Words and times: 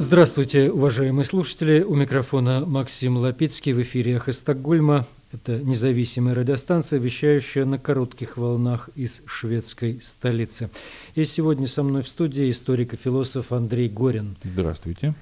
Здравствуйте, 0.00 0.70
уважаемые 0.70 1.24
слушатели. 1.24 1.82
У 1.82 1.96
микрофона 1.96 2.64
Максим 2.64 3.16
Лапицкий 3.16 3.72
в 3.72 3.82
эфире 3.82 4.12
«Эхо 4.12 4.30
Стокгольма». 4.30 5.06
Это 5.32 5.58
независимая 5.58 6.36
радиостанция, 6.36 7.00
вещающая 7.00 7.64
на 7.64 7.78
коротких 7.78 8.36
волнах 8.36 8.90
из 8.94 9.22
шведской 9.26 9.98
столицы. 10.00 10.70
И 11.16 11.24
сегодня 11.24 11.66
со 11.66 11.82
мной 11.82 12.04
в 12.04 12.08
студии 12.08 12.48
историк 12.48 12.94
и 12.94 12.96
философ 12.96 13.50
Андрей 13.50 13.88
Горин. 13.88 14.36
Здравствуйте. 14.44 15.14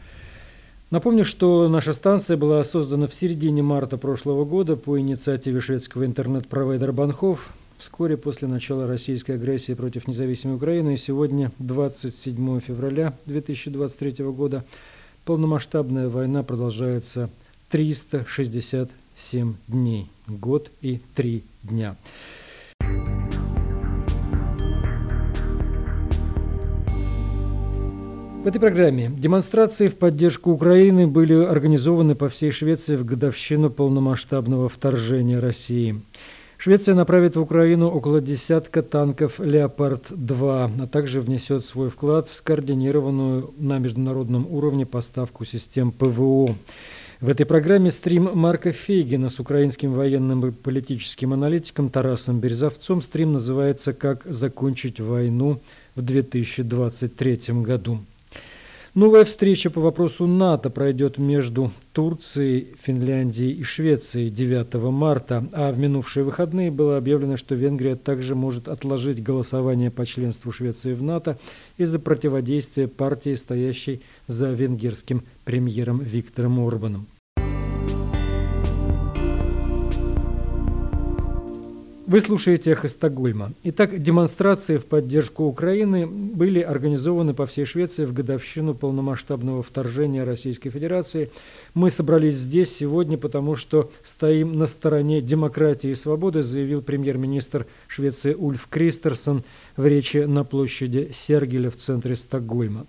Напомню, 0.90 1.24
что 1.24 1.70
наша 1.70 1.94
станция 1.94 2.36
была 2.36 2.62
создана 2.62 3.06
в 3.06 3.14
середине 3.14 3.62
марта 3.62 3.96
прошлого 3.96 4.44
года 4.44 4.76
по 4.76 5.00
инициативе 5.00 5.58
шведского 5.58 6.04
интернет-провайдера 6.04 6.92
Банхов 6.92 7.48
вскоре 7.78 8.16
после 8.16 8.48
начала 8.48 8.86
российской 8.86 9.32
агрессии 9.32 9.74
против 9.74 10.08
независимой 10.08 10.56
Украины. 10.56 10.94
И 10.94 10.96
сегодня, 10.96 11.52
27 11.58 12.60
февраля 12.60 13.16
2023 13.26 14.24
года, 14.26 14.64
полномасштабная 15.24 16.08
война 16.08 16.42
продолжается 16.42 17.30
367 17.70 19.54
дней, 19.68 20.08
год 20.26 20.70
и 20.82 21.00
три 21.14 21.42
дня. 21.62 21.96
В 28.46 28.48
этой 28.48 28.60
программе 28.60 29.10
демонстрации 29.10 29.88
в 29.88 29.96
поддержку 29.96 30.52
Украины 30.52 31.08
были 31.08 31.34
организованы 31.34 32.14
по 32.14 32.28
всей 32.28 32.52
Швеции 32.52 32.94
в 32.94 33.04
годовщину 33.04 33.70
полномасштабного 33.70 34.68
вторжения 34.68 35.40
России. 35.40 36.00
Швеция 36.66 36.96
направит 36.96 37.36
в 37.36 37.40
Украину 37.40 37.86
около 37.86 38.20
десятка 38.20 38.82
танков 38.82 39.38
«Леопард-2», 39.38 40.82
а 40.82 40.86
также 40.88 41.20
внесет 41.20 41.64
свой 41.64 41.90
вклад 41.90 42.28
в 42.28 42.34
скоординированную 42.34 43.54
на 43.56 43.78
международном 43.78 44.52
уровне 44.52 44.84
поставку 44.84 45.44
систем 45.44 45.92
ПВО. 45.92 46.56
В 47.20 47.28
этой 47.28 47.46
программе 47.46 47.92
стрим 47.92 48.30
Марка 48.34 48.72
Фейгина 48.72 49.28
с 49.28 49.38
украинским 49.38 49.92
военным 49.92 50.44
и 50.44 50.50
политическим 50.50 51.32
аналитиком 51.34 51.88
Тарасом 51.88 52.40
Березовцом. 52.40 53.00
Стрим 53.00 53.34
называется 53.34 53.92
«Как 53.92 54.24
закончить 54.24 54.98
войну 54.98 55.60
в 55.94 56.02
2023 56.02 57.62
году». 57.62 58.00
Новая 58.96 59.26
встреча 59.26 59.68
по 59.68 59.82
вопросу 59.82 60.26
НАТО 60.26 60.70
пройдет 60.70 61.18
между 61.18 61.70
Турцией, 61.92 62.68
Финляндией 62.80 63.52
и 63.52 63.62
Швецией 63.62 64.30
9 64.30 64.72
марта, 64.90 65.46
а 65.52 65.70
в 65.70 65.78
минувшие 65.78 66.24
выходные 66.24 66.70
было 66.70 66.96
объявлено, 66.96 67.36
что 67.36 67.54
Венгрия 67.54 67.96
также 67.96 68.34
может 68.34 68.68
отложить 68.68 69.22
голосование 69.22 69.90
по 69.90 70.06
членству 70.06 70.50
Швеции 70.50 70.94
в 70.94 71.02
НАТО 71.02 71.36
из-за 71.76 71.98
противодействия 71.98 72.88
партии, 72.88 73.34
стоящей 73.34 74.00
за 74.28 74.50
венгерским 74.52 75.24
премьером 75.44 75.98
Виктором 75.98 76.58
Орбаном. 76.66 77.06
Вы 82.06 82.20
слушаете 82.20 82.70
«Эхо 82.70 82.86
Стокгольма». 82.86 83.50
Итак, 83.64 84.00
демонстрации 84.00 84.76
в 84.76 84.84
поддержку 84.84 85.42
Украины 85.42 86.06
были 86.06 86.60
организованы 86.60 87.34
по 87.34 87.46
всей 87.46 87.64
Швеции 87.64 88.04
в 88.04 88.12
годовщину 88.12 88.74
полномасштабного 88.74 89.64
вторжения 89.64 90.22
Российской 90.22 90.70
Федерации. 90.70 91.30
Мы 91.74 91.90
собрались 91.90 92.36
здесь 92.36 92.72
сегодня, 92.72 93.18
потому 93.18 93.56
что 93.56 93.90
стоим 94.04 94.52
на 94.52 94.68
стороне 94.68 95.20
демократии 95.20 95.90
и 95.90 95.94
свободы, 95.96 96.44
заявил 96.44 96.80
премьер-министр 96.80 97.66
Швеции 97.88 98.34
Ульф 98.34 98.68
Кристерсон 98.70 99.42
в 99.76 99.84
речи 99.84 100.18
на 100.18 100.44
площади 100.44 101.10
Сергеля 101.12 101.70
в 101.70 101.76
центре 101.76 102.14
Стокгольма. 102.14 102.86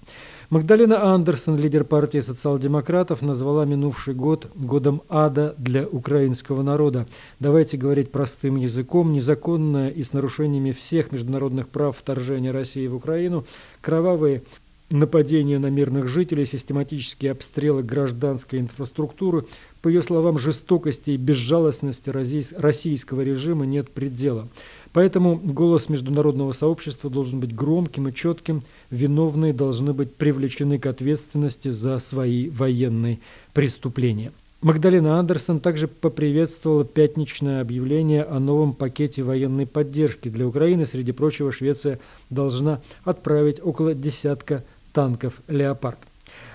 Магдалина 0.50 1.14
Андерсон, 1.14 1.58
лидер 1.58 1.84
партии 1.84 2.20
социал-демократов, 2.20 3.22
назвала 3.22 3.66
минувший 3.66 4.14
год 4.14 4.48
годом 4.56 5.02
ада 5.10 5.56
для 5.58 5.86
украинского 5.86 6.62
народа. 6.62 7.06
Давайте 7.40 7.76
говорить 7.76 8.12
простым 8.12 8.56
языком. 8.56 9.07
Незаконное 9.12 9.90
и 9.90 10.04
с 10.04 10.14
нарушениями 10.14 10.72
всех 10.72 11.12
международных 11.12 11.70
прав 11.70 11.98
вторжение 11.98 12.52
России 12.52 12.88
в 12.88 12.96
Украину, 12.96 13.46
кровавые 13.82 14.44
нападения 14.90 15.60
на 15.60 15.68
мирных 15.68 16.08
жителей, 16.08 16.46
систематические 16.46 17.32
обстрелы 17.32 17.84
гражданской 17.84 18.60
инфраструктуры. 18.60 19.46
По 19.82 19.90
ее 19.90 20.02
словам, 20.02 20.38
жестокости 20.38 21.12
и 21.12 21.18
безжалостности 21.18 22.10
российского 22.10 23.22
режима 23.22 23.66
нет 23.66 23.92
предела. 23.92 24.48
Поэтому 24.94 25.38
голос 25.38 25.90
международного 25.90 26.54
сообщества 26.54 27.10
должен 27.10 27.40
быть 27.40 27.54
громким 27.54 28.08
и 28.08 28.14
четким. 28.14 28.64
Виновные 28.90 29.54
должны 29.54 29.94
быть 29.94 30.16
привлечены 30.16 30.80
к 30.80 30.86
ответственности 30.86 31.70
за 31.70 32.00
свои 32.00 32.50
военные 32.50 33.20
преступления. 33.54 34.32
Магдалина 34.62 35.20
Андерсон 35.20 35.60
также 35.60 35.88
поприветствовала 35.88 36.84
пятничное 36.84 37.62
объявление 37.62 38.24
о 38.24 38.40
новом 38.40 38.74
пакете 38.74 39.22
военной 39.22 39.68
поддержки. 39.68 40.30
Для 40.30 40.48
Украины, 40.48 40.88
среди 40.88 41.12
прочего, 41.12 41.52
Швеция 41.52 42.00
должна 42.32 42.82
отправить 43.04 43.60
около 43.64 43.94
десятка 43.94 44.64
танков 44.94 45.42
«Леопард». 45.48 46.00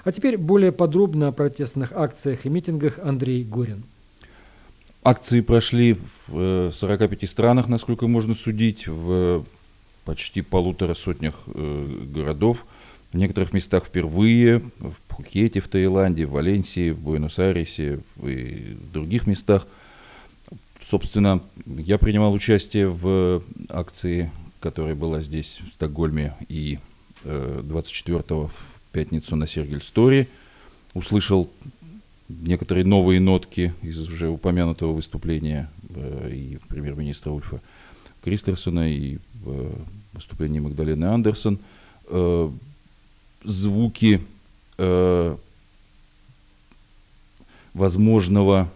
А 0.04 0.10
теперь 0.10 0.36
более 0.36 0.72
подробно 0.72 1.28
о 1.28 1.32
протестных 1.32 1.92
акциях 1.92 2.44
и 2.44 2.48
митингах 2.48 2.98
Андрей 2.98 3.44
Горин. 3.44 3.84
Акции 5.04 5.40
прошли 5.40 5.96
в 6.26 6.70
45 6.72 7.22
э, 7.22 7.26
странах, 7.26 7.68
насколько 7.68 8.08
можно 8.08 8.34
судить, 8.34 8.86
в 8.86 9.44
почти 10.04 10.42
полутора 10.42 10.94
сотнях 10.94 11.34
э, 11.46 12.04
городов. 12.12 12.66
В 13.12 13.16
некоторых 13.16 13.52
местах 13.52 13.84
впервые, 13.84 14.62
в 14.78 14.94
Пхукете, 15.06 15.60
в 15.60 15.68
Таиланде, 15.68 16.24
в 16.24 16.30
Валенсии, 16.30 16.90
в 16.90 16.98
Буэнос-Айресе 16.98 18.00
и 18.22 18.76
других 18.92 19.26
местах. 19.26 19.66
Собственно, 20.80 21.42
я 21.66 21.98
принимал 21.98 22.32
участие 22.32 22.88
в 22.88 23.42
акции, 23.68 24.30
которая 24.60 24.94
была 24.94 25.20
здесь, 25.20 25.60
в 25.60 25.74
Стокгольме, 25.74 26.34
и 26.48 26.78
24 27.24 28.18
в 28.30 28.52
пятницу 28.92 29.36
на 29.36 29.46
Сергель 29.46 29.82
Стори. 29.82 30.26
Услышал 30.94 31.50
некоторые 32.28 32.84
новые 32.84 33.20
нотки 33.20 33.74
из 33.82 33.98
уже 33.98 34.28
упомянутого 34.28 34.92
выступления 34.92 35.70
э, 35.90 36.30
и 36.32 36.58
премьер-министра 36.68 37.30
Ульфа 37.30 37.60
Кристерсона, 38.22 38.90
и 38.90 39.18
э, 39.44 39.72
выступления 40.12 40.60
Магдалены 40.60 41.04
Андерсон. 41.04 41.58
Звуки 43.44 44.20
э, 44.78 45.36
возможного 47.74 48.70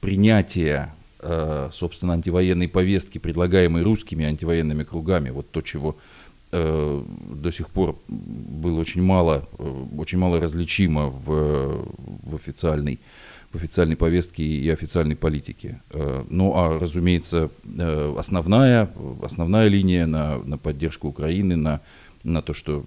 принятия, 0.00 0.94
э, 1.20 1.70
собственно, 1.72 2.12
антивоенной 2.14 2.68
повестки, 2.68 3.18
предлагаемой 3.18 3.82
русскими 3.82 4.24
антивоенными 4.24 4.82
кругами, 4.82 5.30
вот 5.30 5.50
то, 5.50 5.60
чего 5.60 5.96
э, 6.52 7.02
до 7.30 7.50
сих 7.50 7.68
пор 7.70 7.98
было 8.08 8.80
очень 8.80 9.02
мало, 9.02 9.48
э, 9.58 9.84
очень 9.96 10.18
мало 10.18 10.40
различимо 10.40 11.08
в, 11.08 11.86
в 11.96 12.34
официальной 12.34 13.00
в 13.54 13.56
официальной 13.56 13.94
повестке 13.94 14.42
и 14.42 14.68
официальной 14.68 15.14
политике. 15.14 15.80
Э, 15.90 16.24
ну, 16.28 16.52
а, 16.56 16.78
разумеется, 16.80 17.50
э, 17.64 18.14
основная, 18.18 18.90
основная 19.22 19.68
линия 19.68 20.06
на, 20.06 20.38
на 20.38 20.58
поддержку 20.58 21.06
Украины, 21.06 21.54
на, 21.54 21.80
на 22.24 22.42
то, 22.42 22.52
что 22.54 22.84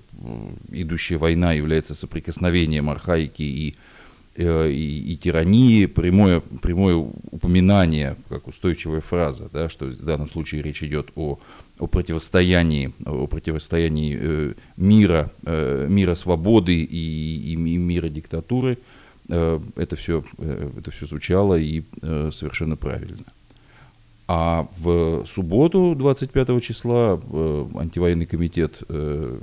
идущая 0.70 1.18
война 1.18 1.54
является 1.54 1.96
соприкосновением 1.96 2.90
архаики 2.90 3.44
и 3.44 3.76
Э, 4.40 4.70
и, 4.70 5.14
и 5.14 5.18
тирании, 5.18 5.88
прямое, 5.88 6.42
прямое 6.62 6.94
упоминание, 7.32 8.18
как 8.30 8.48
устойчивая 8.48 9.02
фраза, 9.02 9.50
да, 9.52 9.68
что 9.68 9.88
в 9.88 10.06
данном 10.06 10.30
случае 10.30 10.62
речь 10.62 10.84
идет 10.84 11.10
о, 11.16 11.40
о 11.80 11.88
противостоянии, 11.88 12.94
о 13.04 13.26
противостоянии 13.26 14.16
э, 14.20 14.54
мира, 14.76 15.32
э, 15.44 15.88
мира 15.90 16.14
свободы 16.14 16.76
и, 16.76 16.86
и, 16.86 17.54
и 17.54 17.56
мира 17.56 18.10
диктатуры, 18.10 18.78
э, 19.28 19.60
это, 19.76 19.96
все, 19.96 20.24
э, 20.38 20.70
это 20.78 20.92
все 20.92 21.08
звучало 21.08 21.56
и 21.56 21.82
э, 22.04 22.30
совершенно 22.32 22.76
правильно. 22.76 23.26
А 24.28 24.68
в 24.78 25.26
субботу, 25.26 25.96
25 25.98 26.62
числа, 26.62 27.20
э, 27.32 27.66
антивоенный 27.76 28.26
комитет 28.26 28.84
э, 28.90 29.40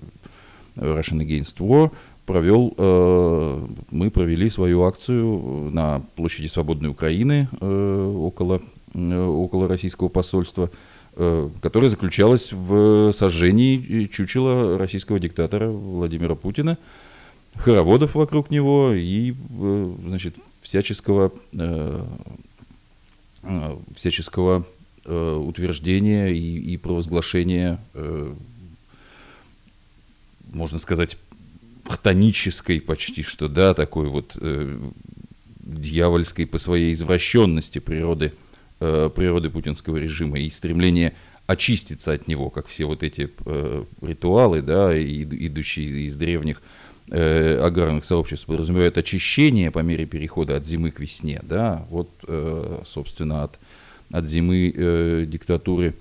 Russian 0.77 1.21
Against 1.27 1.57
War 1.59 1.91
провел, 2.27 2.75
э, 2.77 3.67
мы 3.91 4.11
провели 4.11 4.51
свою 4.51 4.83
акцию 4.83 5.71
на 5.73 6.03
площади 6.17 6.49
Свободной 6.49 6.91
Украины 6.91 7.49
около, 7.61 8.61
около 8.95 9.69
российского 9.69 10.09
посольства, 10.09 10.71
которая 11.15 11.89
заключалась 11.89 12.53
в 12.53 13.13
сожжении 13.13 14.07
чучела 14.07 14.77
российского 14.77 15.19
диктатора 15.19 15.69
Владимира 15.69 16.35
Путина, 16.35 16.77
хороводов 17.57 18.17
вокруг 18.17 18.51
него 18.51 18.93
и 18.93 19.35
значит, 20.07 20.37
всяческого, 20.61 21.33
всяческого 23.95 24.67
утверждения 25.05 26.29
и, 26.29 26.73
и 26.73 26.77
провозглашения, 26.79 27.79
можно 30.53 30.79
сказать, 30.79 31.19
хтонической 31.87 32.81
почти 32.81 33.23
что, 33.23 33.49
да, 33.49 33.75
такой 33.75 34.09
вот 34.09 34.37
э, 34.41 34.79
дьявольской 35.61 36.47
по 36.47 36.59
своей 36.59 36.93
извращенности 36.93 37.79
природы, 37.79 38.33
э, 38.81 39.11
природы 39.15 39.51
путинского 39.51 39.97
режима 39.99 40.39
и 40.39 40.51
стремление 40.51 41.15
очиститься 41.47 42.13
от 42.13 42.27
него, 42.27 42.49
как 42.51 42.67
все 42.67 42.87
вот 42.87 43.03
эти 43.03 43.31
э, 43.45 43.85
ритуалы, 44.01 44.63
да, 44.63 44.97
идущие 44.97 46.07
из 46.07 46.17
древних 46.17 46.63
э, 47.11 47.59
аграрных 47.59 48.05
сообществ 48.05 48.47
подразумевают 48.47 48.99
очищение 48.99 49.71
по 49.71 49.81
мере 49.81 50.07
перехода 50.07 50.57
от 50.57 50.65
зимы 50.65 50.91
к 50.91 51.01
весне, 51.01 51.41
да, 51.43 51.87
вот, 51.91 52.09
э, 52.27 52.83
собственно, 52.85 53.45
от, 53.45 53.59
от 54.11 54.27
зимы 54.27 54.73
э, 54.75 55.25
диктатуры 55.27 55.95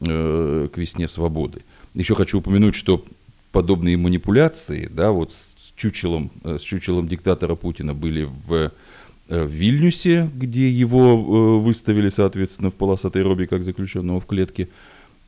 э, 0.00 0.68
к 0.72 0.78
весне 0.78 1.08
свободы. 1.08 1.62
Еще 1.94 2.14
хочу 2.14 2.38
упомянуть, 2.38 2.74
что 2.74 3.04
подобные 3.52 3.96
манипуляции, 3.96 4.88
да, 4.90 5.12
вот 5.12 5.32
с 5.32 5.72
чучелом, 5.76 6.30
с 6.44 6.60
чучелом 6.60 7.06
диктатора 7.08 7.54
Путина 7.54 7.94
были 7.94 8.24
в 8.24 8.72
в 9.26 9.46
Вильнюсе, 9.46 10.30
где 10.34 10.68
его 10.68 11.58
выставили, 11.58 12.10
соответственно, 12.10 12.70
в 12.70 12.74
полосатой 12.74 13.22
робе, 13.22 13.46
как 13.46 13.62
заключенного 13.62 14.20
в 14.20 14.26
клетке, 14.26 14.68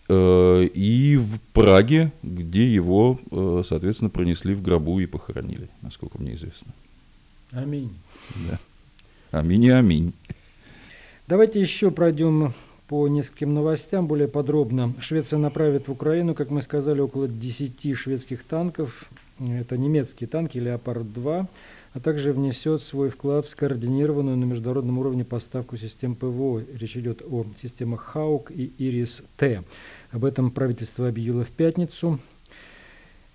и 0.08 1.18
в 1.20 1.38
Праге, 1.52 2.12
где 2.22 2.66
его, 2.72 3.18
соответственно, 3.64 4.10
пронесли 4.10 4.54
в 4.54 4.62
гробу 4.62 5.00
и 5.00 5.06
похоронили, 5.06 5.68
насколько 5.82 6.18
мне 6.18 6.34
известно. 6.34 6.72
Аминь. 7.52 7.92
Да. 8.50 8.58
Аминь 9.38 9.64
и 9.64 9.70
аминь. 9.70 10.12
Давайте 11.26 11.60
еще 11.60 11.90
пройдем 11.90 12.52
по 12.88 13.08
нескольким 13.08 13.52
новостям 13.52 14.06
более 14.06 14.28
подробно. 14.28 14.94
Швеция 15.00 15.38
направит 15.38 15.88
в 15.88 15.92
Украину, 15.92 16.34
как 16.34 16.50
мы 16.50 16.62
сказали, 16.62 17.00
около 17.00 17.26
10 17.26 17.96
шведских 17.96 18.44
танков. 18.44 19.10
Это 19.40 19.76
немецкие 19.76 20.28
танки 20.28 20.58
«Леопард-2» 20.58 21.46
а 21.96 22.00
также 22.00 22.34
внесет 22.34 22.82
свой 22.82 23.08
вклад 23.08 23.46
в 23.46 23.48
скоординированную 23.48 24.36
на 24.36 24.44
международном 24.44 24.98
уровне 24.98 25.24
поставку 25.24 25.78
систем 25.78 26.14
ПВО. 26.14 26.62
Речь 26.78 26.98
идет 26.98 27.22
о 27.26 27.46
системах 27.56 28.02
ХАУК 28.02 28.50
и 28.50 28.70
ИРИС-Т. 28.76 29.62
Об 30.10 30.26
этом 30.26 30.50
правительство 30.50 31.08
объявило 31.08 31.42
в 31.42 31.48
пятницу. 31.48 32.18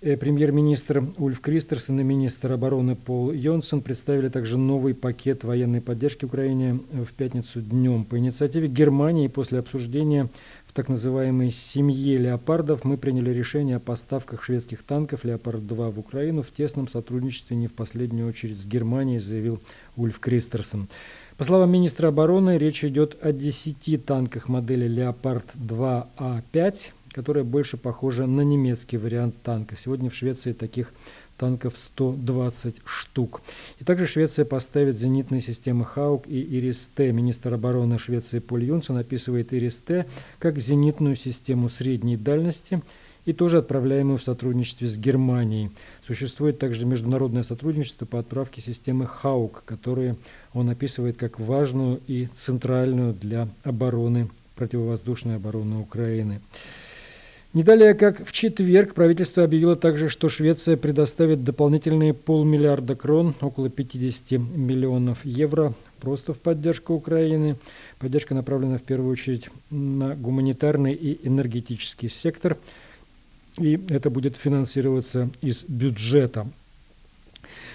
Э, 0.00 0.16
премьер-министр 0.16 1.04
Ульф 1.18 1.40
Кристерсон 1.40 1.98
и 2.00 2.04
министр 2.04 2.52
обороны 2.52 2.94
Пол 2.94 3.32
Йонсон 3.32 3.82
представили 3.82 4.28
также 4.28 4.58
новый 4.58 4.94
пакет 4.94 5.42
военной 5.42 5.80
поддержки 5.80 6.24
Украине 6.24 6.78
в 6.92 7.12
пятницу 7.14 7.60
днем. 7.60 8.04
По 8.04 8.16
инициативе 8.16 8.68
Германии 8.68 9.26
после 9.26 9.58
обсуждения 9.58 10.28
так 10.74 10.88
называемой 10.88 11.50
«семье 11.50 12.16
леопардов» 12.16 12.84
мы 12.84 12.96
приняли 12.96 13.30
решение 13.30 13.76
о 13.76 13.80
поставках 13.80 14.42
шведских 14.42 14.82
танков 14.82 15.24
«Леопард-2» 15.24 15.90
в 15.90 15.98
Украину 15.98 16.42
в 16.42 16.50
тесном 16.50 16.88
сотрудничестве 16.88 17.56
не 17.56 17.66
в 17.66 17.74
последнюю 17.74 18.26
очередь 18.28 18.58
с 18.58 18.64
Германией, 18.64 19.18
заявил 19.18 19.60
Ульф 19.96 20.18
Кристерсон. 20.18 20.88
По 21.36 21.44
словам 21.44 21.70
министра 21.70 22.08
обороны, 22.08 22.56
речь 22.56 22.84
идет 22.84 23.18
о 23.22 23.32
10 23.32 24.06
танках 24.06 24.48
модели 24.48 24.86
«Леопард-2А5», 24.88 26.76
которая 27.12 27.44
больше 27.44 27.76
похожа 27.76 28.26
на 28.26 28.40
немецкий 28.40 28.96
вариант 28.96 29.34
танка. 29.42 29.76
Сегодня 29.76 30.08
в 30.08 30.14
Швеции 30.14 30.54
таких 30.54 30.94
танков 31.42 31.76
120 31.76 32.76
штук. 32.84 33.42
И 33.80 33.84
также 33.84 34.06
Швеция 34.06 34.44
поставит 34.44 34.96
зенитные 34.96 35.40
системы 35.40 35.84
«Хаук» 35.84 36.28
и 36.28 36.40
«Ирис-Т». 36.40 37.10
Министр 37.10 37.54
обороны 37.54 37.98
Швеции 37.98 38.38
Поль 38.38 38.62
Юнсон 38.62 38.98
описывает 38.98 39.52
«Ирис-Т» 39.52 40.06
как 40.38 40.60
зенитную 40.60 41.16
систему 41.16 41.68
средней 41.68 42.16
дальности 42.16 42.80
и 43.24 43.32
тоже 43.32 43.58
отправляемую 43.58 44.18
в 44.18 44.22
сотрудничестве 44.22 44.86
с 44.86 44.96
Германией. 44.96 45.72
Существует 46.06 46.60
также 46.60 46.86
международное 46.86 47.42
сотрудничество 47.42 48.06
по 48.06 48.20
отправке 48.20 48.60
системы 48.60 49.08
«Хаук», 49.08 49.64
которые 49.66 50.14
он 50.52 50.70
описывает 50.70 51.16
как 51.16 51.40
важную 51.40 52.00
и 52.06 52.28
центральную 52.36 53.14
для 53.14 53.48
обороны, 53.64 54.28
противовоздушной 54.54 55.36
обороны 55.36 55.80
Украины. 55.80 56.40
Не 57.54 57.62
далее, 57.62 57.92
как 57.92 58.26
в 58.26 58.32
четверг, 58.32 58.94
правительство 58.94 59.44
объявило 59.44 59.76
также, 59.76 60.08
что 60.08 60.30
Швеция 60.30 60.78
предоставит 60.78 61.44
дополнительные 61.44 62.14
полмиллиарда 62.14 62.94
крон, 62.94 63.34
около 63.42 63.68
50 63.68 64.40
миллионов 64.40 65.22
евро, 65.24 65.74
просто 66.00 66.32
в 66.32 66.38
поддержку 66.38 66.94
Украины. 66.94 67.56
Поддержка 67.98 68.34
направлена 68.34 68.78
в 68.78 68.82
первую 68.82 69.12
очередь 69.12 69.50
на 69.68 70.14
гуманитарный 70.14 70.94
и 70.94 71.26
энергетический 71.28 72.08
сектор, 72.08 72.56
и 73.58 73.78
это 73.90 74.08
будет 74.08 74.36
финансироваться 74.38 75.28
из 75.42 75.64
бюджета. 75.64 76.46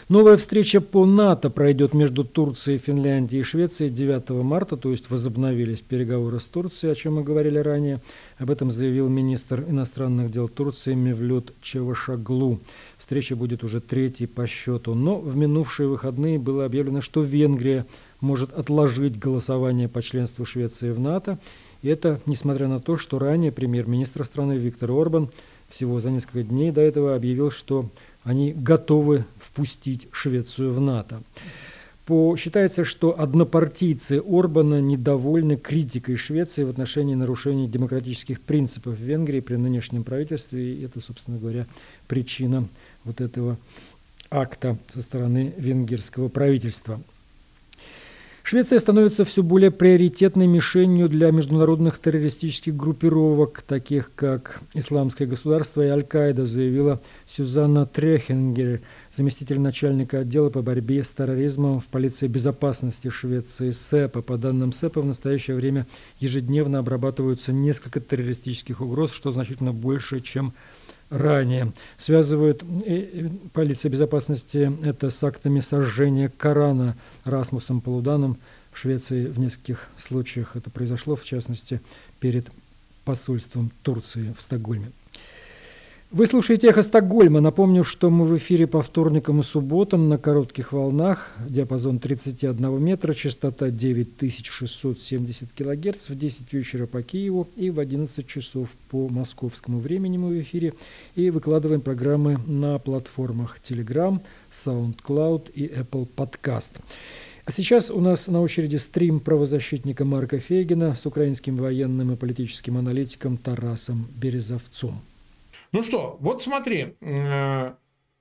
Новая 0.10 0.38
встреча 0.38 0.80
по 0.80 1.06
НАТО 1.06 1.50
пройдет 1.50 1.94
между 1.94 2.24
Турцией, 2.24 2.78
Финляндией 2.78 3.42
и 3.42 3.44
Швецией 3.44 3.90
9 3.90 4.30
марта, 4.42 4.78
то 4.78 4.90
есть 4.90 5.10
возобновились 5.10 5.82
переговоры 5.82 6.40
с 6.40 6.46
Турцией, 6.46 6.94
о 6.94 6.96
чем 6.96 7.16
мы 7.16 7.26
говорили 7.26 7.60
ранее. 7.60 8.02
Об 8.38 8.50
этом 8.50 8.72
заявил 8.72 9.10
министр 9.10 9.66
иностранных 9.68 10.32
дел 10.32 10.48
Турции 10.48 10.94
Мевлют 10.94 11.54
Чевашаглу. 11.62 12.62
Встреча 12.98 13.36
будет 13.36 13.66
уже 13.66 13.82
третьей 13.82 14.28
по 14.28 14.48
счету. 14.48 14.94
Но 14.96 15.20
в 15.20 15.36
минувшие 15.36 15.90
выходные 15.90 16.40
было 16.40 16.64
объявлено, 16.64 17.02
что 17.02 17.22
Венгрия 17.22 17.86
может 18.22 18.54
отложить 18.54 19.20
голосование 19.20 19.90
по 19.90 20.02
членству 20.02 20.46
Швеции 20.46 20.90
в 20.92 21.02
НАТО. 21.02 21.38
И 21.82 21.90
это 21.90 22.22
несмотря 22.26 22.70
на 22.70 22.80
то, 22.80 22.96
что 22.96 23.20
ранее 23.20 23.52
премьер-министр 23.52 24.24
страны 24.24 24.54
Виктор 24.54 24.90
Орбан 24.90 25.30
всего 25.70 26.00
за 26.00 26.12
несколько 26.12 26.44
дней 26.44 26.72
до 26.72 26.80
этого 26.80 27.14
объявил, 27.14 27.52
что 27.52 27.90
они 28.28 28.52
готовы 28.52 29.24
впустить 29.40 30.10
Швецию 30.12 30.74
в 30.74 30.82
НАТО. 30.82 31.24
По, 32.06 32.36
считается, 32.36 32.84
что 32.84 33.18
однопартийцы 33.18 34.22
Орбана 34.26 34.82
недовольны 34.82 35.56
критикой 35.56 36.18
Швеции 36.18 36.66
в 36.66 36.70
отношении 36.70 37.16
нарушений 37.16 37.70
демократических 37.70 38.42
принципов 38.42 38.98
в 38.98 39.02
Венгрии 39.02 39.40
при 39.40 39.56
нынешнем 39.56 40.04
правительстве. 40.04 40.76
И 40.76 40.84
это, 40.84 41.00
собственно 41.00 41.38
говоря, 41.38 41.68
причина 42.10 42.68
вот 43.06 43.22
этого 43.22 43.58
акта 44.30 44.78
со 44.90 45.02
стороны 45.02 45.54
венгерского 45.58 46.28
правительства. 46.28 47.00
Швеция 48.50 48.80
становится 48.80 49.26
все 49.26 49.44
более 49.44 49.72
приоритетной 49.72 50.48
мишенью 50.48 51.10
для 51.10 51.32
международных 51.32 52.00
террористических 52.00 52.78
группировок, 52.78 53.62
таких 53.62 54.14
как 54.16 54.62
Исламское 54.74 55.28
государство 55.28 55.82
и 55.82 55.90
Аль-Каида, 55.90 56.46
заявила 56.46 57.02
Сюзанна 57.26 57.86
Трехенгер, 57.86 58.80
заместитель 59.14 59.60
начальника 59.60 60.20
отдела 60.20 60.50
по 60.50 60.62
борьбе 60.62 61.04
с 61.04 61.12
терроризмом 61.12 61.82
в 61.82 61.88
полиции 61.88 62.28
безопасности 62.28 63.10
Швеции 63.10 63.72
СЭПа. 63.72 64.22
По 64.22 64.38
данным 64.38 64.72
СЭПа, 64.72 65.02
в 65.02 65.06
настоящее 65.06 65.58
время 65.58 65.86
ежедневно 66.22 66.80
обрабатываются 66.80 67.52
несколько 67.52 68.00
террористических 68.00 68.80
угроз, 68.80 69.12
что 69.12 69.32
значительно 69.32 69.74
больше, 69.74 70.22
чем 70.22 70.54
ранее. 71.10 71.74
Связывают 71.98 72.64
э, 72.86 73.30
полиция 73.54 73.90
безопасности 73.90 74.72
это 74.84 75.10
с 75.10 75.24
актами 75.24 75.60
сожжения 75.60 76.30
Корана 76.30 76.96
Расмусом 77.24 77.82
Полуданом 77.82 78.38
в 78.72 78.78
Швеции 78.78 79.26
в 79.28 79.40
нескольких 79.40 79.90
случаях. 79.98 80.56
Это 80.56 80.70
произошло, 80.70 81.16
в 81.16 81.24
частности, 81.24 81.82
перед 82.20 82.50
посольством 83.06 83.72
Турции 83.84 84.34
в 84.38 84.42
Стокгольме. 84.42 84.92
Вы 86.10 86.26
слушаете 86.26 86.70
«Эхо 86.70 86.84
Стокгольма». 86.84 87.42
Напомню, 87.42 87.84
что 87.84 88.10
мы 88.10 88.24
в 88.24 88.38
эфире 88.38 88.66
по 88.66 88.82
вторникам 88.82 89.42
и 89.42 89.44
субботам 89.44 90.08
на 90.08 90.18
коротких 90.18 90.72
волнах, 90.72 91.36
диапазон 91.50 92.00
31 92.00 92.82
метра, 92.82 93.14
частота 93.14 93.72
9670 93.72 95.52
килогерц 95.52 96.08
в 96.08 96.18
10 96.18 96.54
вечера 96.54 96.86
по 96.86 97.02
Киеву 97.02 97.50
и 97.58 97.70
в 97.70 97.80
11 97.82 98.26
часов 98.26 98.70
по 98.90 99.10
московскому 99.10 99.80
времени 99.80 100.18
мы 100.18 100.30
в 100.30 100.40
эфире. 100.40 100.76
И 101.16 101.30
выкладываем 101.30 101.82
программы 101.82 102.40
на 102.48 102.80
платформах 102.80 103.60
Telegram, 103.62 104.22
SoundCloud 104.50 105.52
и 105.52 105.68
Apple 105.68 106.08
Podcast. 106.16 106.76
А 107.44 107.52
сейчас 107.52 107.92
у 107.92 108.00
нас 108.00 108.28
на 108.28 108.42
очереди 108.42 108.78
стрим 108.78 109.20
правозащитника 109.20 110.06
Марка 110.06 110.40
Фейгина 110.40 110.96
с 110.96 111.06
украинским 111.06 111.58
военным 111.58 112.14
и 112.14 112.16
политическим 112.16 112.78
аналитиком 112.78 113.36
Тарасом 113.36 114.08
Березовцом. 114.16 115.02
Ну 115.72 115.84
что, 115.84 116.18
вот 116.20 116.42
смотри, 116.42 116.96
э, 117.02 117.74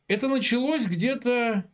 это 0.08 0.28
началось 0.28 0.86
где-то, 0.86 1.64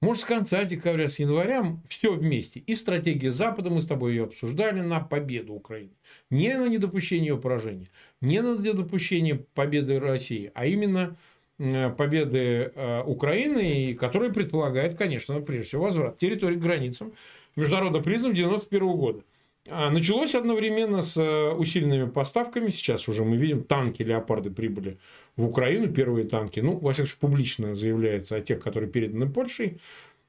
может, 0.00 0.22
с 0.22 0.24
конца 0.24 0.64
декабря, 0.64 1.08
с 1.08 1.18
января, 1.18 1.78
все 1.88 2.12
вместе. 2.12 2.60
И 2.60 2.74
стратегия 2.74 3.30
Запада, 3.30 3.70
мы 3.70 3.82
с 3.82 3.86
тобой 3.86 4.12
ее 4.12 4.24
обсуждали, 4.24 4.80
на 4.80 5.00
победу 5.00 5.54
Украины. 5.54 5.92
Не 6.30 6.56
на 6.56 6.68
недопущение 6.68 7.28
ее 7.28 7.38
поражения, 7.38 7.88
не 8.20 8.40
на 8.40 8.56
недопущение 8.56 9.44
победы 9.54 10.00
России, 10.00 10.50
а 10.54 10.66
именно 10.66 11.16
э, 11.58 11.90
победы 11.90 12.72
э, 12.74 13.02
Украины, 13.04 13.94
которая 13.94 14.32
предполагает, 14.32 14.94
конечно, 14.94 15.38
прежде 15.40 15.68
всего, 15.68 15.82
возврат 15.84 16.16
территории 16.16 16.56
к 16.56 16.60
границам 16.60 17.12
международных 17.56 18.04
признаков 18.04 18.38
1991 18.38 18.96
года. 18.96 19.22
А, 19.70 19.90
началось 19.90 20.34
одновременно 20.34 21.02
с 21.02 21.16
э, 21.16 21.52
усиленными 21.52 22.08
поставками. 22.08 22.70
Сейчас 22.70 23.08
уже 23.08 23.24
мы 23.24 23.36
видим, 23.36 23.64
танки 23.64 24.02
«Леопарды» 24.02 24.50
прибыли 24.50 24.98
в 25.36 25.44
Украину 25.44 25.92
первые 25.92 26.26
танки. 26.26 26.60
Ну, 26.60 26.78
во 26.78 26.92
всяком 26.92 27.08
случае, 27.08 27.20
публично 27.20 27.74
заявляется 27.74 28.36
о 28.36 28.40
тех, 28.40 28.60
которые 28.60 28.90
переданы 28.90 29.30
Польшей. 29.30 29.78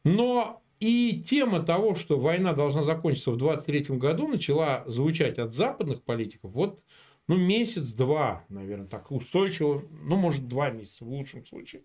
Но 0.03 0.61
и 0.79 1.21
тема 1.25 1.61
того, 1.61 1.95
что 1.95 2.19
война 2.19 2.53
должна 2.53 2.83
закончиться 2.83 3.31
в 3.31 3.37
23 3.37 3.97
году, 3.97 4.27
начала 4.27 4.83
звучать 4.87 5.39
от 5.39 5.53
западных 5.53 6.03
политиков 6.03 6.51
вот 6.51 6.81
ну, 7.27 7.37
месяц-два, 7.37 8.43
наверное, 8.49 8.87
так 8.87 9.11
устойчиво, 9.11 9.83
ну, 9.91 10.17
может, 10.17 10.47
два 10.47 10.71
месяца 10.71 11.05
в 11.05 11.09
лучшем 11.09 11.45
случае. 11.45 11.83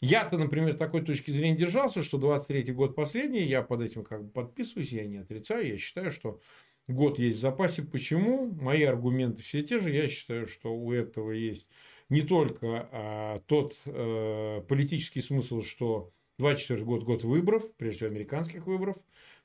Я-то, 0.00 0.36
например, 0.36 0.76
такой 0.76 1.02
точки 1.02 1.30
зрения 1.30 1.56
держался, 1.56 2.02
что 2.02 2.18
23 2.18 2.72
год 2.74 2.94
последний, 2.94 3.40
я 3.40 3.62
под 3.62 3.80
этим 3.80 4.04
как 4.04 4.24
бы 4.24 4.30
подписываюсь, 4.30 4.92
я 4.92 5.06
не 5.06 5.16
отрицаю, 5.16 5.66
я 5.66 5.78
считаю, 5.78 6.10
что 6.10 6.40
год 6.88 7.18
есть 7.18 7.38
в 7.38 7.42
запасе. 7.42 7.82
Почему? 7.82 8.46
Мои 8.60 8.82
аргументы 8.82 9.42
все 9.42 9.62
те 9.62 9.78
же. 9.78 9.90
Я 9.90 10.08
считаю, 10.08 10.46
что 10.46 10.74
у 10.74 10.92
этого 10.92 11.32
есть 11.32 11.70
не 12.08 12.22
только 12.22 12.88
а, 12.92 13.40
тот 13.46 13.74
а, 13.86 14.60
политический 14.62 15.20
смысл, 15.20 15.62
что 15.62 16.12
24 16.38 16.84
год– 16.84 17.02
год 17.04 17.24
выборов, 17.24 17.64
прежде 17.76 17.96
всего 17.96 18.10
американских 18.10 18.66
выборов, 18.66 18.96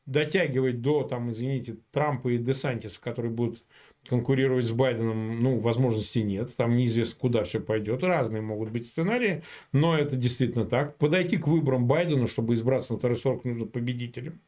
дотягивать 0.05 0.81
до, 0.81 1.03
там, 1.03 1.31
извините, 1.31 1.77
Трампа 1.91 2.29
и 2.29 2.38
Десантиса, 2.38 3.00
которые 3.00 3.31
будут 3.31 3.63
конкурировать 4.07 4.65
с 4.65 4.71
Байденом, 4.71 5.39
ну, 5.39 5.60
возможности 5.60 6.19
нет. 6.19 6.55
Там 6.55 6.75
неизвестно, 6.75 7.19
куда 7.19 7.43
все 7.43 7.60
пойдет. 7.60 8.03
Разные 8.03 8.41
могут 8.41 8.71
быть 8.71 8.88
сценарии, 8.88 9.43
но 9.71 9.98
это 9.98 10.15
действительно 10.15 10.65
так. 10.65 10.98
Подойти 10.98 11.38
к 11.38 11.48
выборам 11.48 11.88
Байдена, 11.88 12.27
чтобы 12.27 12.55
избраться 12.55 12.93
на 12.93 13.00
второй 13.00 13.15
срок, 13.15 13.45
нужно 13.45 13.67
победителем. 13.67 14.41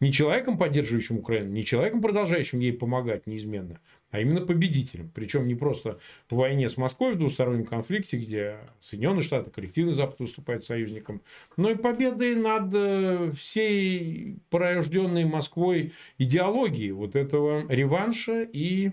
Не 0.00 0.12
человеком, 0.12 0.56
поддерживающим 0.56 1.18
Украину, 1.18 1.50
не 1.50 1.64
человеком, 1.64 2.00
продолжающим 2.00 2.60
ей 2.60 2.72
помогать 2.72 3.26
неизменно, 3.26 3.80
а 4.10 4.20
именно 4.20 4.40
победителем. 4.40 5.10
Причем 5.12 5.48
не 5.48 5.56
просто 5.56 5.98
в 6.30 6.36
войне 6.36 6.68
с 6.68 6.76
Москвой 6.76 7.14
в 7.14 7.18
двустороннем 7.18 7.66
конфликте, 7.66 8.16
где 8.16 8.58
Соединенные 8.80 9.22
Штаты, 9.22 9.50
коллективный 9.50 9.94
Запад 9.94 10.20
выступает 10.20 10.62
союзником, 10.62 11.20
но 11.56 11.70
и 11.70 11.74
победой 11.74 12.36
над 12.36 12.72
э, 12.72 13.32
всей 13.36 14.36
порожденной 14.50 15.24
Москвой 15.24 15.92
идеологией 16.16 16.92
вот 16.92 17.16
этого 17.16 17.64
реванша 17.68 18.42
и 18.42 18.92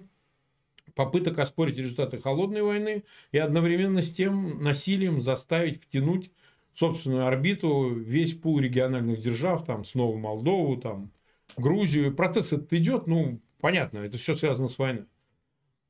попыток 0.95 1.37
оспорить 1.37 1.77
результаты 1.77 2.19
холодной 2.19 2.63
войны 2.63 3.03
и 3.31 3.37
одновременно 3.37 4.01
с 4.01 4.11
тем 4.11 4.63
насилием 4.63 5.21
заставить 5.21 5.83
втянуть 5.83 6.31
собственную 6.75 7.25
орбиту 7.25 7.89
весь 7.89 8.33
пул 8.33 8.59
региональных 8.59 9.19
держав, 9.19 9.65
там, 9.65 9.83
снова 9.83 10.15
Молдову, 10.15 10.77
там, 10.77 11.11
Грузию. 11.57 12.13
Процесс 12.13 12.53
этот 12.53 12.71
идет, 12.73 13.07
ну, 13.07 13.39
понятно, 13.59 13.99
это 13.99 14.17
все 14.17 14.35
связано 14.35 14.67
с 14.67 14.77
войной. 14.77 15.05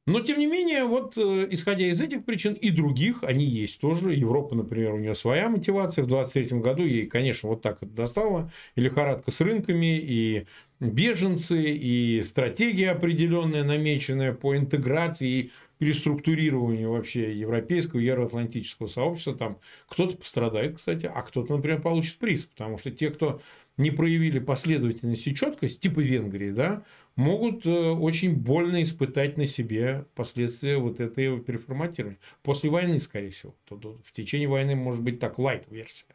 Но, 0.08 0.20
тем 0.20 0.38
не 0.38 0.46
менее, 0.46 0.86
вот 0.86 1.18
э, 1.18 1.48
исходя 1.50 1.88
из 1.88 2.00
этих 2.00 2.26
причин 2.26 2.54
и 2.54 2.70
других, 2.70 3.24
они 3.24 3.44
есть 3.44 3.82
тоже. 3.82 4.14
Европа, 4.14 4.54
например, 4.54 4.94
у 4.94 5.00
нее 5.00 5.16
своя 5.16 5.50
мотивация. 5.50 6.04
В 6.04 6.08
23 6.08 6.60
году 6.60 6.84
ей, 6.84 7.08
конечно, 7.08 7.50
вот 7.50 7.64
так 7.64 7.78
это 7.82 7.92
достало. 7.92 8.52
И 8.76 8.82
лихорадка 8.82 9.32
с 9.32 9.42
рынками, 9.42 9.98
и 9.98 10.46
беженцы, 10.80 11.60
и 11.60 12.22
стратегия 12.22 12.92
определенная, 12.92 13.64
намеченная 13.64 14.32
по 14.34 14.56
интеграции 14.56 15.50
переструктурированию 15.78 16.92
вообще 16.92 17.38
европейского 17.38 18.00
евроатлантического 18.00 18.88
сообщества. 18.88 19.36
Там 19.36 19.60
кто-то 19.88 20.18
пострадает, 20.18 20.76
кстати, 20.76 21.10
а 21.14 21.22
кто-то, 21.22 21.56
например, 21.56 21.82
получит 21.82 22.18
приз. 22.18 22.46
Потому 22.46 22.78
что 22.78 22.92
те, 22.92 23.10
кто 23.10 23.42
не 23.78 23.92
проявили 23.92 24.40
последовательность 24.40 25.28
и 25.28 25.36
четкость, 25.36 25.82
типа 25.82 26.00
Венгрии, 26.00 26.52
да, 26.52 26.84
могут 27.16 27.66
э, 27.66 27.70
очень 27.70 28.36
больно 28.36 28.82
испытать 28.84 29.38
на 29.38 29.46
себе 29.46 30.06
последствия 30.16 30.78
вот 30.78 31.00
этой 31.00 31.40
переформатирования. 31.40 32.20
После 32.44 32.70
войны, 32.70 33.00
скорее 33.00 33.32
всего. 33.32 33.56
В 33.70 34.12
течение 34.14 34.48
войны 34.48 34.76
может 34.76 35.02
быть 35.02 35.20
так 35.20 35.40
лайт-версия. 35.40 36.08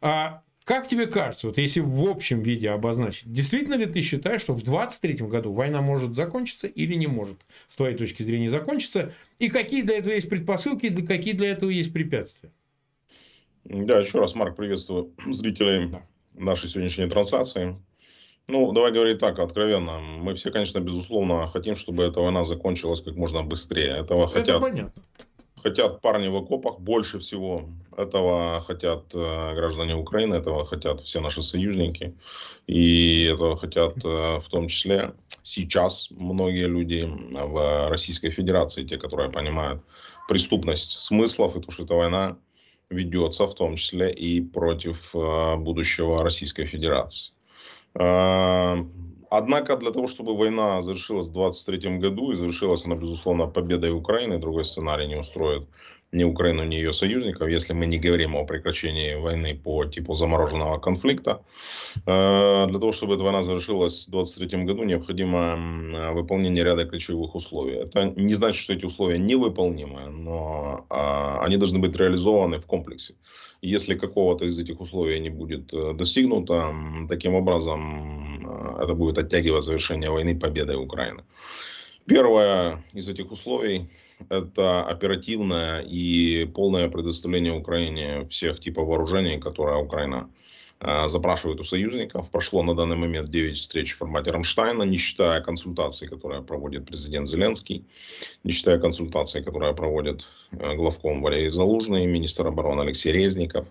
А 0.00 0.42
как 0.70 0.86
тебе 0.86 1.08
кажется, 1.08 1.48
вот 1.48 1.58
если 1.58 1.80
в 1.80 2.08
общем 2.08 2.44
виде 2.44 2.70
обозначить, 2.70 3.32
действительно 3.32 3.74
ли 3.74 3.86
ты 3.86 4.02
считаешь, 4.02 4.40
что 4.40 4.52
в 4.52 4.62
23 4.62 5.14
году 5.26 5.52
война 5.52 5.80
может 5.80 6.14
закончиться 6.14 6.68
или 6.68 6.94
не 6.94 7.08
может, 7.08 7.38
с 7.66 7.76
твоей 7.76 7.96
точки 7.96 8.22
зрения, 8.22 8.50
закончиться? 8.50 9.12
И 9.40 9.48
какие 9.48 9.82
для 9.82 9.98
этого 9.98 10.12
есть 10.12 10.30
предпосылки, 10.30 10.86
и 10.86 11.02
какие 11.04 11.34
для 11.34 11.50
этого 11.50 11.70
есть 11.70 11.92
препятствия? 11.92 12.52
Да, 13.64 13.98
еще 13.98 14.20
раз, 14.20 14.36
Марк, 14.36 14.54
приветствую 14.54 15.12
зрителей 15.26 15.88
да. 15.88 16.02
нашей 16.34 16.68
сегодняшней 16.68 17.08
трансляции. 17.08 17.74
Ну, 18.46 18.70
давай 18.70 18.92
говорить 18.92 19.18
так, 19.18 19.40
откровенно. 19.40 19.98
Мы 19.98 20.36
все, 20.36 20.52
конечно, 20.52 20.78
безусловно, 20.78 21.48
хотим, 21.48 21.74
чтобы 21.74 22.04
эта 22.04 22.20
война 22.20 22.44
закончилась 22.44 23.00
как 23.00 23.16
можно 23.16 23.42
быстрее. 23.42 23.96
Этого 23.96 24.26
Это 24.26 24.38
хотят, 24.38 24.60
понятно. 24.60 25.02
Хотят 25.62 26.00
парни 26.00 26.28
в 26.28 26.36
окопах 26.36 26.80
больше 26.80 27.18
всего. 27.18 27.64
Этого 27.96 28.60
хотят 28.60 29.14
э, 29.14 29.54
граждане 29.54 29.94
Украины, 29.94 30.36
этого 30.36 30.64
хотят 30.64 31.00
все 31.02 31.20
наши 31.20 31.42
союзники. 31.42 32.14
И 32.66 33.24
этого 33.24 33.56
хотят 33.56 33.96
э, 34.04 34.40
в 34.40 34.48
том 34.48 34.68
числе 34.68 35.12
сейчас 35.42 36.08
многие 36.10 36.66
люди 36.66 37.08
в 37.32 37.88
Российской 37.88 38.30
Федерации, 38.30 38.84
те, 38.84 38.96
которые 38.96 39.30
понимают 39.30 39.82
преступность 40.28 40.92
смыслов 41.00 41.56
и 41.56 41.60
то, 41.60 41.70
что 41.70 41.84
эта 41.84 41.94
война 41.94 42.36
ведется 42.90 43.46
в 43.46 43.54
том 43.54 43.76
числе 43.76 44.10
и 44.10 44.40
против 44.40 45.14
э, 45.14 45.56
будущего 45.56 46.22
Российской 46.22 46.64
Федерации. 46.64 47.32
Однако 49.30 49.76
для 49.76 49.92
того, 49.92 50.08
чтобы 50.08 50.36
война 50.36 50.82
завершилась 50.82 51.28
в 51.28 51.32
2023 51.32 51.98
году, 51.98 52.32
и 52.32 52.34
завершилась 52.34 52.84
она, 52.84 52.96
безусловно, 52.96 53.46
победой 53.46 53.92
Украины, 53.92 54.38
другой 54.38 54.64
сценарий 54.64 55.06
не 55.06 55.16
устроит 55.16 55.68
ни 56.12 56.24
Украину, 56.24 56.64
ни 56.64 56.74
ее 56.74 56.92
союзников, 56.92 57.48
если 57.48 57.72
мы 57.72 57.86
не 57.86 57.98
говорим 57.98 58.34
о 58.34 58.44
прекращении 58.44 59.14
войны 59.14 59.54
по 59.54 59.84
типу 59.84 60.14
замороженного 60.14 60.78
конфликта. 60.78 61.42
Э, 62.06 62.66
для 62.68 62.78
того, 62.78 62.92
чтобы 62.92 63.14
эта 63.14 63.22
война 63.22 63.42
завершилась 63.42 64.08
в 64.08 64.10
2023 64.10 64.64
году, 64.64 64.84
необходимо 64.84 66.12
выполнение 66.12 66.64
ряда 66.64 66.84
ключевых 66.84 67.34
условий. 67.34 67.76
Это 67.76 68.12
не 68.16 68.34
значит, 68.34 68.60
что 68.60 68.74
эти 68.74 68.84
условия 68.84 69.18
невыполнимы, 69.18 70.00
но 70.10 70.84
а, 70.88 71.40
они 71.44 71.56
должны 71.56 71.78
быть 71.78 71.96
реализованы 71.96 72.58
в 72.58 72.66
комплексе. 72.66 73.14
Если 73.62 73.94
какого-то 73.94 74.46
из 74.46 74.58
этих 74.58 74.80
условий 74.80 75.20
не 75.20 75.30
будет 75.30 75.72
э, 75.72 75.92
достигнуто, 75.94 76.74
таким 77.08 77.34
образом 77.34 78.44
э, 78.44 78.82
это 78.82 78.94
будет 78.94 79.18
оттягивать 79.18 79.64
завершение 79.64 80.10
войны 80.10 80.38
победой 80.38 80.76
Украины. 80.76 81.22
Первое 82.06 82.82
из 82.94 83.08
этих 83.08 83.30
условий– 83.30 83.88
это 84.28 84.82
оперативное 84.84 85.80
и 85.80 86.44
полное 86.46 86.88
предоставление 86.88 87.52
Украине 87.52 88.24
всех 88.24 88.60
типов 88.60 88.88
вооружений, 88.88 89.38
которые 89.38 89.82
Украина 89.82 90.28
э, 90.80 91.08
запрашивает 91.08 91.60
у 91.60 91.64
союзников. 91.64 92.30
Прошло 92.30 92.62
на 92.62 92.74
данный 92.74 92.96
момент 92.96 93.30
9 93.30 93.56
встреч 93.56 93.92
в 93.94 93.98
формате 93.98 94.30
Рамштайна, 94.30 94.82
не 94.82 94.96
считая 94.96 95.40
консультаций, 95.40 96.08
которые 96.08 96.42
проводит 96.42 96.86
президент 96.86 97.28
Зеленский, 97.28 97.84
не 98.44 98.52
считая 98.52 98.78
консультаций, 98.78 99.42
которые 99.42 99.74
проводит 99.74 100.26
э, 100.52 100.74
главком 100.76 101.22
Валерий 101.22 101.48
Залужный, 101.48 102.06
министр 102.06 102.48
обороны 102.48 102.82
Алексей 102.82 103.12
Резников. 103.12 103.66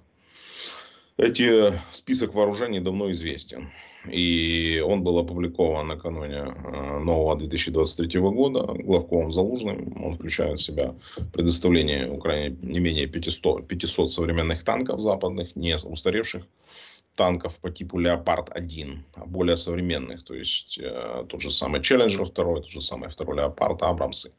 Эти 1.19 1.73
список 1.91 2.33
вооружений 2.33 2.79
давно 2.79 3.11
известен. 3.11 3.69
И 4.09 4.81
он 4.87 5.03
был 5.03 5.17
опубликован 5.17 5.87
накануне 5.87 6.45
э, 6.47 6.99
нового 6.99 7.37
2023 7.37 8.21
года 8.21 8.73
главком 8.81 9.29
Залужным. 9.29 10.01
Он 10.01 10.15
включает 10.15 10.59
в 10.59 10.63
себя 10.63 10.95
предоставление 11.33 12.09
Украине 12.09 12.55
не 12.61 12.79
менее 12.79 13.07
500, 13.07 13.67
500 13.67 14.13
современных 14.13 14.63
танков 14.63 15.01
западных, 15.01 15.57
не 15.57 15.75
устаревших 15.75 16.47
танков 17.19 17.59
по 17.59 17.69
типу 17.69 17.99
Леопард-1, 17.99 18.97
а 19.15 19.25
более 19.25 19.57
современных. 19.57 20.23
То 20.23 20.35
есть 20.35 20.79
э, 20.81 21.25
тот 21.27 21.41
же 21.41 21.49
самый 21.51 21.81
Челленджер 21.81 22.29
2, 22.29 22.33
тот 22.33 22.69
же 22.69 22.81
самый 22.81 23.09
второй 23.09 23.35
Леопард, 23.35 23.83
Абрамсы. 23.83 24.31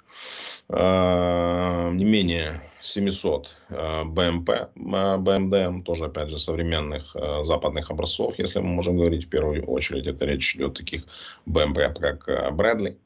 Э, 0.70 1.90
не 1.92 2.06
менее 2.06 2.62
700 2.80 3.54
э, 3.68 4.04
БМП, 4.04 4.50
э, 4.50 5.16
БМД, 5.18 5.84
тоже 5.84 6.06
опять 6.06 6.30
же 6.30 6.38
современных 6.38 7.14
э, 7.14 7.44
западных 7.44 7.90
образцов, 7.90 8.38
если 8.38 8.60
мы 8.60 8.68
можем 8.68 8.96
говорить 8.96 9.26
в 9.26 9.28
первую 9.28 9.62
очередь. 9.66 10.06
Это 10.06 10.25
речь 10.25 10.56
идет 10.56 10.70
о 10.70 10.75
таких 10.76 11.02
БМП, 11.44 11.78
как 12.00 12.28
э, 12.28 12.50
Брэдли. 12.50 12.96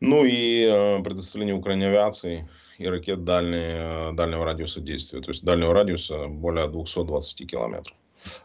Ну 0.00 0.26
и 0.26 0.66
э, 0.70 1.02
предоставление 1.02 1.54
Украине 1.54 1.86
авиации 1.86 2.46
и 2.76 2.86
ракет 2.86 3.24
дальней, 3.24 4.10
э, 4.10 4.12
дальнего 4.12 4.44
радиуса 4.44 4.82
действия. 4.82 5.22
То 5.22 5.30
есть 5.30 5.42
дальнего 5.42 5.72
радиуса 5.72 6.26
более 6.26 6.68
220 6.68 7.50
километров. 7.50 7.96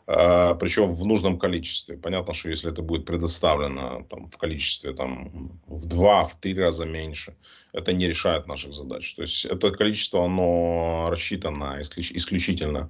А, 0.07 0.55
причем 0.55 0.93
в 0.93 1.05
нужном 1.05 1.39
количестве. 1.39 1.97
Понятно, 1.97 2.33
что 2.33 2.49
если 2.49 2.71
это 2.71 2.81
будет 2.81 3.05
предоставлено 3.05 4.05
там, 4.09 4.29
в 4.29 4.37
количестве 4.37 4.93
там, 4.93 5.59
в 5.67 5.85
два, 5.87 6.23
в 6.23 6.39
три 6.39 6.57
раза 6.57 6.85
меньше, 6.85 7.35
это 7.73 7.93
не 7.93 8.07
решает 8.07 8.47
наших 8.47 8.73
задач. 8.73 9.13
То 9.15 9.21
есть 9.23 9.45
это 9.45 9.71
количество, 9.71 10.25
оно 10.25 11.07
рассчитано 11.09 11.79
исключительно 11.81 12.89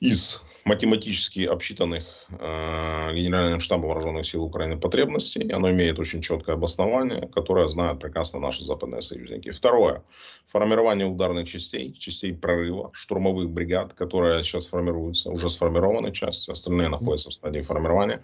из 0.00 0.42
математически 0.64 1.46
обсчитанных 1.46 2.04
э, 2.28 3.14
Генеральным 3.14 3.60
штабом 3.60 3.88
Вооруженных 3.88 4.26
сил 4.26 4.44
Украины 4.44 4.76
потребностей. 4.76 5.50
Оно 5.50 5.70
имеет 5.70 5.98
очень 5.98 6.22
четкое 6.22 6.56
обоснование, 6.56 7.28
которое 7.28 7.68
знают 7.68 8.00
прекрасно 8.00 8.40
наши 8.40 8.64
западные 8.64 9.00
союзники. 9.00 9.50
Второе. 9.50 10.02
Формирование 10.48 11.06
ударных 11.06 11.48
частей, 11.48 11.92
частей 11.92 12.34
прорыва, 12.34 12.90
штурмовых 12.92 13.50
бригад, 13.50 13.94
которые 13.94 14.42
сейчас 14.44 14.66
формируются, 14.66 15.30
уже 15.30 15.48
сформированы 15.48 16.12
части, 16.12 16.50
остальные 16.50 16.88
находятся 16.88 17.30
в 17.30 17.34
стадии 17.34 17.60
формирования 17.60 18.22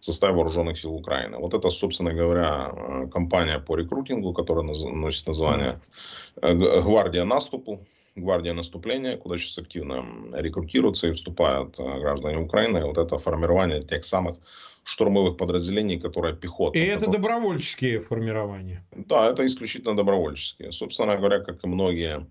в 0.00 0.04
составе 0.04 0.34
Вооруженных 0.34 0.78
сил 0.78 0.94
Украины. 0.94 1.38
Вот 1.38 1.54
это, 1.54 1.70
собственно 1.70 2.12
говоря, 2.12 2.72
э, 2.72 3.06
кампания 3.12 3.58
по 3.58 3.76
рекрутингу, 3.76 4.32
которая 4.32 4.64
носит 4.64 5.26
название 5.26 5.80
э, 6.42 6.52
«Гвардия 6.54 7.24
наступу», 7.24 7.86
гвардия 8.18 8.54
наступления, 8.54 9.16
куда 9.16 9.38
сейчас 9.38 9.58
активно 9.58 10.04
рекрутируются 10.32 11.08
и 11.08 11.12
вступают 11.12 11.78
э, 11.78 12.00
граждане 12.00 12.38
Украины. 12.38 12.84
Вот 12.84 12.98
это 12.98 13.18
формирование 13.18 13.80
тех 13.80 14.04
самых 14.04 14.36
штурмовых 14.84 15.36
подразделений, 15.36 16.00
которые 16.00 16.34
пехота. 16.34 16.78
И 16.78 16.82
это 16.82 17.00
которые... 17.00 17.18
добровольческие 17.18 18.00
формирования. 18.00 18.84
Да, 18.96 19.30
это 19.30 19.44
исключительно 19.44 19.96
добровольческие. 19.96 20.72
Собственно 20.72 21.16
говоря, 21.16 21.40
как 21.40 21.64
и 21.64 21.66
многие 21.66 22.26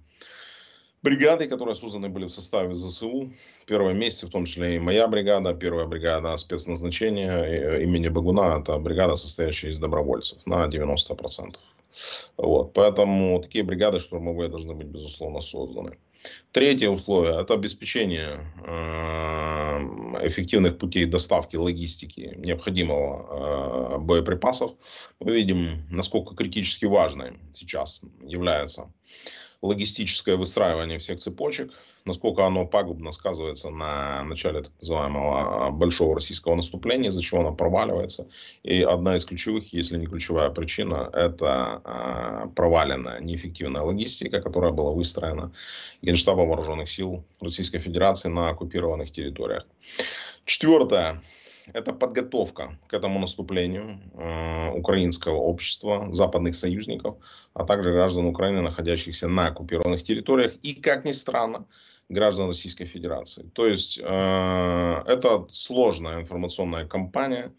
бригады, 1.04 1.48
которые 1.48 1.76
созданы 1.76 2.10
были 2.10 2.26
в 2.26 2.32
составе 2.32 2.74
ЗСУ. 2.74 3.32
Первое 3.66 3.94
месте, 3.94 4.28
в 4.28 4.30
том 4.30 4.46
числе 4.46 4.76
и 4.76 4.80
моя 4.80 5.08
бригада, 5.08 5.54
первая 5.54 5.86
бригада 5.86 6.36
спецназначения 6.38 7.44
э, 7.44 7.84
имени 7.84 8.10
Багуна, 8.10 8.60
это 8.60 8.78
бригада, 8.80 9.16
состоящая 9.16 9.70
из 9.70 9.78
добровольцев 9.78 10.46
на 10.46 10.68
90%. 10.68 11.56
Вот, 12.38 12.74
поэтому 12.74 13.40
такие 13.42 13.64
бригады 13.64 14.00
штурмовые 14.00 14.50
должны 14.50 14.74
быть, 14.74 14.88
безусловно, 14.88 15.42
созданы. 15.42 15.98
Третье 16.58 16.90
условие– 16.90 17.40
это 17.40 17.54
обеспечение 17.54 18.40
э, 18.66 20.28
эффективных 20.28 20.80
путей 20.80 21.06
доставки, 21.06 21.56
логистики 21.56 22.34
необходимого 22.36 23.94
э, 23.94 23.98
боеприпасов. 24.00 24.72
Мы 25.20 25.36
видим, 25.36 25.86
насколько 25.92 26.34
критически 26.34 26.86
важной 26.86 27.34
сейчас 27.54 28.02
является 28.24 28.92
логистическое 29.62 30.36
выстраивание 30.36 30.98
всех 30.98 31.20
цепочек, 31.20 31.72
насколько 32.08 32.46
оно 32.46 32.66
пагубно 32.66 33.12
сказывается 33.12 33.70
на 33.70 34.24
начале 34.24 34.62
так 34.62 34.72
называемого 34.80 35.72
большого 35.72 36.16
российского 36.16 36.56
наступления, 36.56 37.10
из-за 37.10 37.22
чего 37.22 37.42
оно 37.42 37.54
проваливается. 37.54 38.28
И 38.64 38.82
одна 38.82 39.16
из 39.16 39.26
ключевых, 39.26 39.74
если 39.74 39.98
не 39.98 40.08
ключевая 40.08 40.50
причина, 40.50 41.10
это 41.14 41.82
э, 41.84 42.48
проваленная 42.56 43.20
неэффективная 43.22 43.82
логистика, 43.82 44.42
которая 44.42 44.72
была 44.72 44.92
выстроена 44.92 45.52
Генштабом 46.02 46.47
Вооруженных 46.48 46.90
сил 46.90 47.24
Российской 47.42 47.80
Федерации 47.80 48.30
на 48.30 48.50
оккупированных 48.50 49.12
территориях. 49.12 49.66
Четвертое 50.46 51.22
это 51.74 51.94
подготовка 51.94 52.78
к 52.88 52.94
этому 52.94 53.20
наступлению 53.20 54.00
э, 54.14 54.72
украинского 54.72 55.36
общества, 55.36 56.08
западных 56.12 56.56
союзников, 56.56 57.18
а 57.54 57.66
также 57.66 57.92
граждан 57.92 58.26
Украины, 58.26 58.62
находящихся 58.62 59.28
на 59.28 59.48
оккупированных 59.48 60.04
территориях 60.04 60.54
и, 60.64 60.74
как 60.74 61.06
ни 61.06 61.12
странно, 61.12 61.66
граждан 62.10 62.48
Российской 62.48 62.86
Федерации. 62.86 63.50
То 63.54 63.68
есть 63.68 64.00
э, 64.02 65.04
это 65.08 65.48
сложная 65.52 66.22
информационная 66.22 66.86
кампания, 66.86 67.52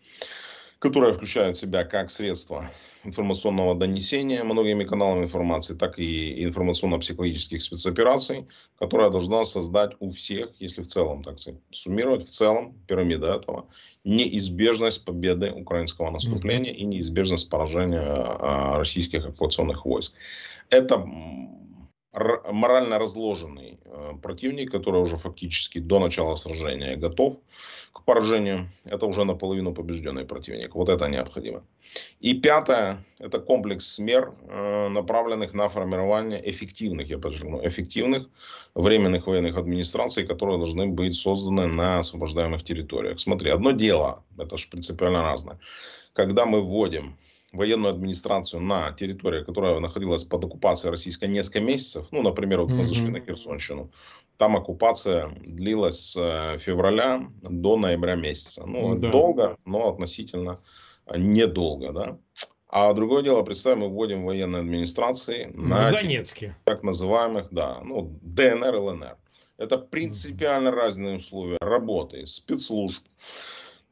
которая 0.79 1.13
включает 1.13 1.57
в 1.57 1.61
себя 1.61 1.85
как 1.85 2.11
средства 2.11 2.71
информационного 3.05 3.75
донесения 3.75 4.45
многими 4.45 4.85
каналами 4.85 5.23
информации, 5.23 5.75
так 5.75 5.99
и 5.99 6.45
информационно-психологических 6.45 7.63
спецопераций, 7.63 8.47
которая 8.79 9.11
должна 9.11 9.45
создать 9.45 9.93
у 9.99 10.11
всех, 10.11 10.51
если 10.61 10.83
в 10.83 10.87
целом, 10.87 11.25
так 11.25 11.39
сказать, 11.39 11.61
суммировать 11.71 12.27
в 12.27 12.31
целом 12.31 12.75
пирамида 12.87 13.35
этого, 13.35 13.69
неизбежность 14.05 15.05
победы 15.05 15.51
украинского 15.51 16.11
наступления 16.11 16.73
и 16.73 16.85
неизбежность 16.85 17.51
поражения 17.51 18.01
а, 18.01 18.79
российских 18.79 19.25
оккупационных 19.25 19.85
войск. 19.85 20.15
Это 20.71 21.05
морально 22.13 22.99
разложенный 22.99 23.79
э, 23.85 24.13
противник, 24.23 24.71
который 24.71 25.01
уже 25.01 25.17
фактически 25.17 25.79
до 25.79 25.99
начала 25.99 26.37
сражения 26.37 26.97
готов 26.97 27.37
к 27.93 28.05
поражению. 28.05 28.69
Это 28.85 29.07
уже 29.07 29.25
наполовину 29.25 29.75
побежденный 29.75 30.25
противник. 30.25 30.75
Вот 30.75 30.89
это 30.89 31.07
необходимо. 31.09 31.65
И 32.21 32.35
пятое, 32.35 33.05
это 33.19 33.39
комплекс 33.39 33.99
мер, 33.99 34.33
э, 34.49 34.89
направленных 34.89 35.53
на 35.53 35.69
формирование 35.69 36.41
эффективных, 36.51 37.09
я 37.09 37.19
подчеркну, 37.19 37.61
эффективных 37.67 38.27
временных 38.75 39.27
военных 39.27 39.57
администраций, 39.57 40.27
которые 40.27 40.57
должны 40.57 40.87
быть 40.87 41.15
созданы 41.15 41.67
на 41.67 41.99
освобождаемых 41.99 42.65
территориях. 42.65 43.21
Смотри, 43.21 43.51
одно 43.51 43.73
дело, 43.73 44.25
это 44.39 44.57
же 44.57 44.69
принципиально 44.71 45.23
разное. 45.23 45.59
Когда 46.15 46.47
мы 46.47 46.63
вводим 46.63 47.17
военную 47.53 47.95
администрацию 47.95 48.61
на 48.61 48.93
территории, 48.93 49.43
которая 49.43 49.79
находилась 49.81 50.25
под 50.25 50.45
оккупацией 50.45 50.91
российской 50.91 51.29
несколько 51.29 51.61
месяцев, 51.61 52.07
ну, 52.11 52.23
например, 52.23 52.61
вот 52.61 52.71
мы 52.71 52.85
зашли 52.85 53.09
на 53.09 53.21
Херсонщину, 53.21 53.91
там 54.37 54.57
оккупация 54.57 55.31
длилась 55.41 56.13
с 56.13 56.17
э, 56.17 56.59
февраля 56.59 57.29
до 57.43 57.77
ноября 57.77 58.15
месяца. 58.15 58.65
Ну, 58.67 58.97
да. 58.97 59.11
долго, 59.11 59.57
но 59.65 59.89
относительно 59.89 60.61
недолго, 61.17 61.93
да. 61.93 62.19
А 62.69 62.93
другое 62.93 63.23
дело, 63.23 63.43
представим, 63.43 63.81
мы 63.81 63.89
вводим 63.89 64.25
военные 64.25 64.61
администрации 64.61 65.51
на 65.55 65.91
Донецке. 65.91 66.55
так 66.65 66.83
называемых, 66.83 67.49
да, 67.51 67.81
ну, 67.83 68.19
ДНР, 68.23 68.77
ЛНР. 68.77 69.17
Это 69.57 69.79
принципиально 69.79 70.71
разные 70.71 71.17
условия 71.17 71.57
работы 71.61 72.27
спецслужб, 72.27 73.03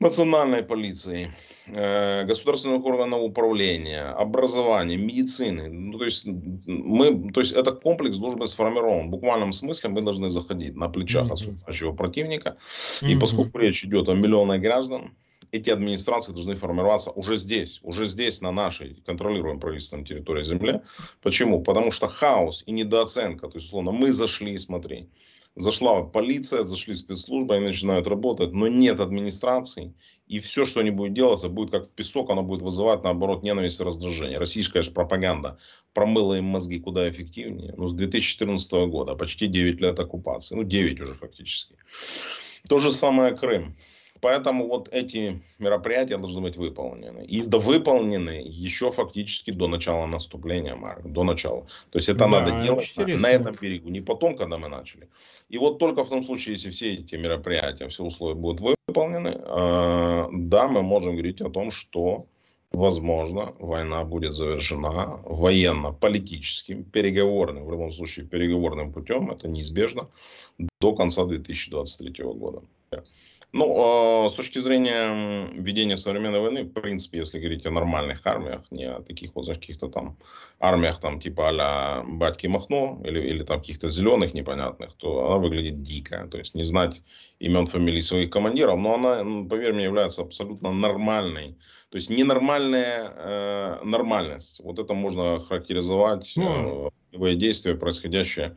национальной 0.01 0.63
полиции, 0.63 1.31
э, 1.67 2.25
государственных 2.25 2.85
органов 2.85 3.23
управления, 3.23 4.03
образования, 4.03 4.97
медицины. 4.97 5.69
Ну, 5.69 5.99
то 5.99 6.05
есть 6.05 6.27
мы, 6.67 7.33
то 7.33 7.41
есть 7.41 7.53
этот 7.53 7.81
комплекс 7.81 8.19
должен 8.19 8.39
быть 8.39 8.51
сформирован. 8.51 9.07
В 9.07 9.11
буквальном 9.11 9.53
смысле 9.53 9.91
мы 9.91 10.03
должны 10.03 10.31
заходить 10.31 10.77
на 10.77 10.89
плечах 10.89 11.31
осуждающего 11.31 11.93
противника. 11.93 12.57
И 13.03 13.17
поскольку 13.17 13.59
речь 13.59 13.85
идет 13.85 14.09
о 14.09 14.15
миллионах 14.15 14.61
граждан, 14.61 15.13
эти 15.53 15.71
администрации 15.71 16.33
должны 16.33 16.55
формироваться 16.57 17.11
уже 17.11 17.37
здесь, 17.37 17.81
уже 17.83 18.07
здесь, 18.07 18.41
на 18.41 18.53
нашей 18.53 18.97
контролируемой 19.07 19.61
правительством 19.61 20.05
территории 20.05 20.45
земле. 20.45 20.83
Почему? 21.23 21.63
Потому 21.63 21.93
что 21.93 22.09
хаос 22.09 22.65
и 22.67 22.73
недооценка, 22.73 23.49
то 23.49 23.55
есть, 23.55 23.67
условно, 23.67 23.93
мы 23.93 24.13
зашли, 24.13 24.59
смотри, 24.59 25.09
Зашла 25.59 26.03
полиция, 26.03 26.64
зашли 26.64 26.95
спецслужбы, 26.95 27.57
они 27.57 27.66
начинают 27.69 28.07
работать, 28.07 28.53
но 28.53 28.69
нет 28.69 29.01
администрации. 29.01 29.95
И 30.27 30.38
все, 30.38 30.66
что 30.66 30.81
они 30.81 30.90
будут 30.90 31.14
делать, 31.14 31.42
будет 31.49 31.71
как 31.71 31.87
в 31.87 31.92
песок, 31.92 32.29
оно 32.29 32.42
будет 32.42 32.61
вызывать, 32.61 33.03
наоборот, 33.03 33.42
ненависть 33.42 33.81
и 33.81 33.83
раздражение. 33.83 34.38
Российская 34.38 34.83
же 34.83 34.90
пропаганда 34.90 35.59
промыла 35.95 36.35
им 36.35 36.45
мозги 36.45 36.79
куда 36.79 37.09
эффективнее. 37.09 37.73
Ну, 37.79 37.87
с 37.87 37.95
2014 37.95 38.71
года, 38.90 39.14
почти 39.14 39.47
9 39.47 39.81
лет 39.81 39.99
оккупации. 39.99 40.57
Ну, 40.57 40.62
9 40.62 41.01
уже 41.01 41.14
фактически. 41.14 41.77
То 42.69 42.79
же 42.79 42.92
самое 42.92 43.35
Крым. 43.35 43.77
Поэтому 44.20 44.66
вот 44.66 44.88
эти 44.92 45.42
мероприятия 45.59 46.18
должны 46.18 46.40
быть 46.40 46.57
выполнены. 46.57 47.24
И 47.24 47.42
да, 47.42 47.59
выполнены 47.59 48.42
еще 48.44 48.90
фактически 48.90 49.50
до 49.50 49.68
начала 49.68 50.07
наступления, 50.07 50.74
Марк, 50.74 51.02
до 51.05 51.24
начала. 51.24 51.66
То 51.90 51.98
есть 51.98 52.09
это 52.09 52.20
да, 52.20 52.29
надо 52.29 52.64
делать 52.64 52.92
на, 52.96 53.07
на 53.07 53.31
этом 53.31 53.55
берегу, 53.61 53.88
не 53.88 54.00
потом, 54.00 54.37
когда 54.37 54.59
мы 54.59 54.68
начали. 54.68 55.09
И 55.48 55.59
вот 55.59 55.79
только 55.79 56.05
в 56.05 56.09
том 56.09 56.22
случае, 56.22 56.55
если 56.55 56.70
все 56.70 56.94
эти 56.94 57.14
мероприятия, 57.16 57.88
все 57.88 58.05
условия 58.05 58.35
будут 58.35 58.61
выполнены, 58.88 59.37
э, 59.38 60.29
да, 60.33 60.68
мы 60.68 60.83
можем 60.83 61.12
говорить 61.12 61.40
о 61.40 61.50
том, 61.50 61.70
что 61.70 62.26
возможно, 62.72 63.55
война 63.59 64.05
будет 64.05 64.35
завершена 64.35 65.20
военно-политическим, 65.24 66.85
переговорным, 66.85 67.64
в 67.64 67.70
любом 67.70 67.90
случае 67.90 68.26
переговорным 68.26 68.92
путем, 68.92 69.31
это 69.31 69.48
неизбежно, 69.48 70.07
до 70.81 70.94
конца 70.94 71.24
2023 71.24 72.24
года. 72.24 72.62
Ну, 73.57 73.75
а, 73.79 74.29
с 74.29 74.35
точки 74.35 74.59
зрения 74.59 75.49
ведения 75.55 75.97
современной 75.97 76.40
войны, 76.40 76.64
в 76.64 76.73
принципе, 76.75 77.21
если 77.21 77.38
говорить 77.38 77.64
о 77.64 77.71
нормальных 77.71 78.21
армиях, 78.27 78.61
не 78.71 78.85
о 78.85 79.01
таких 79.01 79.35
вот, 79.35 79.45
знаешь, 79.45 79.59
каких-то 79.59 79.88
там 79.88 80.19
армиях, 80.61 81.01
там, 81.01 81.21
типа 81.21 81.49
а-ля 81.49 82.05
Батьки 82.07 82.49
Махно, 82.49 83.01
или, 83.03 83.19
или 83.19 83.45
там 83.45 83.61
каких-то 83.61 83.88
зеленых 83.88 84.35
непонятных, 84.35 84.95
то 84.97 85.31
она 85.31 85.38
выглядит 85.38 85.81
дико. 85.81 86.29
То 86.31 86.37
есть, 86.37 86.55
не 86.55 86.64
знать 86.64 87.03
имен, 87.38 87.64
фамилий 87.64 88.03
своих 88.03 88.29
командиров, 88.29 88.79
но 88.79 88.95
она, 88.95 89.49
поверь 89.49 89.73
мне, 89.73 89.85
является 89.85 90.21
абсолютно 90.21 90.71
нормальной. 90.71 91.57
То 91.88 91.97
есть, 91.97 92.11
ненормальная 92.11 93.11
э, 93.16 93.79
нормальность. 93.85 94.61
Вот 94.62 94.79
это 94.79 94.92
можно 94.92 95.40
характеризовать, 95.40 96.37
э, 96.37 96.90
действия, 97.37 97.75
происходящие 97.75 98.55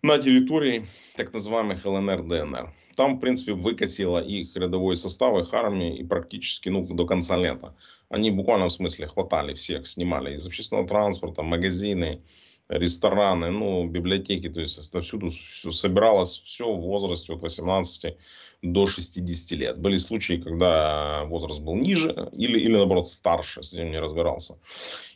на 0.00 0.16
территории 0.18 0.86
так 1.16 1.34
называемых 1.34 1.84
ЛНР, 1.84 2.22
ДНР. 2.22 2.72
Там, 2.96 3.16
в 3.16 3.20
принципе, 3.20 3.52
выкосило 3.52 4.18
их 4.18 4.56
рядовой 4.56 4.96
состав, 4.96 5.38
их 5.38 5.52
армии 5.52 5.98
и 5.98 6.02
практически 6.02 6.70
ну, 6.70 6.82
до 6.82 7.06
конца 7.06 7.36
лета. 7.36 7.76
Они 8.08 8.30
в 8.30 8.36
буквальном 8.36 8.70
смысле 8.70 9.06
хватали 9.06 9.52
всех, 9.52 9.86
снимали 9.86 10.36
из 10.36 10.46
общественного 10.46 10.88
транспорта, 10.88 11.42
магазины, 11.42 12.22
рестораны, 12.68 13.50
ну, 13.50 13.86
библиотеки, 13.86 14.48
то 14.48 14.60
есть 14.60 14.92
всюду 15.02 15.28
все, 15.28 15.70
собиралось 15.70 16.40
все 16.44 16.72
в 16.72 16.80
возрасте 16.80 17.32
от 17.32 17.42
18 17.42 18.16
до 18.62 18.86
60 18.86 19.58
лет. 19.58 19.78
Были 19.78 19.98
случаи, 19.98 20.34
когда 20.34 21.24
возраст 21.26 21.60
был 21.60 21.76
ниже 21.76 22.30
или, 22.32 22.58
или 22.58 22.76
наоборот 22.76 23.08
старше, 23.08 23.62
с 23.62 23.72
этим 23.72 23.92
не 23.92 24.00
разбирался. 24.00 24.58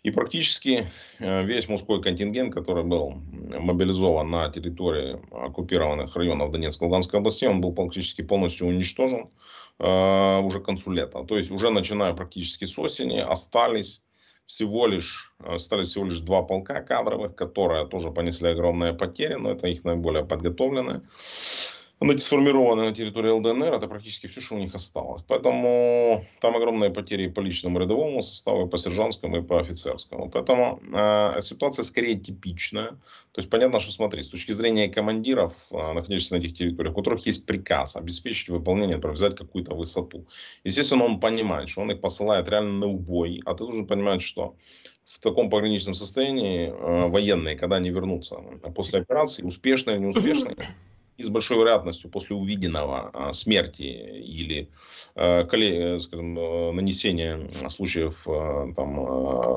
И 0.02 0.10
практически 0.10 0.86
э, 1.18 1.44
весь 1.44 1.68
мужской 1.68 2.00
контингент, 2.00 2.54
который 2.54 2.84
был 2.84 3.10
мобилизован 3.10 4.30
на 4.30 4.48
территории 4.50 5.18
оккупированных 5.32 6.14
районов 6.14 6.52
Донецкой 6.52 6.86
и 6.86 6.88
Луганской 6.88 7.18
области, 7.18 7.46
он 7.46 7.60
был 7.60 7.72
практически 7.72 8.22
полностью 8.22 8.68
уничтожен 8.68 9.28
э, 9.78 10.38
уже 10.40 10.60
к 10.60 10.64
концу 10.64 10.92
лета. 10.92 11.24
То 11.24 11.36
есть 11.36 11.50
уже 11.50 11.70
начиная 11.70 12.12
практически 12.12 12.64
с 12.64 12.78
осени 12.78 13.18
остались 13.18 14.02
всего 14.50 14.88
лишь, 14.88 15.32
э, 15.38 15.54
остались 15.54 15.90
всего 15.90 16.06
лишь 16.06 16.18
два 16.18 16.42
полка 16.42 16.82
кадровых, 16.82 17.36
которые 17.36 17.86
тоже 17.86 18.10
понесли 18.10 18.48
огромные 18.48 18.92
потери, 18.92 19.34
но 19.34 19.52
это 19.52 19.68
их 19.68 19.84
наиболее 19.84 20.24
подготовленные 20.24 21.02
сформированы 22.22 22.84
на 22.84 22.94
территории 22.94 23.30
ЛДНР, 23.30 23.74
это 23.74 23.86
практически 23.86 24.26
все, 24.26 24.40
что 24.40 24.54
у 24.54 24.58
них 24.58 24.74
осталось. 24.74 25.22
Поэтому 25.28 26.24
там 26.40 26.56
огромные 26.56 26.90
потери 26.90 27.28
по 27.28 27.40
личному 27.40 27.78
рядовому 27.78 28.22
составу, 28.22 28.66
и 28.66 28.70
по 28.70 28.78
сержантскому, 28.78 29.36
и 29.36 29.42
по 29.42 29.60
офицерскому. 29.60 30.30
Поэтому 30.30 30.80
э, 30.94 31.40
ситуация 31.42 31.84
скорее 31.84 32.14
типичная. 32.14 32.88
То 33.32 33.40
есть 33.40 33.50
понятно, 33.50 33.80
что 33.80 33.92
смотри, 33.92 34.22
с 34.22 34.30
точки 34.30 34.52
зрения 34.52 34.88
командиров, 34.88 35.52
э, 35.70 35.92
находящихся 35.92 36.36
на 36.36 36.38
этих 36.38 36.54
территориях, 36.54 36.94
у 36.94 37.00
которых 37.00 37.26
есть 37.26 37.44
приказ 37.44 37.96
обеспечить 37.96 38.48
выполнение, 38.48 38.96
взять 38.96 39.36
какую-то 39.36 39.74
высоту. 39.74 40.26
Естественно, 40.64 41.04
он 41.04 41.20
понимает, 41.20 41.68
что 41.68 41.82
он 41.82 41.90
их 41.90 42.00
посылает 42.00 42.48
реально 42.48 42.72
на 42.78 42.86
убой, 42.86 43.42
а 43.44 43.52
ты 43.52 43.64
должен 43.64 43.86
понимать, 43.86 44.22
что 44.22 44.56
в 45.04 45.18
таком 45.18 45.50
пограничном 45.50 45.92
состоянии 45.94 46.68
э, 46.68 47.08
военные, 47.08 47.56
когда 47.56 47.76
они 47.76 47.90
вернутся 47.90 48.36
после 48.74 49.00
операции, 49.00 49.42
успешные 49.42 49.96
или 49.96 50.04
неуспешные, 50.04 50.56
и 51.20 51.22
с 51.22 51.28
большой 51.28 51.58
вероятностью 51.58 52.10
после 52.10 52.34
увиденного 52.36 53.10
а, 53.12 53.32
смерти 53.32 53.82
или 53.82 54.68
а, 55.14 55.44
коле, 55.44 55.98
скажем, 56.00 56.38
а, 56.38 56.72
нанесения 56.72 57.48
случаев 57.68 58.24
там, 58.76 58.98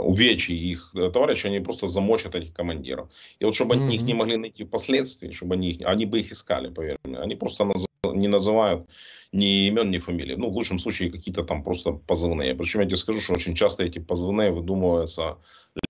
увечий 0.06 0.56
их 0.56 0.93
товарищей, 1.13 1.47
они 1.47 1.60
просто 1.60 1.88
замочат 1.88 2.36
этих 2.36 2.54
командиров. 2.54 3.10
И 3.39 3.45
вот 3.45 3.56
чтобы 3.56 3.76
mm-hmm. 3.76 3.84
они 3.84 3.95
их 3.95 4.02
не 4.04 4.13
могли 4.13 4.38
найти 4.38 4.63
впоследствии, 4.63 5.32
чтобы 5.32 5.56
они 5.56 5.71
их, 5.71 5.88
они 5.88 6.06
бы 6.06 6.19
их 6.19 6.32
искали, 6.32 6.69
поверь 6.69 6.97
мне, 7.06 7.17
они 7.17 7.36
просто 7.36 7.65
наз, 7.65 7.86
не 8.04 8.28
называют 8.28 8.89
ни 9.32 9.67
имен, 9.67 9.89
ни 9.91 9.97
фамилий. 9.97 10.36
Ну, 10.36 10.49
в 10.49 10.54
лучшем 10.54 10.80
случае, 10.80 11.12
какие-то 11.12 11.43
там 11.43 11.63
просто 11.63 11.91
позывные. 11.91 12.54
Причем 12.56 12.82
я 12.82 12.86
тебе 12.86 12.97
скажу, 12.97 13.21
что 13.21 13.34
очень 13.34 13.56
часто 13.56 13.84
эти 13.84 13.99
позывные 13.99 14.52
выдумываются 14.52 15.38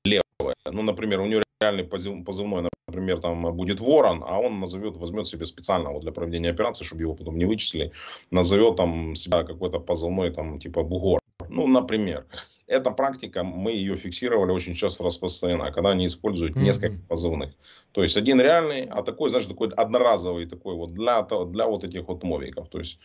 левые. 0.06 0.56
Ну, 0.72 0.82
например, 0.82 1.20
у 1.20 1.26
него 1.26 1.44
реальный 1.64 1.84
позывной, 1.84 2.70
например, 2.88 3.20
там 3.20 3.56
будет 3.56 3.80
ворон, 3.80 4.24
а 4.28 4.40
он 4.40 4.60
назовет, 4.60 4.98
возьмет 4.98 5.28
себе 5.28 5.46
специально 5.46 5.90
вот 5.92 6.02
для 6.02 6.12
проведения 6.12 6.52
операции, 6.52 6.86
чтобы 6.86 7.02
его 7.02 7.16
потом 7.16 7.38
не 7.38 7.46
вычислили, 7.46 7.92
назовет 8.32 8.76
там 8.76 9.16
себя 9.16 9.44
какой-то 9.44 9.80
позывной, 9.80 10.32
там, 10.32 10.60
типа 10.60 10.84
бугор. 10.84 11.20
Ну, 11.50 11.68
например. 11.68 12.26
Эта 12.66 12.92
практика, 12.92 13.44
мы 13.44 13.72
ее 13.72 13.98
фиксировали 13.98 14.52
очень 14.52 14.74
часто 14.74 15.04
распространена, 15.04 15.72
когда 15.72 15.92
они 15.92 16.06
используют 16.06 16.56
несколько 16.56 16.98
позывных. 17.10 17.54
То 17.92 18.04
есть 18.04 18.18
один 18.18 18.42
реальный, 18.42 18.86
а 18.86 19.04
такой, 19.04 19.30
знаешь, 19.30 19.48
такой 19.48 19.68
одноразовый 19.70 20.46
такой 20.46 20.76
вот 20.76 20.94
для, 20.94 21.22
для 21.22 21.66
вот 21.68 21.84
этих 21.84 22.08
вот 22.08 22.24
мовиков. 22.24 22.70
То 22.70 22.80
есть 22.80 23.00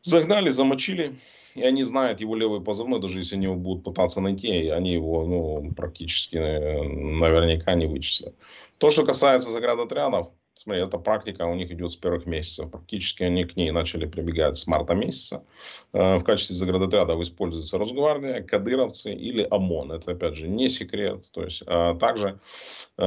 загнали, 0.00 0.50
замочили, 0.50 1.12
и 1.54 1.62
они 1.62 1.84
знают 1.84 2.20
его 2.20 2.36
левый 2.36 2.60
позывной, 2.60 3.00
даже 3.00 3.18
если 3.18 3.36
они 3.36 3.44
его 3.44 3.56
будут 3.56 3.84
пытаться 3.84 4.20
найти, 4.20 4.68
они 4.68 4.92
его 4.92 5.26
ну, 5.26 5.72
практически 5.74 6.36
э, 6.36 6.82
наверняка 6.82 7.74
не 7.74 7.86
вычислят. 7.86 8.34
То, 8.78 8.90
что 8.90 9.04
касается 9.04 9.50
заградотрядов, 9.50 10.30
Смотри, 10.62 10.82
эта 10.82 10.98
практика 10.98 11.46
у 11.46 11.54
них 11.54 11.70
идет 11.70 11.90
с 11.90 11.96
первых 11.96 12.26
месяцев. 12.26 12.70
Практически 12.70 13.22
они 13.22 13.44
к 13.46 13.56
ней 13.56 13.70
начали 13.70 14.04
прибегать 14.04 14.58
с 14.58 14.66
марта 14.66 14.92
месяца. 14.92 15.42
Э, 15.94 16.18
в 16.18 16.22
качестве 16.22 16.54
заградотрядов 16.54 17.18
используется 17.22 17.78
Росгвардия, 17.78 18.42
кадыровцы 18.42 19.14
или 19.14 19.48
ОМОН. 19.50 19.92
Это, 19.92 20.12
опять 20.12 20.34
же, 20.34 20.48
не 20.48 20.68
секрет. 20.68 21.30
То 21.32 21.44
есть, 21.44 21.62
а 21.66 21.94
также 21.94 22.40
э, 22.98 23.04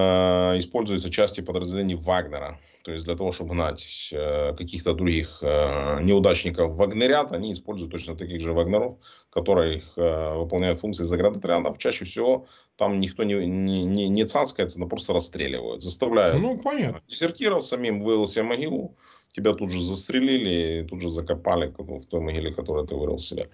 используются 0.57 1.11
части 1.11 1.41
подразделений 1.41 1.93
Вагнера. 1.93 2.59
То 2.83 2.91
есть, 2.91 3.05
для 3.05 3.15
того, 3.15 3.31
чтобы 3.31 3.53
гнать 3.53 4.09
э, 4.11 4.55
каких-то 4.55 4.95
других 4.95 5.43
неудачников 5.43 6.71
вагнерят, 6.71 7.33
они 7.33 7.51
используют 7.51 7.91
точно 7.91 8.15
таких 8.15 8.41
же 8.41 8.53
вагнеров, 8.53 8.97
которые 9.29 9.77
их, 9.77 9.93
выполняют 9.95 10.79
функции 10.79 11.03
заградотрядов. 11.03 11.77
Чаще 11.77 12.05
всего 12.05 12.47
там 12.75 12.99
никто 12.99 13.23
не, 13.23 13.35
не, 13.45 13.83
не, 13.83 14.09
не 14.09 14.25
цацкается, 14.25 14.79
но 14.79 14.87
просто 14.87 15.13
расстреливают, 15.13 15.83
заставляют. 15.83 16.41
Ну, 16.41 16.57
понятно 16.57 17.01
дезертировал, 17.07 17.61
самим 17.61 18.01
вырыл 18.01 18.25
себе 18.25 18.43
могилу, 18.43 18.95
тебя 19.33 19.53
тут 19.53 19.71
же 19.71 19.81
застрелили 19.81 20.87
тут 20.87 21.01
же 21.01 21.09
закопали 21.09 21.73
в 21.77 22.05
той 22.05 22.21
могиле, 22.21 22.53
которую 22.53 22.87
ты 22.87 22.95
вырыл 22.95 23.17
себе. 23.17 23.49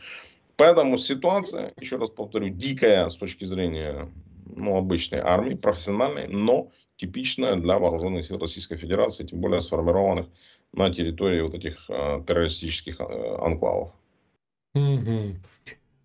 Поэтому 0.55 0.97
ситуация, 0.97 1.73
еще 1.79 1.97
раз 1.97 2.09
повторю, 2.09 2.49
дикая 2.49 3.09
с 3.09 3.15
точки 3.15 3.45
зрения 3.45 4.09
ну, 4.45 4.77
обычной 4.77 5.19
армии, 5.19 5.55
профессиональной, 5.55 6.27
но 6.27 6.71
типичная 6.97 7.55
для 7.55 7.79
вооруженных 7.79 8.25
сил 8.25 8.37
Российской 8.39 8.75
Федерации, 8.75 9.25
тем 9.25 9.39
более 9.39 9.61
сформированных 9.61 10.25
на 10.73 10.93
территории 10.93 11.41
вот 11.41 11.55
этих 11.55 11.89
э, 11.89 12.23
террористических 12.27 12.99
э, 12.99 13.37
анклавов. 13.41 13.91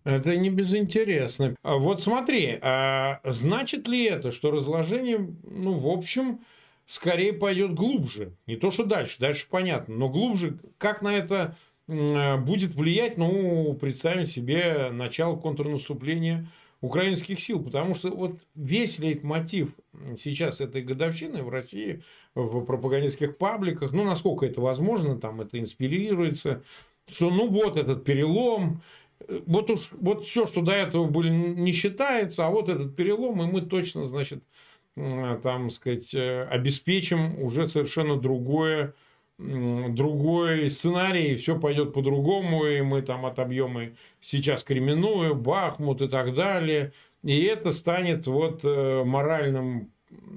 Это 0.05 0.37
не 0.37 0.51
безинтересно. 0.51 1.57
А 1.62 1.77
вот 1.77 2.03
смотри, 2.03 2.59
а 2.61 3.21
значит 3.25 3.88
ли 3.88 4.05
это, 4.05 4.33
что 4.33 4.51
разложение, 4.51 5.35
ну, 5.43 5.73
в 5.73 5.88
общем, 5.88 6.40
скорее 6.87 7.33
пойдет 7.33 7.75
глубже. 7.75 8.33
Не 8.47 8.57
то, 8.57 8.71
что 8.71 8.85
дальше, 8.85 9.19
дальше 9.19 9.47
понятно, 9.49 9.95
но 9.97 10.09
глубже. 10.11 10.59
Как 10.79 11.01
на 11.01 11.17
это 11.17 11.57
будет 11.87 12.75
влиять, 12.75 13.19
ну, 13.19 13.75
представим 13.75 14.27
себе 14.27 14.90
начало 14.90 15.37
контрнаступления 15.37 16.49
украинских 16.81 17.40
сил, 17.40 17.62
потому 17.62 17.95
что 17.95 18.11
вот 18.11 18.40
весь 18.55 18.99
лейтмотив 18.99 19.71
сейчас 20.19 20.61
этой 20.61 20.83
годовщины 20.83 21.43
в 21.43 21.49
России, 21.49 22.03
в 22.35 22.62
пропагандистских 22.64 23.38
пабликах, 23.38 23.93
ну, 23.93 24.05
насколько 24.05 24.45
это 24.45 24.61
возможно, 24.61 25.19
там 25.19 25.40
это 25.40 25.59
инспирируется, 25.59 26.62
что 27.09 27.31
ну 27.31 27.49
вот 27.49 27.79
этот 27.79 28.05
перелом, 28.05 28.83
вот 29.47 29.71
уж 29.71 29.91
вот 29.93 30.27
все, 30.27 30.47
что 30.47 30.63
до 30.63 30.73
этого 30.73 31.07
были, 31.07 31.29
не 31.29 31.73
считается, 31.73 32.47
а 32.47 32.51
вот 32.51 32.69
этот 32.69 32.97
перелом, 32.97 33.43
и 33.43 33.47
мы 33.47 33.61
точно, 33.63 34.07
значит, 34.07 34.43
там, 35.43 35.71
сказать, 35.71 36.15
э, 36.15 36.45
обеспечим 36.45 37.43
уже 37.43 37.69
совершенно 37.69 38.17
другое, 38.17 38.95
другой 39.39 40.71
сценарий, 40.71 41.33
и 41.33 41.37
все 41.37 41.59
пойдет 41.59 41.93
по-другому, 41.93 42.67
и 42.67 42.81
мы 42.83 43.03
там 43.03 43.27
отобьем 43.27 43.79
и 43.81 43.91
сейчас 44.21 44.63
Кременную, 44.63 45.35
Бахмут 45.35 46.03
и 46.03 46.09
так 46.09 46.35
далее. 46.35 46.93
И 47.25 47.43
это 47.43 47.73
станет 47.73 48.27
вот 48.27 48.61
э, 48.63 49.03
моральным, 49.05 49.91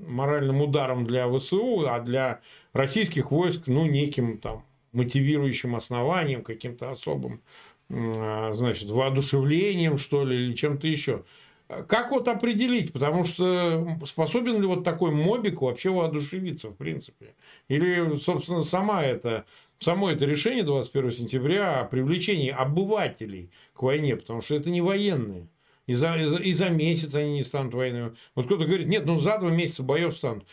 моральным 0.07 0.61
ударом 0.61 1.05
для 1.05 1.31
ВСУ, 1.31 1.87
а 1.87 1.99
для 1.99 2.41
российских 2.73 3.29
войск, 3.29 3.67
ну, 3.67 3.85
неким 3.85 4.39
там 4.39 4.63
мотивирующим 4.93 5.75
основанием, 5.75 6.43
каким-то 6.43 6.91
особым, 6.91 7.41
значит, 7.89 8.89
воодушевлением, 8.89 9.97
что 9.97 10.25
ли, 10.25 10.35
или 10.35 10.53
чем-то 10.53 10.87
еще. 10.87 11.23
Как 11.67 12.11
вот 12.11 12.29
определить? 12.29 12.93
Потому 12.93 13.25
что 13.25 13.99
способен 14.05 14.61
ли 14.61 14.67
вот 14.67 14.85
такой 14.85 15.11
мобик 15.11 15.61
вообще 15.61 15.89
воодушевиться, 15.89 16.69
в 16.69 16.75
принципе? 16.75 17.35
Или, 17.67 18.15
собственно, 18.15 18.61
сама 18.63 19.03
это, 19.03 19.45
само 19.79 20.09
это 20.09 20.25
решение 20.25 20.63
21 20.63 21.11
сентября 21.11 21.81
о 21.81 21.85
привлечении 21.85 22.49
обывателей 22.49 23.51
к 23.73 23.83
войне, 23.83 24.15
потому 24.15 24.41
что 24.41 24.55
это 24.55 24.69
не 24.69 24.79
военные. 24.79 25.49
И 25.87 25.93
за, 25.93 26.15
и 26.15 26.51
за, 26.51 26.69
месяц 26.69 27.15
они 27.15 27.33
не 27.33 27.43
станут 27.43 27.73
военными. 27.73 28.13
Вот 28.35 28.45
кто-то 28.45 28.65
говорит, 28.65 28.87
нет, 28.87 29.05
ну 29.05 29.19
за 29.19 29.37
два 29.37 29.49
месяца 29.49 29.83
боев 29.83 30.15
станут. 30.15 30.45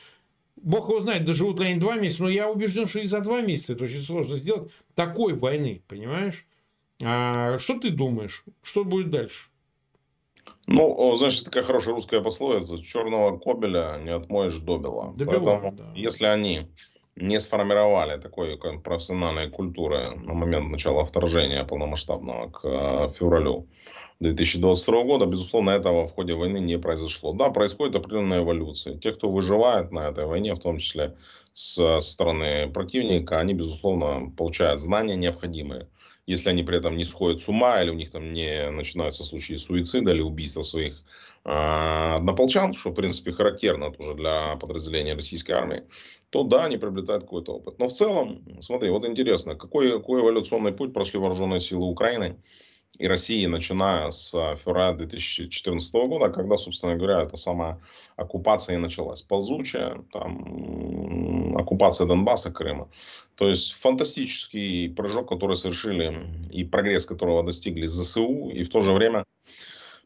Бог 0.65 0.89
его 0.89 1.01
знает, 1.01 1.27
доживут 1.27 1.61
ли 1.61 1.67
они 1.67 1.79
два 1.79 1.97
месяца, 1.97 2.23
но 2.23 2.31
я 2.31 2.51
убежден, 2.51 2.87
что 2.87 3.01
и 3.01 3.07
за 3.07 3.21
два 3.21 3.43
месяца 3.43 3.75
это 3.75 3.85
очень 3.85 4.01
сложно 4.01 4.39
сделать 4.39 4.73
такой 4.95 5.35
войны, 5.35 5.83
понимаешь? 5.87 6.47
А 7.03 7.59
что 7.59 7.79
ты 7.79 7.91
думаешь? 7.91 8.45
Что 8.63 8.83
будет 8.83 9.11
дальше? 9.11 9.51
Ну, 10.67 11.15
значит, 11.17 11.45
такая 11.45 11.65
хорошая 11.65 11.95
русская 11.95 12.23
пословица. 12.23 12.83
Черного 12.83 13.39
кобеля 13.39 14.01
не 14.03 14.11
отмоешь. 14.11 14.59
До 14.61 14.79
Поэтому, 15.27 15.73
да. 15.73 15.93
если 15.95 16.25
они 16.25 16.69
не 17.17 17.39
сформировали 17.41 18.19
такой 18.19 18.59
профессиональной 18.59 19.51
культуры 19.51 20.17
на 20.17 20.33
момент 20.33 20.71
начала 20.71 21.05
вторжения 21.05 21.65
полномасштабного 21.65 22.51
к 22.51 22.61
э, 22.65 23.11
февралю 23.11 23.65
2022 24.21 25.05
года, 25.05 25.27
безусловно, 25.27 25.71
этого 25.71 26.07
в 26.07 26.13
ходе 26.13 26.35
войны 26.35 26.59
не 26.59 26.79
произошло. 26.79 27.33
Да, 27.33 27.51
происходит 27.51 27.97
определенная 27.97 28.43
эволюция. 28.43 28.97
Те, 28.97 29.13
кто 29.13 29.29
выживает 29.29 29.91
на 29.91 30.09
этой 30.09 30.27
войне, 30.27 30.55
в 30.55 30.61
том 30.61 30.79
числе 30.79 31.17
с 31.53 32.01
стороны 32.01 32.71
противника, 32.73 33.39
они, 33.39 33.55
безусловно, 33.55 34.31
получают 34.37 34.81
знания 34.81 35.17
необходимые. 35.17 35.89
Если 36.27 36.49
они 36.49 36.63
при 36.63 36.79
этом 36.79 36.97
не 36.97 37.05
сходят 37.05 37.41
с 37.41 37.49
ума, 37.49 37.83
или 37.83 37.91
у 37.91 37.95
них 37.95 38.11
там 38.11 38.33
не 38.33 38.71
начинаются 38.71 39.25
случаи 39.25 39.57
суицида 39.57 40.13
или 40.13 40.23
убийства 40.23 40.63
своих 40.63 40.95
э, 41.45 41.51
однополчан, 41.51 42.73
что, 42.73 42.91
в 42.91 42.95
принципе, 42.95 43.33
характерно 43.33 43.93
тоже 43.93 44.15
для 44.15 44.57
подразделения 44.57 45.15
российской 45.15 45.53
армии, 45.53 45.83
то 46.31 46.45
да, 46.45 46.65
они 46.65 46.79
приобретают 46.79 47.25
какой-то 47.25 47.53
опыт. 47.53 47.79
Но 47.79 47.89
в 47.89 47.93
целом, 47.93 48.43
смотри, 48.61 48.89
вот 48.89 49.05
интересно, 49.05 49.55
какой, 49.55 49.93
какой 49.93 50.23
эволюционный 50.23 50.73
путь 50.73 50.95
прошли 50.95 51.19
вооруженные 51.19 51.61
силы 51.61 51.87
Украины 51.87 52.39
и 52.99 53.07
России, 53.07 53.47
начиная 53.47 54.11
с 54.11 54.31
февраля 54.31 54.93
2014 54.93 55.95
года, 56.07 56.29
когда, 56.29 56.57
собственно 56.57 56.97
говоря, 56.97 57.23
эта 57.23 57.37
самая 57.37 57.81
оккупация 58.17 58.77
и 58.77 58.81
началась. 58.81 59.23
Ползучая, 59.23 60.03
там, 60.13 61.57
оккупация 61.57 62.07
Донбасса, 62.07 62.51
Крыма. 62.51 62.89
То 63.35 63.49
есть 63.49 63.73
фантастический 63.73 64.91
прыжок, 64.91 65.29
который 65.29 65.57
совершили 65.57 66.29
и 66.51 66.65
прогресс, 66.65 67.07
которого 67.07 67.43
достигли 67.43 67.87
ЗСУ, 67.87 68.51
и 68.51 68.63
в 68.63 68.69
то 68.69 68.81
же 68.81 68.93
время 68.93 69.25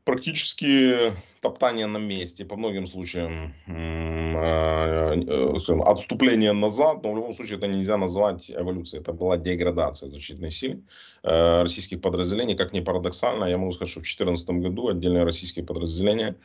практически 0.09 1.12
топтание 1.42 1.87
на 1.87 1.99
месте, 1.99 2.44
по 2.44 2.57
многим 2.57 2.87
случаям 2.87 3.53
э, 3.66 5.14
э, 5.27 5.81
отступление 5.85 6.53
назад, 6.53 7.03
но 7.03 7.12
в 7.12 7.16
любом 7.16 7.35
случае 7.35 7.59
это 7.59 7.66
нельзя 7.66 7.99
назвать 7.99 8.51
эволюцией, 8.51 9.03
это 9.03 9.12
была 9.12 9.37
деградация 9.37 10.11
защитной 10.11 10.51
силы 10.51 10.83
э, 11.25 11.62
российских 11.62 12.01
подразделений, 12.01 12.57
как 12.57 12.73
ни 12.73 12.81
парадоксально, 12.81 13.44
я 13.44 13.59
могу 13.59 13.73
сказать, 13.73 13.90
что 13.90 14.01
в 14.01 14.05
2014 14.05 14.51
году 14.51 14.88
отдельные 14.88 15.25
российские 15.25 15.66
подразделения 15.66 16.37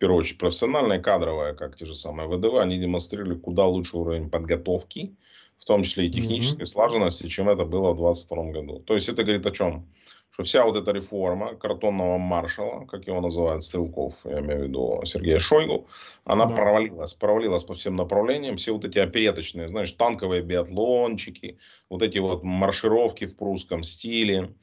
первую 0.00 0.18
очередь 0.18 0.38
профессиональные, 0.38 0.98
кадровые, 0.98 1.54
как 1.54 1.76
те 1.76 1.84
же 1.84 1.94
самые 1.94 2.28
ВДВ, 2.28 2.58
они 2.58 2.78
демонстрировали 2.78 3.34
куда 3.34 3.66
лучший 3.66 4.00
уровень 4.00 4.30
подготовки, 4.30 5.14
в 5.58 5.64
том 5.64 5.82
числе 5.82 6.06
и 6.06 6.10
технической 6.10 6.64
mm-hmm. 6.64 6.66
слаженности, 6.66 7.28
чем 7.28 7.48
это 7.48 7.64
было 7.64 7.92
в 7.92 7.96
2022 7.96 8.44
году. 8.52 8.80
То 8.80 8.94
есть 8.94 9.08
это 9.08 9.22
говорит 9.22 9.46
о 9.46 9.50
чем? 9.50 9.86
что 10.30 10.44
вся 10.44 10.64
вот 10.64 10.76
эта 10.76 10.92
реформа 10.92 11.54
картонного 11.56 12.16
маршала, 12.18 12.86
как 12.86 13.06
его 13.06 13.20
называют 13.20 13.64
Стрелков, 13.64 14.14
я 14.24 14.40
имею 14.40 14.60
в 14.60 14.64
виду 14.64 15.02
Сергея 15.04 15.38
Шойгу, 15.38 15.86
она 16.24 16.46
да. 16.46 16.54
провалилась, 16.54 17.14
провалилась 17.14 17.64
по 17.64 17.74
всем 17.74 17.96
направлениям. 17.96 18.56
Все 18.56 18.72
вот 18.72 18.84
эти 18.84 18.98
опереточные, 18.98 19.68
знаешь, 19.68 19.92
танковые 19.92 20.42
биатлончики, 20.42 21.58
вот 21.88 22.02
эти 22.02 22.18
вот 22.18 22.42
маршировки 22.44 23.26
в 23.26 23.36
прусском 23.36 23.82
стиле, 23.82 24.54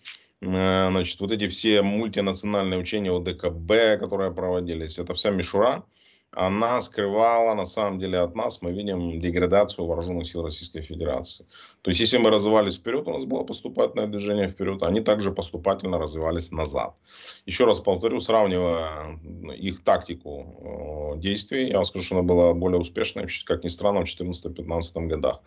значит, 0.42 1.20
вот 1.20 1.32
эти 1.32 1.48
все 1.48 1.82
мультинациональные 1.82 2.80
учения 2.80 3.12
ОДКБ, 3.12 4.00
которые 4.00 4.34
проводились, 4.34 5.00
это 5.00 5.14
вся 5.14 5.32
мишура, 5.32 5.84
она 6.32 6.82
скрывала 6.82 7.54
на 7.56 7.66
самом 7.66 8.00
деле 8.00 8.20
от 8.20 8.36
нас, 8.36 8.62
мы 8.62 8.72
видим 8.72 9.20
деградацию 9.20 9.86
вооруженных 9.86 10.28
сил 10.28 10.44
Российской 10.44 10.82
Федерации. 10.82 11.46
То 11.82 11.90
есть, 11.90 12.00
если 12.00 12.18
мы 12.18 12.30
развивались 12.30 12.78
вперед, 12.78 13.08
у 13.08 13.14
нас 13.14 13.24
было 13.24 13.44
поступательное 13.44 14.08
движение 14.08 14.48
вперед, 14.48 14.84
они 14.84 15.00
также 15.00 15.32
поступательно 15.32 15.98
развивались 15.98 16.52
назад. 16.52 16.96
Еще 17.46 17.66
раз 17.66 17.80
повторю, 17.80 18.20
сравнивая 18.20 19.20
их 19.56 19.84
тактику 19.84 21.16
э, 21.16 21.20
действий, 21.20 21.70
я 21.70 21.78
вам 21.78 21.86
скажу, 21.86 22.06
что 22.06 22.16
она 22.16 22.24
была 22.24 22.54
более 22.54 22.80
успешной, 22.80 23.28
как 23.46 23.64
ни 23.64 23.70
странно, 23.70 24.02
в 24.02 24.04
2014-2015 24.04 25.08
годах. 25.08 25.42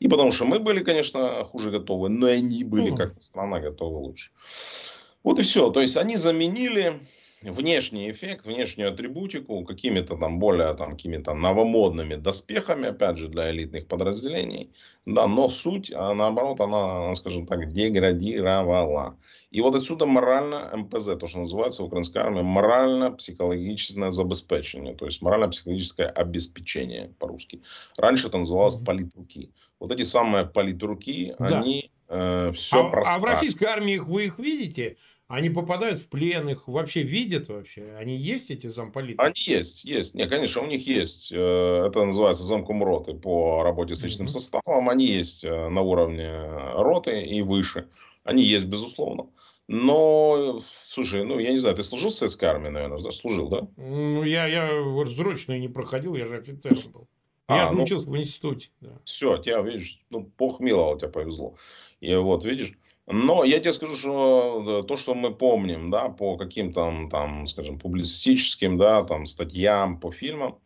И 0.00 0.08
потому 0.08 0.32
что 0.32 0.44
мы 0.44 0.58
были, 0.58 0.84
конечно, 0.84 1.44
хуже 1.44 1.70
готовы, 1.70 2.08
но 2.10 2.26
они 2.26 2.62
были, 2.62 2.94
как 2.94 3.16
ни 3.16 3.22
странно, 3.22 3.60
готовы 3.60 3.98
лучше. 3.98 4.30
Вот 5.24 5.38
и 5.38 5.42
все. 5.42 5.70
То 5.70 5.80
есть, 5.80 5.96
они 5.96 6.16
заменили 6.16 7.00
внешний 7.42 8.10
эффект, 8.10 8.46
внешнюю 8.46 8.90
атрибутику 8.90 9.64
какими-то 9.64 10.16
там 10.16 10.38
более 10.38 10.72
там 10.74 10.92
какими-то 10.92 11.34
новомодными 11.34 12.14
доспехами, 12.14 12.88
опять 12.88 13.18
же, 13.18 13.28
для 13.28 13.50
элитных 13.50 13.86
подразделений, 13.86 14.70
да, 15.04 15.26
но 15.26 15.48
суть, 15.48 15.92
а 15.94 16.14
наоборот, 16.14 16.60
она, 16.60 17.14
скажем 17.14 17.46
так, 17.46 17.72
деградировала. 17.72 19.16
И 19.50 19.60
вот 19.60 19.74
отсюда 19.74 20.06
морально 20.06 20.70
МПЗ, 20.74 21.16
то, 21.18 21.26
что 21.26 21.40
называется 21.40 21.82
в 21.82 21.86
украинской 21.86 22.18
армии, 22.18 22.42
морально-психологическое 22.42 24.10
забеспечение, 24.10 24.94
то 24.94 25.06
есть 25.06 25.22
морально-психологическое 25.22 26.06
обеспечение 26.06 27.14
по-русски. 27.18 27.62
Раньше 27.96 28.28
это 28.28 28.38
называлось 28.38 28.76
политруки. 28.76 29.52
Вот 29.78 29.92
эти 29.92 30.02
самые 30.02 30.46
политруки, 30.46 31.34
да. 31.38 31.60
они 31.60 31.90
э, 32.08 32.52
все 32.54 32.90
а, 32.90 33.14
а 33.14 33.18
в 33.18 33.24
российской 33.24 33.64
армии 33.64 33.98
вы 33.98 34.24
их 34.24 34.38
видите? 34.38 34.96
Они 35.28 35.50
попадают 35.50 36.00
в 36.00 36.08
плен, 36.08 36.48
их 36.48 36.68
вообще 36.68 37.02
видят 37.02 37.48
вообще? 37.48 37.96
Они 37.98 38.16
есть, 38.16 38.50
эти 38.50 38.68
замполиты? 38.68 39.20
Они 39.20 39.34
есть, 39.36 39.84
есть. 39.84 40.14
Не, 40.14 40.28
конечно, 40.28 40.62
у 40.62 40.66
них 40.66 40.86
есть. 40.86 41.32
Э, 41.32 41.86
это 41.88 42.04
называется 42.04 42.44
замком 42.44 42.84
роты 42.84 43.14
по 43.14 43.64
работе 43.64 43.96
с 43.96 44.02
личным 44.02 44.26
mm-hmm. 44.26 44.30
составом. 44.30 44.88
Они 44.88 45.04
есть 45.04 45.44
э, 45.44 45.68
на 45.68 45.80
уровне 45.80 46.30
роты 46.74 47.22
и 47.22 47.42
выше. 47.42 47.88
Они 48.22 48.44
есть, 48.44 48.66
безусловно. 48.66 49.26
Но, 49.66 50.60
слушай, 50.64 51.24
ну, 51.24 51.40
я 51.40 51.50
не 51.50 51.58
знаю, 51.58 51.74
ты 51.74 51.82
служил 51.82 52.10
в 52.10 52.14
советской 52.14 52.44
армии, 52.44 52.68
наверное, 52.68 53.02
да? 53.02 53.10
Служил, 53.10 53.48
да? 53.48 53.66
Ну, 53.76 54.22
я, 54.22 54.46
я 54.46 54.68
срочную 55.06 55.58
не 55.58 55.68
проходил, 55.68 56.14
я 56.14 56.28
же 56.28 56.36
офицером 56.36 56.92
был. 56.92 57.08
Я 57.48 57.64
а, 57.64 57.66
же 57.68 57.74
ну, 57.74 57.82
учился 57.82 58.08
в 58.08 58.16
институте. 58.16 58.70
Да. 58.80 59.00
Все, 59.04 59.38
тебя, 59.38 59.60
видишь, 59.62 60.00
ну, 60.10 60.30
бог 60.38 60.60
миловал, 60.60 60.96
тебе 60.98 61.10
повезло. 61.10 61.56
И 62.00 62.14
вот, 62.14 62.44
видишь, 62.44 62.74
но 63.06 63.44
я 63.44 63.60
тебе 63.60 63.72
скажу, 63.72 63.96
что 63.96 64.82
то, 64.82 64.96
что 64.96 65.14
мы 65.14 65.34
помним, 65.34 65.90
да, 65.90 66.08
по 66.08 66.36
каким-то 66.36 67.08
там, 67.10 67.46
скажем, 67.46 67.78
публицистическим, 67.78 68.76
да, 68.78 69.04
там, 69.04 69.26
статьям, 69.26 70.00
по 70.00 70.10
фильмам, 70.10 70.58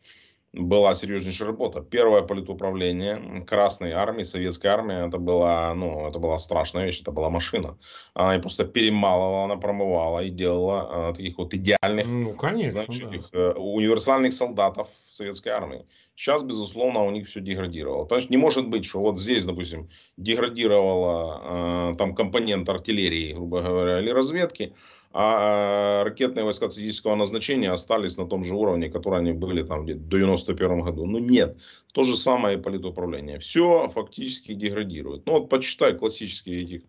была 0.52 0.94
серьезнейшая 0.94 1.48
работа. 1.48 1.80
Первое 1.80 2.22
политуправление 2.22 3.44
Красной 3.46 3.92
армии, 3.92 4.24
Советской 4.24 4.66
армии, 4.66 5.06
это 5.06 5.18
была, 5.18 5.72
ну, 5.74 6.08
это 6.08 6.18
была 6.18 6.38
страшная 6.38 6.86
вещь, 6.86 7.00
это 7.00 7.12
была 7.12 7.30
машина. 7.30 7.78
Она 8.14 8.34
ее 8.34 8.40
просто 8.40 8.64
перемалывала, 8.64 9.44
она 9.44 9.56
промывала 9.56 10.20
и 10.20 10.30
делала 10.30 11.10
э, 11.10 11.14
таких 11.14 11.38
вот 11.38 11.54
идеальных, 11.54 12.06
ну, 12.06 12.34
конечно, 12.34 12.82
знаешь, 12.82 13.00
да. 13.00 13.08
этих, 13.08 13.28
э, 13.32 13.52
универсальных 13.52 14.32
солдатов 14.32 14.88
Советской 15.08 15.50
армии. 15.50 15.86
Сейчас, 16.16 16.42
безусловно, 16.42 17.04
у 17.04 17.10
них 17.10 17.28
все 17.28 17.40
деградировало. 17.40 18.02
Потому 18.02 18.20
что 18.20 18.32
не 18.32 18.36
может 18.36 18.68
быть, 18.68 18.84
что 18.84 19.00
вот 19.00 19.18
здесь, 19.18 19.44
допустим, 19.44 19.88
деградировала 20.16 21.92
э, 21.92 21.96
там 21.96 22.14
компонент 22.14 22.68
артиллерии, 22.68 23.34
грубо 23.34 23.60
говоря, 23.60 24.00
или 24.00 24.10
разведки, 24.10 24.74
а 25.12 26.04
ракетные 26.04 26.44
войска 26.44 26.70
стратегического 26.70 27.16
назначения 27.16 27.72
остались 27.72 28.16
на 28.16 28.26
том 28.26 28.44
же 28.44 28.54
уровне, 28.54 28.88
который 28.88 29.18
они 29.18 29.32
были 29.32 29.62
там 29.62 29.80
в 29.80 29.82
1991 29.82 30.80
году. 30.80 31.06
Ну 31.06 31.18
нет, 31.18 31.56
то 31.92 32.04
же 32.04 32.16
самое 32.16 32.56
и 32.56 32.60
политуправление. 32.60 33.38
Все 33.38 33.88
фактически 33.88 34.54
деградирует. 34.54 35.26
Ну 35.26 35.32
вот 35.32 35.48
почитай 35.48 35.94
классические 35.94 36.62
этих 36.62 36.82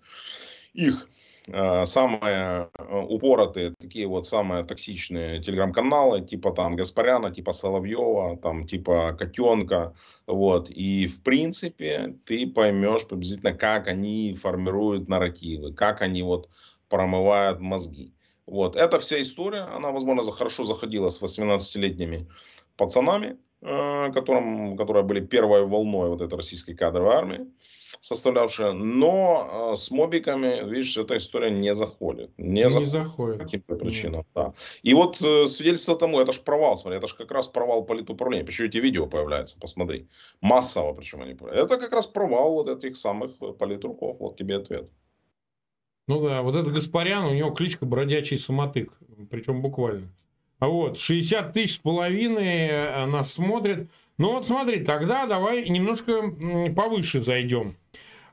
их 0.74 1.08
а, 1.52 1.86
самые 1.86 2.70
а, 2.74 3.00
упоротые, 3.00 3.74
такие 3.80 4.08
вот 4.08 4.28
самые 4.28 4.64
токсичные 4.64 5.42
телеграм-каналы, 5.42 6.22
типа 6.22 6.52
там 6.52 6.76
Гаспаряна, 6.76 7.32
типа 7.32 7.52
Соловьева, 7.52 8.38
там 8.38 8.68
типа 8.68 9.16
Котенка, 9.18 9.94
вот, 10.28 10.70
и 10.70 11.08
в 11.08 11.24
принципе 11.24 12.16
ты 12.26 12.46
поймешь 12.48 13.08
приблизительно, 13.08 13.54
как 13.54 13.88
они 13.88 14.38
формируют 14.40 15.08
нарративы, 15.08 15.74
как 15.74 16.02
они 16.02 16.22
вот 16.22 16.48
промывают 16.92 17.60
мозги. 17.62 18.14
Вот. 18.46 18.76
Эта 18.76 19.00
вся 19.00 19.22
история, 19.22 19.62
она, 19.76 19.92
возможно, 19.92 20.32
хорошо 20.32 20.64
заходила 20.64 21.10
с 21.10 21.22
18-летними 21.22 22.28
пацанами, 22.76 23.38
э, 23.62 24.12
которым, 24.14 24.76
которые 24.78 25.04
были 25.04 25.22
первой 25.22 25.66
волной 25.66 26.10
вот 26.10 26.22
этой 26.22 26.36
российской 26.36 26.74
кадровой 26.74 27.16
армии, 27.16 27.48
составлявшая. 28.02 28.74
Но 28.74 29.72
э, 29.72 29.76
с 29.78 29.90
мобиками, 29.92 30.70
видишь, 30.70 30.98
эта 30.98 31.16
история 31.16 31.50
не 31.50 31.74
заходит. 31.74 32.32
Не, 32.38 32.64
не 32.64 32.70
заходит. 32.70 32.92
заходит. 32.92 33.38
По 33.38 33.44
каким-то 33.46 33.76
причинам, 33.76 34.26
да. 34.36 34.54
И 34.84 34.94
вот 34.94 35.22
э, 35.22 35.46
свидетельство 35.46 35.96
тому, 35.96 36.20
это 36.20 36.34
же 36.34 36.42
провал, 36.42 36.78
смотри, 36.78 36.98
это 36.98 37.08
же 37.08 37.16
как 37.16 37.32
раз 37.32 37.48
провал 37.48 37.86
политуправления. 37.86 38.46
Почему 38.46 38.68
эти 38.68 38.80
видео 38.80 39.08
появляются, 39.08 39.58
посмотри. 39.60 40.10
Массово 40.42 40.94
причем 40.94 41.22
они 41.22 41.36
появляются. 41.36 41.76
Это 41.76 41.84
как 41.84 41.94
раз 41.94 42.08
провал 42.08 42.54
вот 42.54 42.68
этих 42.68 42.98
самых 42.98 43.38
политруков. 43.58 44.18
Вот 44.20 44.36
тебе 44.36 44.58
ответ. 44.58 44.90
Ну 46.08 46.22
да, 46.22 46.42
вот 46.42 46.56
этот 46.56 46.74
Гаспарян, 46.74 47.26
у 47.26 47.34
него 47.34 47.52
кличка 47.52 47.86
бродячий 47.86 48.38
самотык, 48.38 48.92
причем 49.30 49.62
буквально. 49.62 50.08
А 50.60 50.68
вот, 50.68 51.00
60 51.00 51.54
тысяч 51.54 51.76
с 51.76 51.78
половиной 51.78 52.68
э, 52.68 53.06
нас 53.08 53.34
смотрят. 53.34 53.88
Ну 54.18 54.34
вот 54.34 54.46
смотри, 54.46 54.84
тогда 54.84 55.26
давай 55.26 55.68
немножко 55.68 56.22
повыше 56.76 57.22
зайдем. 57.22 57.76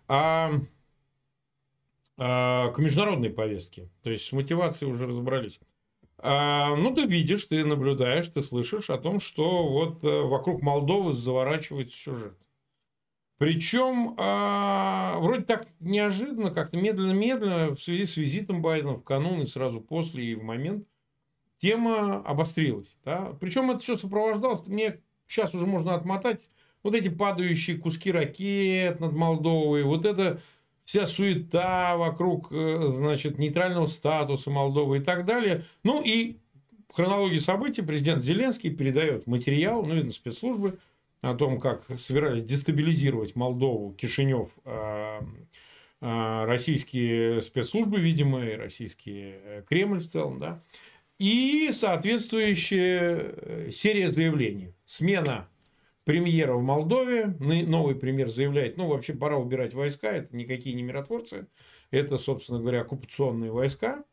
А, 0.09 0.53
а, 2.19 2.71
к 2.73 2.79
международной 2.79 3.31
повестке. 3.31 3.89
То 4.03 4.11
есть 4.11 4.27
с 4.27 4.33
мотивацией 4.33 4.93
уже 4.93 5.07
разобрались. 5.07 5.61
А, 6.19 6.75
ну, 6.75 6.93
ты 6.93 7.07
видишь, 7.07 7.45
ты 7.45 7.65
наблюдаешь, 7.65 8.27
ты 8.29 8.43
слышишь 8.43 8.91
о 8.91 8.99
том, 8.99 9.21
что 9.21 9.69
вот 9.69 10.03
э, 10.05 10.23
вокруг 10.23 10.61
Молдовы 10.63 11.13
заворачивается 11.13 11.97
сюжет. 11.97 12.37
Причем 13.39 14.15
э, 14.19 15.19
вроде 15.19 15.45
так 15.45 15.69
неожиданно, 15.79 16.51
как-то 16.51 16.77
медленно-медленно 16.77 17.77
в 17.77 17.81
связи 17.81 18.05
с 18.05 18.17
визитом 18.17 18.61
Байдена 18.63 18.95
в 18.95 19.05
канун 19.05 19.43
и 19.43 19.47
сразу 19.47 19.81
после 19.81 20.25
и 20.25 20.35
в 20.35 20.43
момент 20.43 20.87
тема 21.59 22.17
обострилась. 22.25 22.99
Да? 23.05 23.37
Причем 23.41 23.71
это 23.71 23.79
все 23.79 23.97
сопровождалось, 23.97 24.67
мне 24.67 25.01
сейчас 25.29 25.55
уже 25.55 25.67
можно 25.67 25.95
отмотать, 25.95 26.51
вот 26.83 26.95
эти 26.95 27.09
падающие 27.09 27.77
куски 27.77 28.11
ракет 28.11 28.99
над 28.99 29.13
Молдовой, 29.13 29.85
вот 29.85 30.05
это 30.05 30.41
вся 30.85 31.07
суета 31.07 31.97
вокруг, 31.97 32.49
э, 32.51 32.93
значит, 32.93 33.39
нейтрального 33.39 33.87
статуса 33.87 34.51
Молдовы 34.51 34.99
и 34.99 35.01
так 35.01 35.27
далее. 35.27 35.65
Ну 35.85 36.03
и 36.03 36.39
в 36.89 36.95
хронологии 36.95 37.39
событий 37.39 37.83
президент 37.83 38.25
Зеленский 38.25 38.75
передает 38.75 39.27
материал, 39.27 39.85
ну, 39.85 39.95
видно, 39.95 40.11
спецслужбы, 40.11 40.79
о 41.21 41.35
том, 41.35 41.61
как 41.61 41.87
собирались 41.99 42.45
дестабилизировать 42.45 43.37
Молдову, 43.37 43.93
Кишинев, 43.93 44.51
а, 44.65 45.23
а, 46.01 46.47
российские 46.47 47.43
спецслужбы, 47.43 47.99
видимо, 47.99 48.45
и 48.47 48.55
российский 48.55 49.33
э, 49.35 49.63
Кремль 49.69 49.99
в 49.99 50.09
целом, 50.09 50.39
да, 50.39 50.63
и 51.19 51.71
соответствующая 51.73 53.19
э, 53.19 53.71
серия 53.73 54.09
заявлений. 54.09 54.75
Смена 54.87 55.49
премьера 56.05 56.55
в 56.55 56.63
Молдове, 56.63 57.37
новый 57.39 57.97
премьер 57.97 58.29
заявляет, 58.29 58.77
ну, 58.77 58.87
вообще 58.87 59.13
пора 59.13 59.37
убирать 59.37 59.75
войска, 59.75 60.11
это 60.13 60.35
никакие 60.35 60.77
не 60.77 60.83
миротворцы, 60.83 61.49
это, 61.91 62.17
собственно 62.17 62.61
говоря, 62.61 62.83
оккупационные 62.83 63.51
войска. 63.51 64.05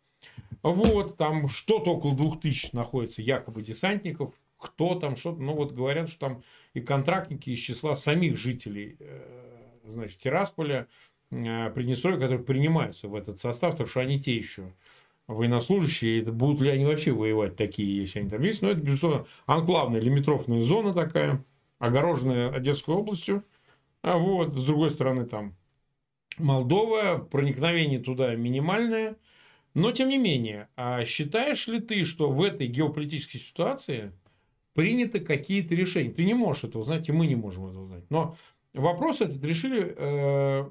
Вот, 0.63 1.18
там 1.18 1.48
что-то 1.48 1.91
около 1.91 2.15
двух 2.15 2.41
тысяч 2.41 2.74
находится 2.74 3.22
якобы 3.22 3.62
десантников, 3.62 4.34
кто 4.58 4.96
там, 4.96 5.15
что-то. 5.15 5.41
Ну, 5.41 5.54
вот 5.54 5.74
говорят, 5.74 6.10
что 6.10 6.20
там 6.20 6.44
и 6.74 6.82
контрактники 6.82 7.50
из 7.50 7.60
числа 7.60 7.96
самих 7.96 8.38
жителей, 8.38 8.98
э, 9.00 9.80
значит, 9.86 10.20
Тирасполя, 10.20 10.88
э, 11.32 11.70
Приднестровья, 11.72 12.20
которые 12.20 12.44
принимаются 12.44 13.08
в 13.08 13.15
этот 13.15 13.39
состав, 13.39 13.76
так 13.76 13.88
что 13.88 14.02
они 14.02 14.20
те 14.20 14.36
еще 14.36 14.74
военнослужащие, 15.28 16.22
это 16.22 16.32
будут 16.32 16.62
ли 16.62 16.70
они 16.70 16.86
вообще 16.86 17.12
воевать 17.12 17.56
такие, 17.56 18.02
если 18.02 18.20
они 18.20 18.30
там 18.30 18.41
есть. 18.41 18.62
Но 18.62 18.70
это, 18.70 18.82
безусловно, 18.82 19.26
анклавная 19.46 20.00
лимитрофная 20.00 20.62
зона 20.62 20.94
такая, 20.94 21.44
огороженная 21.80 22.52
Одесской 22.52 22.96
областью. 22.96 23.44
А 24.02 24.18
вот, 24.18 24.56
с 24.56 24.63
другой 24.63 24.91
стороны, 24.91 25.26
там 25.26 25.56
Молдова, 26.38 27.18
проникновение 27.18 28.00
туда 28.00 28.36
минимальное. 28.36 29.15
Но, 29.74 29.91
тем 29.91 30.10
не 30.10 30.18
менее, 30.18 30.70
а 30.76 31.04
считаешь 31.06 31.68
ли 31.68 31.80
ты, 31.80 32.06
что 32.06 32.30
в 32.32 32.41
этой 32.41 32.68
геополитической 32.68 33.39
ситуации 33.39 34.13
приняты 34.76 35.22
какие-то 35.22 35.74
решения. 35.74 36.12
Ты 36.12 36.26
не 36.26 36.36
можешь 36.36 36.66
этого 36.66 36.84
знать, 36.84 37.10
и 37.10 37.12
мы 37.12 37.26
не 37.26 37.36
можем 37.36 37.68
этого 37.68 37.88
знать. 37.88 38.04
Но 38.10 38.38
вопрос 38.74 39.22
этот 39.22 39.44
решили 39.44 39.96
э, 39.98 40.70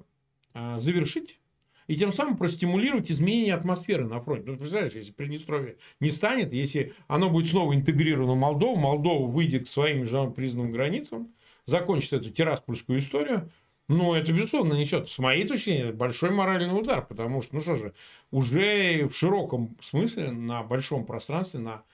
э, 0.55 0.79
завершить 0.79 1.41
и 1.87 1.97
тем 1.97 2.13
самым 2.13 2.37
простимулировать 2.37 3.11
изменение 3.11 3.55
атмосферы 3.55 4.07
на 4.07 4.21
фронте. 4.21 4.51
Ну, 4.51 4.57
представляешь, 4.59 4.95
если 4.95 5.13
Приднестровье 5.13 5.77
не 6.01 6.11
станет, 6.11 6.53
если 6.53 6.93
оно 7.09 7.31
будет 7.31 7.49
снова 7.49 7.75
интегрировано 7.75 8.35
в 8.35 8.39
Молдову, 8.39 8.77
Молдова 8.77 9.27
выйдет 9.27 9.65
к 9.65 9.69
своим 9.69 10.01
международно 10.01 10.35
признанным 10.35 10.73
границам, 10.73 11.33
закончит 11.65 12.13
эту 12.13 12.31
тираспольскую 12.31 12.99
историю, 12.99 13.51
ну, 13.87 14.15
это, 14.15 14.33
безусловно, 14.33 14.75
несет, 14.75 15.11
с 15.11 15.19
моей 15.19 15.47
точки 15.47 15.71
зрения, 15.71 15.93
большой 15.93 16.31
моральный 16.31 16.79
удар, 16.79 17.05
потому 17.05 17.43
что, 17.43 17.57
ну 17.57 17.61
что 17.61 17.77
же, 17.77 17.95
уже 18.31 19.09
в 19.09 19.15
широком 19.15 19.77
смысле, 19.83 20.31
на 20.31 20.63
большом 20.63 21.05
пространстве, 21.05 21.61
на 21.61 21.85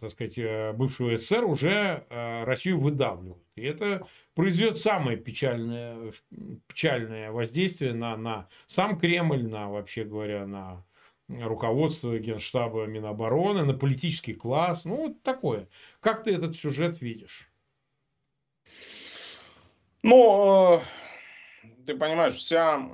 так 0.00 0.10
сказать, 0.10 0.38
э, 0.38 0.72
бывшего 0.72 1.16
СССР 1.16 1.44
уже 1.44 2.06
э, 2.08 2.44
Россию 2.44 2.80
выдавливают. 2.80 3.42
И 3.56 3.62
это 3.62 4.06
произведет 4.34 4.78
самое 4.78 5.16
печальное, 5.16 6.12
печальное 6.66 7.32
воздействие 7.32 7.92
на, 7.94 8.16
на 8.16 8.48
сам 8.66 8.98
Кремль, 8.98 9.46
на, 9.46 9.68
вообще 9.68 10.04
говоря, 10.04 10.46
на 10.46 10.84
руководство 11.28 12.18
Генштаба 12.18 12.86
Минобороны, 12.86 13.64
на 13.64 13.74
политический 13.74 14.34
класс. 14.34 14.84
Ну, 14.84 14.96
вот 14.96 15.22
такое. 15.22 15.68
Как 16.00 16.22
ты 16.22 16.34
этот 16.34 16.56
сюжет 16.56 17.00
видишь? 17.00 17.50
Ну, 20.02 20.74
э, 20.74 20.80
ты 21.84 21.96
понимаешь, 21.96 22.34
вся, 22.34 22.88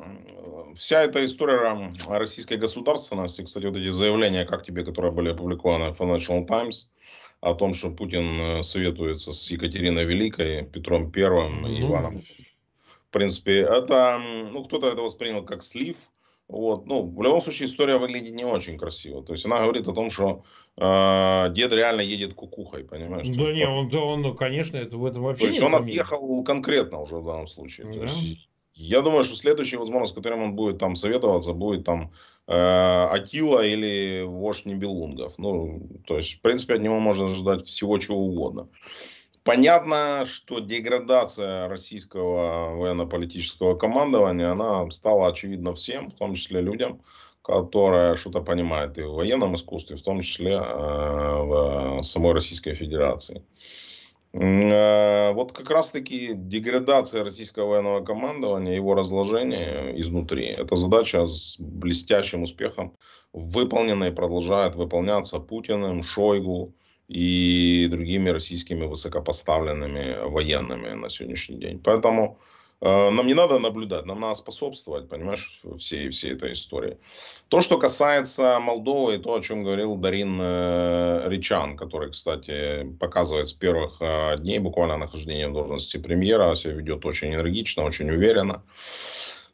вся 0.76 1.02
эта 1.02 1.24
история 1.24 1.92
российской 2.08 2.56
государственности, 2.56 3.42
кстати, 3.42 3.66
вот 3.66 3.76
эти 3.76 3.90
заявления, 3.90 4.44
как 4.44 4.62
тебе, 4.62 4.84
которые 4.84 5.12
были 5.12 5.30
опубликованы 5.30 5.92
в 5.92 6.00
Financial 6.00 6.46
Times, 6.46 6.90
о 7.40 7.54
том, 7.54 7.74
что 7.74 7.90
Путин 7.90 8.40
э, 8.40 8.62
советуется 8.62 9.32
с 9.32 9.50
Екатериной 9.50 10.04
Великой, 10.04 10.64
Петром 10.64 11.10
Первым, 11.10 11.66
mm-hmm. 11.66 11.80
Иваном. 11.82 12.22
В 13.08 13.10
принципе, 13.10 13.60
это, 13.60 14.18
ну, 14.18 14.64
кто-то 14.64 14.88
это 14.88 15.02
воспринял 15.02 15.44
как 15.44 15.62
слив, 15.62 15.96
вот, 16.48 16.86
ну, 16.86 17.02
в 17.02 17.22
любом 17.22 17.40
случае 17.40 17.68
история 17.68 17.96
выглядит 17.96 18.34
не 18.34 18.44
очень 18.44 18.78
красиво. 18.78 19.22
То 19.22 19.32
есть 19.32 19.46
она 19.46 19.62
говорит 19.62 19.88
о 19.88 19.94
том, 19.94 20.10
что 20.10 20.44
э, 20.76 21.52
дед 21.54 21.72
реально 21.72 22.02
едет 22.02 22.34
кукухой, 22.34 22.84
понимаешь? 22.84 23.26
Да 23.28 23.52
не, 23.52 23.66
он, 23.66 23.88
да, 23.88 24.00
он, 24.00 24.36
конечно, 24.36 24.76
это 24.76 24.96
в 24.96 25.06
этом 25.06 25.22
вообще. 25.22 25.46
То 25.46 25.50
есть 25.50 25.62
он 25.62 25.74
отъехал 25.74 26.44
конкретно 26.44 27.00
уже 27.00 27.16
в 27.16 27.24
данном 27.24 27.46
случае. 27.46 27.86
Да. 27.86 27.92
То 27.92 28.04
есть 28.04 28.48
я 28.74 29.02
думаю, 29.02 29.24
что 29.24 29.36
следующая 29.36 29.78
возможность, 29.78 30.12
с 30.12 30.16
которым 30.16 30.42
он 30.42 30.54
будет 30.54 30.78
там 30.78 30.96
советоваться, 30.96 31.52
будет 31.52 31.84
там 31.84 32.12
э, 32.48 32.52
Атила 32.54 33.64
или 33.64 34.22
вождь 34.26 34.66
Нибелунгов. 34.66 35.38
Ну, 35.38 35.88
то 36.06 36.16
есть, 36.16 36.34
в 36.34 36.40
принципе, 36.40 36.74
от 36.74 36.82
него 36.82 36.98
можно 36.98 37.26
ожидать 37.26 37.64
всего 37.64 37.98
чего 37.98 38.18
угодно. 38.18 38.68
Понятно, 39.44 40.24
что 40.26 40.58
деградация 40.58 41.68
российского 41.68 42.74
военно-политического 42.76 43.76
командования, 43.76 44.50
она 44.50 44.90
стала 44.90 45.28
очевидна 45.28 45.74
всем, 45.74 46.10
в 46.10 46.14
том 46.14 46.34
числе 46.34 46.60
людям, 46.60 47.02
которые 47.42 48.16
что-то 48.16 48.40
понимают 48.40 48.96
и 48.98 49.02
в 49.02 49.12
военном 49.12 49.54
искусстве, 49.54 49.96
в 49.96 50.02
том 50.02 50.20
числе 50.22 50.52
э, 50.52 50.58
в 50.58 52.02
самой 52.02 52.32
Российской 52.32 52.74
Федерации. 52.74 53.38
Э, 53.38 53.83
вот 54.34 55.52
как 55.52 55.70
раз-таки 55.70 56.32
деградация 56.34 57.22
российского 57.22 57.68
военного 57.68 58.04
командования, 58.04 58.74
его 58.74 58.94
разложение 58.94 59.98
изнутри, 60.00 60.46
это 60.46 60.74
задача 60.74 61.26
с 61.26 61.56
блестящим 61.60 62.42
успехом 62.42 62.96
выполнена 63.32 64.04
и 64.04 64.10
продолжает 64.10 64.74
выполняться 64.74 65.38
Путиным, 65.38 66.02
Шойгу 66.02 66.74
и 67.06 67.86
другими 67.88 68.30
российскими 68.30 68.86
высокопоставленными 68.86 70.28
военными 70.28 70.88
на 70.94 71.08
сегодняшний 71.08 71.58
день. 71.58 71.78
Поэтому 71.78 72.36
Э, 72.36 72.63
нам 72.84 73.26
не 73.26 73.34
надо 73.34 73.58
наблюдать, 73.58 74.04
нам 74.06 74.20
надо 74.20 74.34
способствовать, 74.34 75.08
понимаешь, 75.08 75.62
всей, 75.78 76.10
всей 76.10 76.32
этой 76.32 76.52
истории. 76.52 76.98
То, 77.48 77.60
что 77.60 77.78
касается 77.78 78.58
Молдовы, 78.60 79.14
и 79.14 79.18
то, 79.18 79.34
о 79.34 79.40
чем 79.40 79.62
говорил 79.62 79.96
Дарин 79.96 80.38
э, 80.40 81.28
Ричан, 81.28 81.76
который, 81.76 82.10
кстати, 82.10 82.84
показывает 83.00 83.48
с 83.48 83.52
первых 83.52 83.96
э, 84.00 84.36
дней 84.38 84.58
буквально 84.58 84.98
нахождения 84.98 85.48
в 85.48 85.52
должности 85.54 85.96
премьера, 85.96 86.54
себя 86.54 86.74
ведет 86.74 87.06
очень 87.06 87.34
энергично, 87.34 87.84
очень 87.84 88.10
уверенно. 88.10 88.62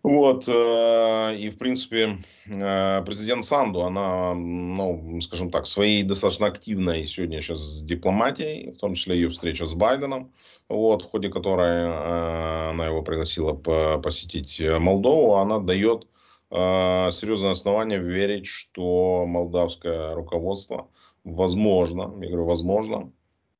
Вот, 0.02 0.48
э, 0.48 1.36
и, 1.36 1.50
в 1.50 1.58
принципе, 1.58 2.18
э, 2.46 3.02
президент 3.04 3.44
Санду, 3.44 3.82
она, 3.82 4.32
ну, 4.32 5.20
скажем 5.20 5.50
так, 5.50 5.66
своей 5.66 6.02
достаточно 6.04 6.46
активной 6.46 7.06
сегодня 7.06 7.42
сейчас 7.42 7.82
дипломатией, 7.82 8.72
в 8.72 8.78
том 8.78 8.94
числе 8.94 9.16
ее 9.16 9.28
встреча 9.28 9.66
с 9.66 9.74
Байденом, 9.74 10.32
вот, 10.70 11.02
в 11.02 11.10
ходе 11.10 11.28
которой 11.28 11.82
э, 11.82 12.70
она 12.70 12.86
его 12.86 13.02
пригласила 13.02 13.52
посетить 13.52 14.58
Молдову, 14.60 15.34
она 15.34 15.58
дает 15.58 16.06
серьезное 16.50 17.52
основание 17.52 18.00
верить, 18.00 18.46
что 18.46 19.24
молдавское 19.24 20.14
руководство, 20.14 20.88
возможно, 21.22 22.12
я 22.20 22.26
говорю, 22.26 22.46
возможно, 22.46 23.12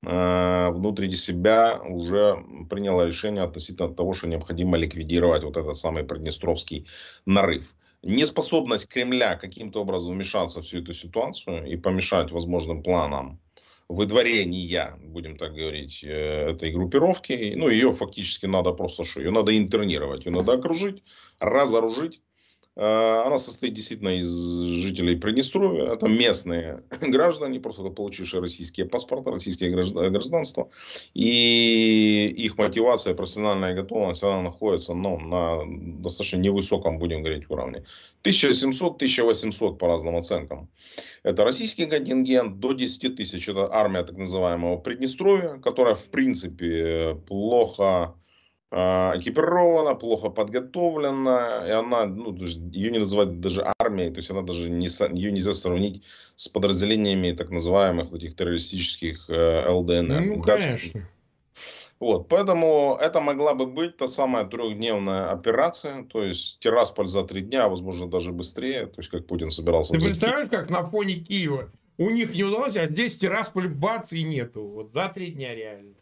внутри 0.03 1.11
себя 1.13 1.81
уже 1.83 2.43
приняло 2.71 3.07
решение 3.07 3.43
относительно 3.43 3.95
того, 3.95 4.15
что 4.15 4.29
необходимо 4.29 4.79
ликвидировать 4.79 5.43
вот 5.43 5.57
этот 5.57 5.77
самый 5.77 6.05
Приднестровский 6.05 6.87
нарыв. 7.27 7.75
Неспособность 8.03 8.89
Кремля 8.89 9.37
каким-то 9.37 9.83
образом 9.83 10.15
вмешаться 10.15 10.61
в 10.61 10.65
всю 10.65 10.79
эту 10.81 10.95
ситуацию 10.95 11.67
и 11.67 11.77
помешать 11.77 12.33
возможным 12.33 12.83
планам 12.83 13.41
выдворения, 13.89 14.97
будем 15.03 15.37
так 15.37 15.53
говорить, 15.53 16.03
э, 16.03 16.51
этой 16.51 16.73
группировки, 16.73 17.55
ну, 17.57 17.69
ее 17.69 17.93
фактически 17.93 18.47
надо 18.47 18.73
просто 18.73 19.05
что? 19.05 19.21
Ее 19.21 19.31
надо 19.31 19.57
интернировать, 19.57 20.25
ее 20.25 20.33
надо 20.33 20.53
окружить, 20.53 21.03
разоружить, 21.41 22.21
Э, 22.21 22.30
она 22.83 23.37
состоит 23.39 23.75
действительно 23.75 24.21
из 24.21 24.31
жителей 24.31 25.17
Приднестровья. 25.17 25.93
Это 25.93 26.09
местные 26.09 26.83
граждане, 27.03 27.61
просто 27.61 27.83
получившие 27.83 28.41
российские 28.41 28.87
паспорты, 28.87 29.31
российские 29.31 29.71
гражданства. 29.71 30.71
И 31.13 32.33
их 32.39 32.57
мотивация, 32.57 33.15
профессиональная 33.15 33.75
готовность, 33.75 34.23
она 34.23 34.41
находится 34.41 34.95
ну, 34.95 35.19
на 35.19 35.61
достаточно 36.01 36.39
невысоком, 36.39 36.99
будем 36.99 37.23
говорить, 37.23 37.51
уровне. 37.51 37.85
1700-1800 38.25 39.77
по 39.77 39.87
разным 39.87 40.17
оценкам. 40.17 40.71
Это 41.23 41.45
российский 41.45 41.85
контингент, 41.85 42.61
до 42.61 42.73
10 42.73 43.17
тысяч. 43.17 43.47
Это 43.49 43.71
армия 43.71 44.05
так 44.05 44.17
называемого 44.17 44.79
Приднестровья, 44.79 45.59
которая 45.63 45.95
в 45.95 46.09
принципе 46.09 47.19
плохо 47.27 47.91
а, 47.91 48.15
экипирована, 48.73 49.95
плохо 49.97 50.31
подготовлена, 50.31 51.65
и 51.67 51.71
она, 51.71 52.07
ну, 52.07 52.33
ее 52.37 52.93
не 52.93 52.99
называть 53.01 53.41
даже 53.41 53.65
армией, 53.79 54.11
то 54.11 54.19
есть 54.19 54.31
она 54.31 54.43
даже 54.43 54.71
не, 54.71 54.87
ее 55.17 55.33
нельзя 55.33 55.55
сравнить 55.55 56.05
с 56.37 56.47
подразделениями 56.47 57.33
так 57.33 57.51
называемых 57.51 58.13
этих 58.13 58.37
террористических 58.37 59.29
э, 59.29 59.69
ЛДНР. 59.69 60.21
Ну, 60.21 60.43
конечно. 60.43 61.09
Вот, 61.99 62.29
поэтому 62.29 62.97
это 62.99 63.21
могла 63.21 63.55
бы 63.55 63.67
быть 63.67 63.97
та 63.97 64.09
самая 64.09 64.47
трехдневная 64.47 65.31
операция, 65.31 66.05
то 66.05 66.25
есть 66.25 66.61
Тирасполь 66.61 67.09
за 67.09 67.25
три 67.25 67.43
дня, 67.43 67.69
возможно, 67.69 68.09
даже 68.09 68.33
быстрее, 68.33 68.87
то 68.87 68.95
есть 68.99 69.11
как 69.11 69.27
Путин 69.27 69.51
собирался. 69.51 69.93
Ты 69.93 70.01
представляешь, 70.01 70.49
как 70.49 70.71
на 70.71 70.89
фоне 70.89 71.17
Киева 71.17 71.71
у 71.99 72.09
них 72.09 72.33
не 72.33 72.45
удалось, 72.45 72.77
а 72.79 72.87
здесь 72.87 73.19
Тирасполь 73.19 73.69
бац 73.69 74.15
и 74.15 74.23
нету. 74.23 74.63
Вот 74.63 74.95
за 74.95 75.11
три 75.13 75.33
дня 75.33 75.55
реально. 75.55 75.97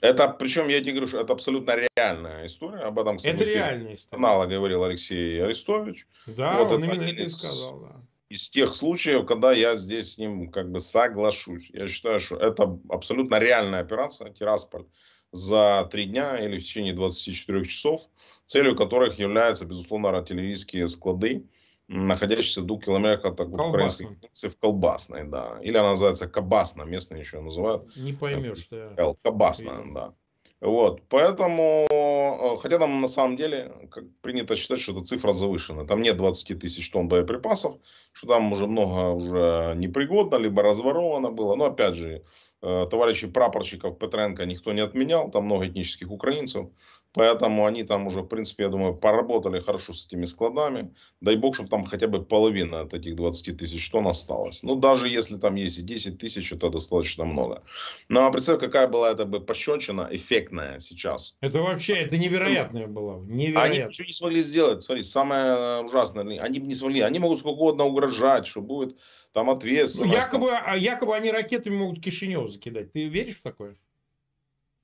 Это, 0.00 0.28
причем 0.28 0.68
я 0.68 0.80
тебе 0.80 0.92
говорю, 0.92 1.08
что 1.08 1.20
это 1.20 1.32
абсолютно 1.32 1.76
реальная 1.96 2.46
история. 2.46 2.80
Об 2.80 2.98
этом, 2.98 3.18
кстати, 3.18 3.34
это 3.34 3.44
реальная 3.44 3.94
история. 3.94 4.22
канала 4.22 4.46
говорил 4.46 4.84
Алексей 4.84 5.42
Арестович. 5.42 6.06
Да, 6.26 6.58
вот 6.58 6.72
он 6.72 6.84
именно 6.84 7.02
это 7.02 7.22
и 7.22 7.28
сказал. 7.28 7.80
Да. 7.80 7.96
Из 8.30 8.48
тех 8.48 8.74
случаев, 8.74 9.26
когда 9.26 9.52
я 9.52 9.76
здесь 9.76 10.14
с 10.14 10.18
ним 10.18 10.50
как 10.50 10.70
бы 10.70 10.80
соглашусь. 10.80 11.70
Я 11.70 11.88
считаю, 11.88 12.20
что 12.20 12.36
это 12.36 12.78
абсолютно 12.88 13.38
реальная 13.38 13.80
операция 13.80 14.30
Тирасполь 14.30 14.86
за 15.32 15.88
три 15.90 16.06
дня 16.06 16.38
или 16.38 16.58
в 16.58 16.62
течение 16.62 16.92
24 16.92 17.64
часов, 17.64 18.02
целью 18.46 18.76
которых 18.76 19.18
являются, 19.18 19.66
безусловно, 19.66 20.10
артиллерийские 20.10 20.88
склады, 20.88 21.44
находящийся 21.90 22.62
в 22.62 22.66
двух 22.66 22.84
километрах 22.84 23.32
от 23.32 23.40
украинской 23.40 24.04
границы 24.04 24.48
в 24.48 24.56
Колбасной, 24.56 25.24
да. 25.24 25.58
Или 25.60 25.76
она 25.76 25.90
называется 25.90 26.28
Кабасна, 26.28 26.84
местные 26.84 27.20
еще 27.20 27.40
называют. 27.40 27.96
Не 27.96 28.12
поймешь, 28.12 28.58
что 28.58 29.16
Кабасна, 29.22 29.82
да. 29.92 30.14
Вот, 30.60 31.00
поэтому, 31.08 31.86
э, 31.90 32.56
хотя 32.58 32.78
там 32.78 33.00
на 33.00 33.08
самом 33.08 33.36
деле, 33.36 33.72
как 33.90 34.04
принято 34.20 34.56
считать, 34.56 34.78
что 34.78 34.92
эта 34.92 35.02
цифра 35.02 35.32
завышена. 35.32 35.86
Там 35.86 36.02
нет 36.02 36.18
20 36.18 36.58
тысяч 36.58 36.90
тонн 36.90 37.08
боеприпасов, 37.08 37.76
что 38.12 38.26
там 38.26 38.52
уже 38.52 38.66
много 38.66 39.08
уже 39.08 39.72
непригодно, 39.76 40.36
либо 40.36 40.62
разворовано 40.62 41.30
было. 41.30 41.56
Но 41.56 41.64
опять 41.64 41.94
же, 41.94 42.24
товарищей 42.60 43.26
прапорщиков 43.26 43.98
Петренко 43.98 44.44
никто 44.46 44.72
не 44.72 44.80
отменял, 44.80 45.30
там 45.30 45.44
много 45.44 45.66
этнических 45.66 46.10
украинцев. 46.10 46.66
Поэтому 47.12 47.66
они 47.66 47.82
там 47.82 48.06
уже, 48.06 48.20
в 48.20 48.28
принципе, 48.28 48.64
я 48.64 48.68
думаю, 48.68 48.94
поработали 48.94 49.60
хорошо 49.60 49.92
с 49.92 50.06
этими 50.06 50.26
складами. 50.26 50.94
Дай 51.20 51.34
бог, 51.34 51.54
чтобы 51.54 51.68
там 51.68 51.84
хотя 51.84 52.06
бы 52.06 52.24
половина 52.24 52.82
от 52.82 52.94
этих 52.94 53.16
20 53.16 53.56
тысяч 53.58 53.90
тонн 53.90 54.06
осталось. 54.06 54.62
Ну, 54.62 54.76
даже 54.76 55.08
если 55.08 55.36
там 55.36 55.56
есть 55.56 55.78
и 55.78 55.82
10 55.82 56.18
тысяч, 56.18 56.52
это 56.52 56.70
достаточно 56.70 57.24
много. 57.24 57.64
Ну, 58.08 58.20
а 58.20 58.30
представь, 58.30 58.60
какая 58.60 58.86
была 58.86 59.10
это 59.10 59.24
бы 59.24 59.40
пощечина 59.40 60.08
эффектная 60.12 60.78
сейчас. 60.78 61.36
Это 61.40 61.60
вообще, 61.60 61.94
это 61.94 62.16
невероятное 62.16 62.86
было. 62.86 63.20
Невероятно. 63.24 63.62
Они 63.62 63.88
ничего 63.88 64.06
не 64.06 64.12
смогли 64.12 64.42
сделать. 64.42 64.84
Смотри, 64.84 65.02
самое 65.02 65.82
ужасное, 65.84 66.40
они 66.40 66.60
бы 66.60 66.66
не 66.68 66.76
смогли. 66.76 67.00
Они 67.00 67.18
могут 67.18 67.40
сколько 67.40 67.56
угодно 67.56 67.86
угрожать, 67.86 68.46
что 68.46 68.60
будет 68.60 68.96
там 69.32 69.50
ответственность. 69.50 70.14
Ну, 70.14 70.18
якобы, 70.18 70.48
там... 70.48 70.78
якобы 70.78 71.14
они 71.14 71.30
ракетами 71.30 71.76
могут 71.76 72.02
Кишинев 72.02 72.50
закидать. 72.50 72.92
Ты 72.92 73.06
веришь 73.06 73.38
в 73.38 73.42
такое? 73.42 73.76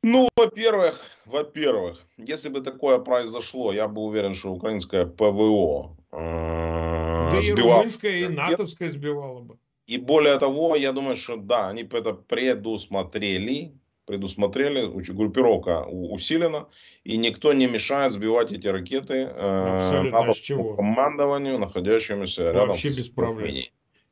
Ну, 0.03 0.29
во-первых, 0.37 1.01
во-первых, 1.25 2.07
если 2.17 2.49
бы 2.49 2.61
такое 2.61 2.99
произошло, 2.99 3.73
я 3.73 3.89
бы 3.89 4.03
уверен, 4.03 4.35
что 4.35 4.53
украинское 4.53 5.05
ПВО 5.05 5.97
э, 6.13 7.31
да 7.33 7.41
и 7.41 7.53
румынское, 7.53 8.19
и 8.19 8.29
натовское 8.29 8.89
сбивало 8.91 9.41
бы. 9.41 9.59
И 9.87 9.99
более 9.99 10.39
того, 10.39 10.77
я 10.77 10.93
думаю, 10.93 11.17
что 11.17 11.37
да, 11.37 11.69
они 11.69 11.83
это 11.83 12.13
предусмотрели, 12.13 13.73
предусмотрели, 14.05 14.87
группировка 15.13 15.85
усилена, 15.87 16.69
и 17.05 17.17
никто 17.17 17.53
не 17.53 17.67
мешает 17.67 18.13
сбивать 18.13 18.53
эти 18.53 18.69
ракеты 18.69 19.15
э, 19.15 19.81
Абсолютно, 19.83 20.19
э, 20.19 20.77
командованию, 20.77 21.59
находящемуся 21.59 22.53
рядом 22.53 22.69
Вообще 22.69 22.91
с 22.91 22.99
без 22.99 23.09
проблем. 23.09 23.65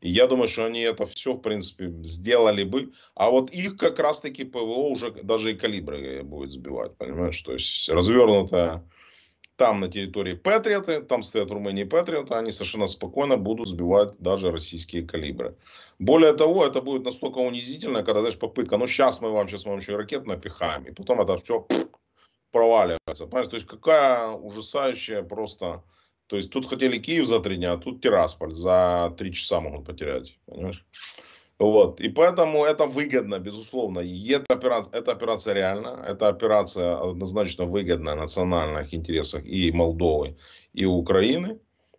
И 0.04 0.10
я 0.10 0.26
думаю, 0.26 0.48
что 0.48 0.66
они 0.66 0.80
это 0.80 1.06
все, 1.06 1.32
в 1.32 1.38
принципе, 1.38 1.88
сделали 2.02 2.62
бы. 2.64 2.92
А 3.14 3.30
вот 3.30 3.50
их 3.50 3.78
как 3.78 3.98
раз-таки 3.98 4.44
ПВО 4.44 4.90
уже 4.90 5.10
даже 5.10 5.52
и 5.52 5.54
калибры 5.54 6.22
будет 6.22 6.52
сбивать, 6.52 6.94
понимаешь? 6.98 7.40
То 7.40 7.54
есть 7.54 7.88
развернутая 7.88 8.84
там 9.56 9.80
на 9.80 9.88
территории 9.88 10.34
Патриоты, 10.34 11.00
там 11.00 11.22
стоят 11.22 11.50
Румынии 11.50 11.84
Патриоты, 11.84 12.34
они 12.34 12.50
совершенно 12.50 12.86
спокойно 12.86 13.38
будут 13.38 13.66
сбивать 13.66 14.18
даже 14.18 14.50
российские 14.50 15.06
калибры. 15.06 15.56
Более 15.98 16.34
того, 16.34 16.66
это 16.66 16.82
будет 16.82 17.04
настолько 17.04 17.38
унизительно, 17.38 18.02
когда, 18.02 18.20
знаешь, 18.20 18.38
попытка, 18.38 18.76
ну 18.76 18.86
сейчас 18.86 19.22
мы 19.22 19.30
вам, 19.30 19.48
сейчас 19.48 19.64
мы 19.64 19.70
вам 19.70 19.80
еще 19.80 19.96
ракет 19.96 20.26
напихаем, 20.26 20.84
и 20.84 20.92
потом 20.92 21.22
это 21.22 21.38
все 21.38 21.66
проваливается. 22.52 23.26
Понимаешь? 23.26 23.48
То 23.48 23.56
есть 23.56 23.66
какая 23.66 24.28
ужасающая 24.32 25.22
просто 25.22 25.82
то 26.26 26.36
есть 26.36 26.50
тут 26.50 26.66
хотели 26.66 26.98
Киев 26.98 27.26
за 27.26 27.40
три 27.40 27.56
дня, 27.56 27.72
а 27.72 27.78
тут 27.78 28.00
Тирасполь 28.00 28.52
за 28.52 29.14
три 29.16 29.32
часа 29.32 29.60
могут 29.60 29.86
потерять. 29.86 30.38
Понимаешь? 30.46 30.84
Вот. 31.58 32.00
И 32.00 32.08
поэтому 32.08 32.64
это 32.64 32.86
выгодно, 32.86 33.38
безусловно. 33.38 34.00
И 34.00 34.28
эта 34.30 34.54
операция, 34.54 34.98
эта 34.98 35.12
операция 35.12 35.54
реальна. 35.54 36.04
Эта 36.06 36.28
операция 36.28 36.96
однозначно 36.96 37.64
выгодна 37.66 38.14
национальных 38.14 38.92
интересах 38.94 39.44
и 39.44 39.70
Молдовы, 39.72 40.36
и 40.72 40.84
Украины. 40.84 41.58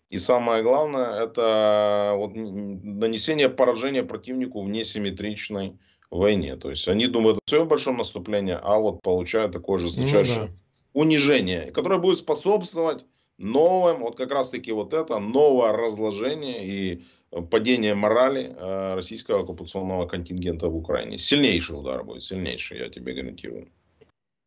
И 0.09 0.17
самое 0.17 0.63
главное, 0.63 1.23
это 1.23 2.13
вот 2.15 2.35
нанесение 2.35 3.49
поражения 3.49 4.03
противнику 4.03 4.61
в 4.61 4.69
несимметричной 4.69 5.77
войне. 6.11 6.55
То 6.55 6.69
есть 6.69 6.87
они 6.87 7.07
думают 7.07 7.37
о 7.37 7.49
своем 7.49 7.67
большом 7.67 7.97
наступлении, 7.97 8.57
а 8.61 8.77
вот 8.77 9.01
получают 9.01 9.53
такое 9.53 9.79
же 9.79 9.85
жесточайшее 9.85 10.39
ну, 10.39 10.47
да. 10.47 10.53
унижение, 10.93 11.71
которое 11.71 11.99
будет 11.99 12.17
способствовать 12.17 13.05
новым, 13.37 14.01
вот 14.01 14.15
как 14.15 14.31
раз 14.31 14.49
таки 14.49 14.71
вот 14.71 14.93
это 14.93 15.19
новое 15.19 15.73
разложение 15.73 16.65
и 16.65 17.03
падение 17.51 17.95
морали 17.95 18.55
э, 18.55 18.93
российского 18.95 19.41
оккупационного 19.41 20.07
контингента 20.07 20.67
в 20.67 20.75
Украине. 20.75 21.17
Сильнейший 21.17 21.77
удар 21.77 22.03
будет, 22.03 22.23
сильнейший, 22.23 22.79
я 22.79 22.89
тебе 22.89 23.13
гарантирую. 23.13 23.67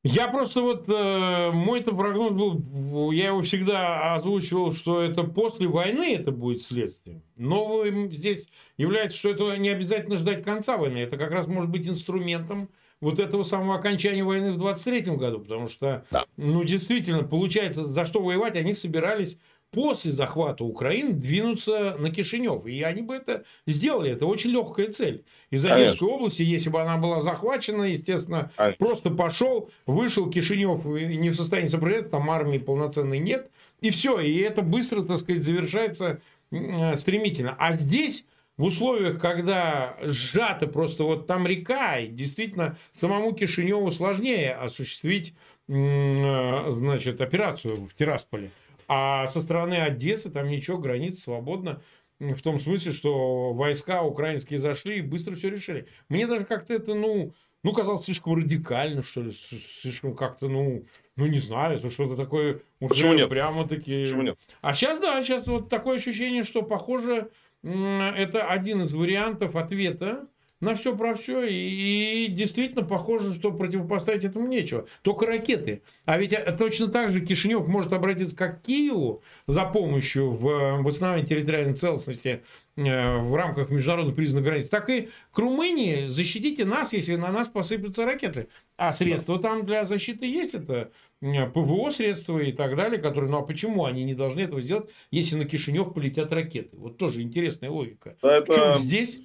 Я 0.05 0.29
просто 0.29 0.63
вот, 0.63 0.89
э, 0.89 1.51
мой 1.53 1.81
это 1.81 1.95
прогноз 1.95 2.33
был, 2.33 3.11
я 3.11 3.29
его 3.29 3.43
всегда 3.43 4.15
озвучивал, 4.15 4.73
что 4.73 5.03
это 5.03 5.25
после 5.25 5.67
войны 5.67 6.15
это 6.15 6.31
будет 6.31 6.63
следствием. 6.63 7.23
Но 7.37 7.85
здесь 8.11 8.49
является, 8.77 9.19
что 9.19 9.31
это 9.31 9.57
не 9.59 9.69
обязательно 9.69 10.17
ждать 10.17 10.45
конца 10.45 10.77
войны. 10.77 10.99
Это 10.99 11.19
как 11.19 11.33
раз 11.33 11.47
может 11.47 11.71
быть 11.71 11.87
инструментом 11.89 12.71
вот 13.01 13.19
этого 13.19 13.43
самого 13.43 13.77
окончания 13.77 14.25
войны 14.25 14.53
в 14.53 14.59
23 14.59 15.17
году, 15.17 15.41
потому 15.41 15.69
что, 15.69 16.05
да. 16.11 16.25
ну, 16.37 16.65
действительно, 16.65 17.23
получается, 17.23 17.85
за 17.85 18.07
что 18.07 18.21
воевать 18.21 18.57
они 18.57 18.75
собирались 18.75 19.39
после 19.71 20.13
захвата 20.13 20.65
Украины 20.65 21.13
двинуться 21.13 21.97
на 21.99 22.11
Кишинев. 22.11 22.67
И 22.67 22.83
они 22.83 23.03
бы 23.03 23.17
это 23.17 23.45
сделали. 23.67 24.13
Это 24.13 24.27
очень 24.27 24.51
легкая 24.51 24.91
цель. 24.91 25.25
Из 25.51 25.65
Одесской 25.65 26.09
области, 26.09 26.43
если 26.43 26.71
бы 26.71 26.81
она 26.81 26.97
была 26.97 27.21
захвачена, 27.21 27.85
естественно, 27.85 28.51
Конечно. 28.57 28.85
просто 28.85 29.11
пошел, 29.11 29.71
вышел 29.87 30.31
Кишинев 30.31 30.85
не 30.85 31.31
в 31.31 31.35
состоянии 31.35 31.69
сопротивляться, 31.69 32.11
там 32.11 32.31
армии 32.31 32.59
полноценной 32.59 33.19
нет. 33.19 33.51
И 33.81 33.91
все. 33.91 34.19
И 34.21 34.39
это 34.39 34.63
быстро, 34.63 35.03
так 35.03 35.19
сказать, 35.19 35.45
завершается 35.45 36.21
э, 36.51 36.97
стремительно. 36.97 37.55
А 37.59 37.75
здесь 37.75 38.25
в 38.59 38.65
условиях, 38.65 39.21
когда 39.21 39.97
сжато 40.03 40.67
просто 40.67 41.05
вот 41.05 41.27
там 41.27 41.47
река, 41.47 41.99
и 41.99 42.09
действительно 42.09 42.77
самому 42.93 43.33
Кишиневу 43.33 43.91
сложнее 43.91 44.55
осуществить 44.55 45.35
э, 45.69 46.67
значит, 46.71 47.21
операцию 47.21 47.77
в 47.87 47.95
Тирасполе. 47.95 48.51
А 48.89 49.29
со 49.29 49.41
стороны 49.41 49.75
Одессы 49.75 50.29
там 50.31 50.49
ничего, 50.49 50.79
граница 50.79 51.23
свободна. 51.23 51.81
В 52.19 52.41
том 52.43 52.59
смысле, 52.59 52.93
что 52.93 53.53
войска 53.53 54.03
украинские 54.03 54.59
зашли 54.59 54.99
и 54.99 55.03
быстро 55.03 55.37
все 55.37 55.51
решили. 55.51 55.87
Мне 56.09 56.27
даже 56.27 56.45
как-то 56.45 56.75
это, 56.75 56.95
ну, 56.95 57.33
ну, 57.63 57.73
казалось 57.73 58.07
слишком 58.07 58.35
радикально, 58.35 59.03
что 59.03 59.23
ли, 59.23 59.31
слишком 59.31 60.17
как-то, 60.17 60.49
ну, 60.49 60.85
ну, 61.15 61.27
не 61.27 61.39
знаю, 61.39 61.77
это 61.77 61.91
что-то 61.91 62.17
такое 62.17 62.61
уже 62.81 62.89
Почему 62.89 63.15
нет? 63.15 63.29
прямо-таки... 63.29 64.05
Почему 64.05 64.23
нет? 64.23 64.39
А 64.63 64.75
сейчас, 64.75 64.99
да, 64.99 65.23
сейчас 65.23 65.47
вот 65.47 65.69
такое 65.69 65.99
ощущение, 65.99 66.43
что, 66.43 66.63
похоже, 66.63 67.31
это 67.63 68.47
один 68.49 68.83
из 68.83 68.93
вариантов 68.93 69.57
ответа 69.57 70.29
на 70.61 70.75
все 70.75 70.97
про 70.97 71.15
все. 71.15 71.45
И, 71.45 72.27
действительно 72.29 72.85
похоже, 72.85 73.35
что 73.35 73.53
противопоставить 73.53 74.25
этому 74.25 74.47
нечего. 74.47 74.87
Только 75.03 75.27
ракеты. 75.27 75.83
А 76.05 76.19
ведь 76.19 76.33
э, 76.33 76.57
точно 76.59 76.89
так 76.89 77.11
же 77.11 77.21
Кишинев 77.21 77.67
может 77.67 77.93
обратиться 77.93 78.37
как 78.37 78.63
к 78.63 78.67
Киеву 78.67 79.23
за 79.47 79.65
помощью 79.65 80.31
в 80.31 80.83
восстановлении 80.83 81.29
территориальной 81.29 81.75
целостности 81.75 82.29
э, 82.29 82.41
в 82.79 83.35
рамках 83.35 83.71
международно 83.71 84.13
признанных 84.13 84.47
границ, 84.47 84.69
так 84.69 84.89
и 84.89 85.09
к 85.33 85.39
Румынии 85.39 86.07
защитите 86.07 86.65
нас, 86.65 86.93
если 86.93 87.17
на 87.17 87.33
нас 87.33 87.49
посыпятся 87.49 88.05
ракеты. 88.05 88.49
А 88.77 88.93
средства 88.93 89.37
да. 89.37 89.49
там 89.49 89.67
для 89.67 89.85
защиты 89.85 90.27
есть. 90.27 90.55
Это 90.55 90.93
э, 91.21 91.47
ПВО 91.51 91.91
средства 91.91 92.39
и 92.39 92.53
так 92.53 92.77
далее, 92.77 93.01
которые, 93.01 93.31
ну 93.31 93.39
а 93.39 93.43
почему 93.43 93.85
они 93.85 94.05
не 94.05 94.15
должны 94.15 94.43
этого 94.43 94.61
сделать, 94.61 94.91
если 95.11 95.37
на 95.37 95.45
Кишинев 95.45 95.93
полетят 95.93 96.33
ракеты? 96.33 96.77
Вот 96.77 96.99
тоже 96.99 97.23
интересная 97.23 97.71
логика. 97.71 98.17
Да, 98.23 98.37
это... 98.37 98.53
В 98.53 98.55
чем 98.55 98.75
здесь 98.77 99.23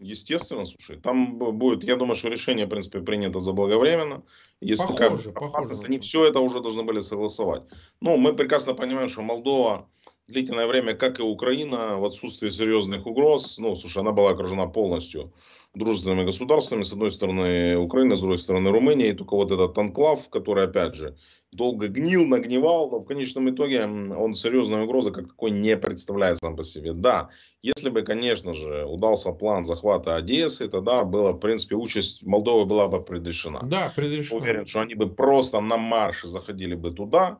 Естественно, 0.00 0.66
слушай, 0.66 0.98
там 1.00 1.38
будет, 1.38 1.84
я 1.84 1.96
думаю, 1.96 2.16
что 2.16 2.28
решение, 2.28 2.66
в 2.66 2.68
принципе, 2.68 3.00
принято 3.00 3.38
заблаговременно. 3.38 4.22
Если 4.60 4.86
похоже, 4.86 5.32
как, 5.32 5.52
похоже. 5.52 5.74
Они 5.86 5.98
все 6.00 6.26
это 6.26 6.40
уже 6.40 6.60
должны 6.60 6.82
были 6.82 7.00
согласовать. 7.00 7.62
Ну, 8.00 8.16
мы 8.18 8.34
прекрасно 8.34 8.74
понимаем, 8.74 9.08
что 9.08 9.22
Молдова 9.22 9.88
длительное 10.26 10.66
время, 10.66 10.94
как 10.94 11.18
и 11.18 11.22
Украина, 11.22 11.98
в 11.98 12.04
отсутствии 12.04 12.48
серьезных 12.48 13.06
угроз, 13.06 13.58
ну, 13.58 13.74
слушай, 13.76 13.98
она 13.98 14.12
была 14.12 14.30
окружена 14.30 14.66
полностью 14.66 15.32
дружественными 15.74 16.24
государствами, 16.24 16.82
с 16.82 16.92
одной 16.92 17.10
стороны 17.10 17.76
Украина, 17.76 18.16
с 18.16 18.20
другой 18.20 18.38
стороны 18.38 18.70
Румыния, 18.70 19.08
и 19.08 19.12
только 19.12 19.34
вот 19.34 19.50
этот 19.50 19.76
анклав, 19.76 20.28
который, 20.30 20.64
опять 20.64 20.94
же, 20.94 21.16
долго 21.52 21.88
гнил, 21.88 22.26
нагнивал, 22.26 22.90
но 22.90 23.00
в 23.00 23.04
конечном 23.04 23.50
итоге 23.50 23.84
он 23.84 24.34
серьезной 24.34 24.84
угрозы 24.84 25.10
как 25.10 25.28
такой 25.28 25.50
не 25.50 25.76
представляет 25.76 26.38
сам 26.38 26.56
по 26.56 26.62
себе. 26.62 26.92
Да, 26.92 27.30
если 27.62 27.90
бы, 27.90 28.02
конечно 28.02 28.54
же, 28.54 28.84
удался 28.84 29.32
план 29.32 29.64
захвата 29.64 30.16
Одессы, 30.16 30.68
тогда 30.68 31.04
была, 31.04 31.32
в 31.32 31.38
принципе, 31.38 31.76
участь 31.76 32.22
Молдовы 32.22 32.64
была 32.64 32.88
бы 32.88 33.02
предрешена. 33.02 33.60
Да, 33.62 33.92
предрешена. 33.94 34.40
Уверен, 34.40 34.66
что 34.66 34.80
они 34.80 34.94
бы 34.94 35.08
просто 35.08 35.60
на 35.60 35.76
марше 35.76 36.28
заходили 36.28 36.74
бы 36.74 36.92
туда, 36.92 37.38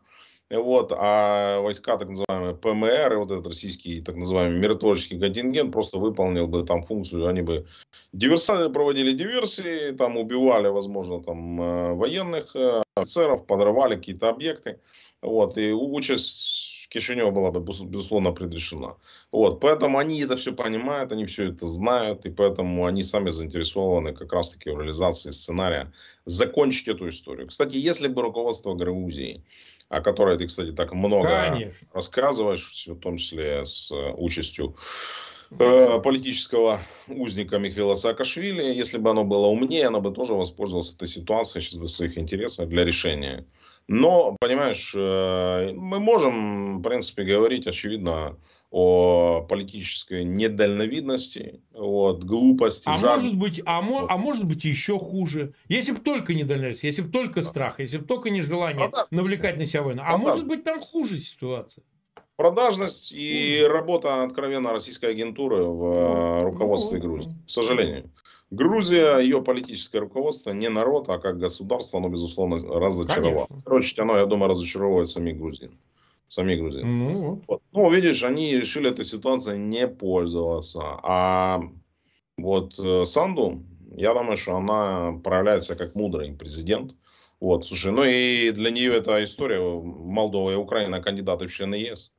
вот, 0.57 0.93
а 0.97 1.61
войска, 1.61 1.97
так 1.97 2.09
называемые 2.09 2.55
ПМР, 2.55 3.17
вот 3.19 3.31
этот 3.31 3.47
российский 3.47 4.01
так 4.01 4.17
называемый 4.17 4.59
миротворческий 4.59 5.19
контингент 5.19 5.73
просто 5.73 5.99
выполнил 5.99 6.47
бы 6.47 6.65
там 6.65 6.83
функцию, 6.85 7.27
они 7.27 7.43
бы 7.43 7.67
диверсанты 8.13 8.71
проводили 8.71 9.13
диверсии, 9.13 9.93
там 9.93 10.17
убивали, 10.17 10.69
возможно, 10.69 11.23
там 11.23 11.61
э, 11.61 11.93
военных 11.95 12.55
э, 12.57 12.83
офицеров, 12.97 13.47
подрывали 13.47 13.97
какие-то 13.97 14.29
объекты, 14.29 14.81
вот, 15.23 15.59
и 15.59 15.73
участь 15.73 16.65
Кишинева 16.95 17.33
была 17.33 17.51
бы, 17.51 17.61
безусловно, 17.61 18.31
предрешена. 18.31 18.95
Вот, 19.33 19.59
поэтому 19.59 19.99
они 19.99 20.21
это 20.21 20.37
все 20.37 20.53
понимают, 20.53 21.11
они 21.11 21.27
все 21.27 21.49
это 21.49 21.67
знают, 21.67 22.25
и 22.25 22.31
поэтому 22.31 22.87
они 22.87 23.03
сами 23.03 23.31
заинтересованы 23.31 24.13
как 24.15 24.33
раз-таки 24.33 24.71
в 24.71 24.79
реализации 24.79 25.33
сценария 25.33 25.93
закончить 26.25 26.87
эту 26.87 27.09
историю. 27.09 27.49
Кстати, 27.49 27.77
если 27.77 28.07
бы 28.07 28.23
руководство 28.23 28.75
Грузии 28.75 29.43
о 29.89 30.01
которой 30.01 30.37
ты, 30.39 30.47
кстати, 30.47 30.73
так 30.73 30.93
много 30.93 31.29
Конечно. 31.29 31.89
рассказываешь, 31.93 32.87
в 32.87 32.99
том 32.99 33.17
числе 33.17 33.65
с 33.65 33.91
э, 33.91 34.13
участью 34.17 34.77
э, 35.51 36.01
политического 36.03 36.81
узника 37.09 37.59
Михаила 37.59 37.95
Саакашвили. 37.95 38.63
Если 38.63 38.99
бы 38.99 39.11
оно 39.11 39.25
было 39.25 39.47
умнее, 39.47 39.87
оно 39.87 40.01
бы 40.01 40.13
тоже 40.13 40.35
воспользовалось 40.35 40.95
этой 40.95 41.09
ситуацией 41.09 41.63
сейчас 41.63 41.81
в 41.81 41.89
своих 41.89 42.19
интересах 42.19 42.69
для 42.69 42.85
решения. 42.85 43.47
Но, 43.87 44.37
понимаешь, 44.41 44.95
э, 44.97 45.73
мы 45.75 46.01
можем, 46.01 46.79
в 46.79 46.83
принципе, 46.83 47.25
говорить, 47.25 47.67
очевидно, 47.67 48.39
о 48.71 49.43
политической 49.43 50.25
недальновидности, 50.25 51.61
вот, 51.73 52.25
глупости. 52.25 52.89
А 52.89 52.99
может 52.99 53.39
быть, 53.39 53.63
а, 53.67 53.83
мо, 53.83 54.07
а 54.09 54.17
может 54.17 54.47
быть 54.47 54.65
еще 54.65 54.99
хуже. 54.99 55.55
Если 55.69 55.93
бы 55.93 55.99
только 55.99 56.35
недальновидность, 56.35 56.83
если 56.83 57.03
бы 57.03 57.11
только 57.11 57.43
да. 57.43 57.47
страх, 57.47 57.79
если 57.79 57.99
бы 57.99 58.05
только 58.07 58.31
нежелание 58.31 58.89
Продажность. 58.89 59.13
навлекать 59.13 59.59
на 59.59 59.65
себя 59.65 59.83
войну. 59.83 60.03
А 60.05 60.17
может 60.17 60.47
быть 60.47 60.65
там 60.65 60.81
хуже 60.81 61.21
ситуация. 61.21 61.85
Продажность 62.37 63.13
и 63.13 63.65
работа 63.71 64.25
откровенно 64.25 64.73
российской 64.73 65.11
агентуры 65.11 65.63
в 65.63 65.85
э, 65.85 66.41
ну, 66.41 66.43
руководстве 66.43 66.99
ну, 66.99 67.05
Грузии. 67.05 67.37
К 67.47 67.51
сожалению. 67.51 68.11
Грузия, 68.55 69.19
ее 69.19 69.43
политическое 69.43 69.99
руководство, 69.99 70.51
не 70.53 70.69
народ, 70.69 71.09
а 71.09 71.19
как 71.19 71.39
государство, 71.39 71.99
оно, 71.99 72.09
безусловно, 72.09 72.57
разочаровало. 72.57 73.47
Конечно. 73.47 73.63
Короче, 73.65 74.03
оно, 74.03 74.19
я 74.19 74.27
думаю, 74.27 74.51
разочаровывает 74.51 75.09
самих 75.09 75.39
грузин 75.39 75.73
сами 76.29 76.57
грузины. 76.57 76.85
Ну, 76.85 77.43
вот. 77.47 77.63
ну, 77.73 77.91
видишь, 77.91 78.25
они 78.25 78.57
решили 78.57 78.91
этой 78.91 79.05
ситуацией 79.05 79.59
не 79.59 79.87
пользоваться. 79.87 80.81
А 81.03 81.61
вот 82.37 82.79
э, 82.79 83.05
Санду, 83.05 83.63
я 83.93 84.15
думаю, 84.15 84.37
что 84.37 84.57
она 84.57 85.21
проявляется 85.23 85.77
как 85.77 85.95
мудрый 85.95 86.33
президент. 86.33 86.95
Вот, 87.41 87.67
слушай, 87.67 87.93
ну 87.93 88.05
и 88.05 88.51
для 88.51 88.71
нее 88.71 88.95
эта 88.95 89.23
история, 89.23 89.61
Молдова 89.61 90.53
и 90.53 90.57
Украина 90.57 91.03
кандидаты 91.03 91.47
в 91.47 91.53
члены 91.53 91.77
ЕС. 91.77 92.11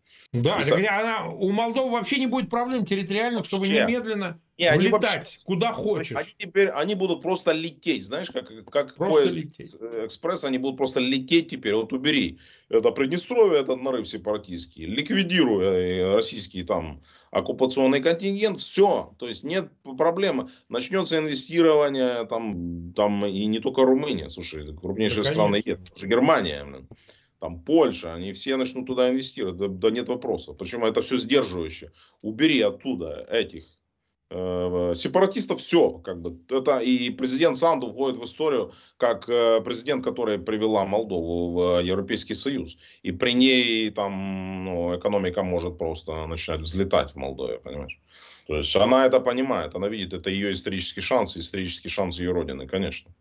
Да, 0.41 0.61
так, 0.61 0.91
она, 0.91 1.29
у 1.29 1.51
Молдовы 1.51 1.91
вообще 1.91 2.17
не 2.17 2.27
будет 2.27 2.49
проблем 2.49 2.85
территориальных, 2.85 3.45
чтобы 3.45 3.67
немедленно 3.67 4.39
не, 4.57 4.67
они 4.67 4.85
летать 4.85 5.01
вообще, 5.01 5.39
куда 5.43 5.73
хочешь. 5.73 6.15
Они 6.15 6.29
теперь 6.37 6.69
они 6.69 6.95
будут 6.95 7.21
просто 7.21 7.51
лететь, 7.51 8.05
знаешь, 8.05 8.29
как, 8.31 8.47
как 8.65 8.95
просто 8.95 9.21
поезд 9.21 9.35
лететь. 9.35 9.75
экспресс, 9.75 10.45
они 10.45 10.57
будут 10.57 10.77
просто 10.77 11.01
лететь 11.01 11.49
теперь. 11.49 11.75
Вот 11.75 11.91
убери 11.91 12.39
это 12.69 12.91
Приднестровье, 12.91 13.59
этот 13.59 13.81
нарыв 13.81 14.07
сепаратистский, 14.07 14.85
ликвидируя 14.85 15.71
э, 15.73 16.13
российский 16.13 16.63
там 16.63 17.01
оккупационный 17.31 18.01
контингент, 18.01 18.61
все, 18.61 19.13
то 19.19 19.27
есть 19.27 19.43
нет 19.43 19.69
проблемы. 19.97 20.49
Начнется 20.69 21.17
инвестирование 21.17 22.25
там, 22.25 22.93
там 22.93 23.25
и 23.25 23.45
не 23.45 23.59
только 23.59 23.83
Румыния, 23.83 24.29
слушай, 24.29 24.73
крупнейшие 24.73 25.23
да, 25.23 25.31
страны 25.31 25.61
есть, 25.65 26.01
Германия, 26.01 26.85
там 27.45 27.59
Польша, 27.59 28.15
они 28.15 28.33
все 28.33 28.57
начнут 28.57 28.87
туда 28.87 29.11
инвестировать, 29.11 29.57
да, 29.57 29.67
да 29.67 29.91
нет 29.91 30.09
вопросов. 30.09 30.57
Причем 30.57 30.83
это 30.83 31.01
все 31.01 31.17
сдерживающе. 31.17 31.91
Убери 32.23 32.59
оттуда 32.61 33.27
этих 33.29 33.65
э, 34.31 34.93
сепаратистов, 34.95 35.59
все. 35.59 35.99
Как 35.99 36.19
бы, 36.21 36.39
это, 36.49 36.79
и 36.79 37.11
президент 37.11 37.57
Санду 37.57 37.87
входит 37.87 38.17
в 38.17 38.23
историю 38.23 38.73
как 38.97 39.29
э, 39.29 39.61
президент, 39.61 40.03
который 40.03 40.39
привела 40.39 40.85
Молдову 40.85 41.51
в 41.53 41.81
Европейский 41.83 42.33
Союз. 42.33 42.77
И 43.03 43.11
при 43.11 43.33
ней 43.33 43.91
там 43.91 44.65
ну, 44.65 44.97
экономика 44.97 45.43
может 45.43 45.77
просто 45.77 46.25
начинать 46.25 46.61
взлетать 46.61 47.11
в 47.11 47.15
Молдове, 47.15 47.59
понимаешь? 47.59 47.99
То 48.47 48.55
есть 48.57 48.75
она 48.75 49.05
это 49.05 49.19
понимает, 49.19 49.75
она 49.75 49.87
видит, 49.87 50.13
это 50.13 50.31
ее 50.31 50.51
исторический 50.51 51.01
шанс, 51.01 51.37
исторический 51.37 51.89
шанс 51.89 52.19
ее 52.19 52.31
родины, 52.31 52.67
конечно. 52.67 53.11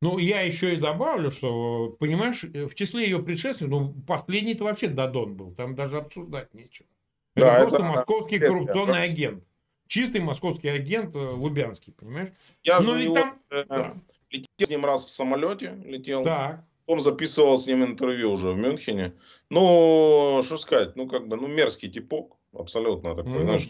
Ну, 0.00 0.18
я 0.18 0.42
еще 0.42 0.74
и 0.74 0.76
добавлю, 0.76 1.30
что, 1.30 1.96
понимаешь, 1.98 2.42
в 2.42 2.74
числе 2.74 3.04
ее 3.04 3.20
предшественников, 3.20 3.80
ну, 3.80 3.94
последний-то 4.06 4.64
вообще 4.64 4.88
Дадон 4.88 5.34
был, 5.34 5.54
там 5.54 5.74
даже 5.74 5.98
обсуждать 5.98 6.54
нечего. 6.54 6.86
Это 7.34 7.46
да, 7.46 7.60
просто 7.60 7.76
это, 7.76 7.84
московский 7.84 8.36
это, 8.36 8.46
коррупционный 8.46 8.98
это, 9.00 9.12
агент. 9.12 9.44
Чистый 9.88 10.20
московский 10.20 10.68
агент 10.68 11.16
э, 11.16 11.18
Лубянский, 11.18 11.92
понимаешь? 11.92 12.28
Я 12.62 12.78
ну, 12.80 12.94
же 12.94 13.04
него, 13.04 13.14
там... 13.14 13.42
э, 13.50 13.64
да. 13.68 13.94
летел 14.30 14.66
с 14.66 14.68
ним 14.68 14.84
раз 14.84 15.04
в 15.04 15.08
самолете, 15.08 15.76
летел. 15.84 16.22
Так. 16.22 16.64
Он 16.86 17.00
записывал 17.00 17.58
с 17.58 17.66
ним 17.66 17.84
интервью 17.84 18.32
уже 18.32 18.52
в 18.52 18.56
Мюнхене. 18.56 19.14
Ну, 19.50 20.42
что 20.44 20.56
сказать, 20.58 20.96
ну, 20.96 21.08
как 21.08 21.28
бы, 21.28 21.36
ну, 21.36 21.46
мерзкий 21.46 21.90
типок, 21.90 22.36
абсолютно 22.52 23.14
такой, 23.14 23.32
ну, 23.32 23.42
знаешь, 23.42 23.68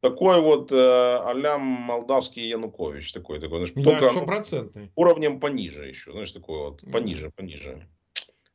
такой 0.00 0.40
вот 0.40 0.72
э, 0.72 0.76
а 0.76 1.58
молдавский 1.58 2.48
Янукович 2.48 3.12
такой, 3.12 3.40
такой, 3.40 3.58
знаешь, 3.58 3.72
да, 3.74 3.82
только 3.82 4.06
стопроцентный. 4.08 4.90
уровнем 4.94 5.40
пониже 5.40 5.86
еще, 5.86 6.12
знаешь, 6.12 6.32
такой 6.32 6.58
вот, 6.58 6.82
пониже, 6.90 7.30
пониже. 7.34 7.88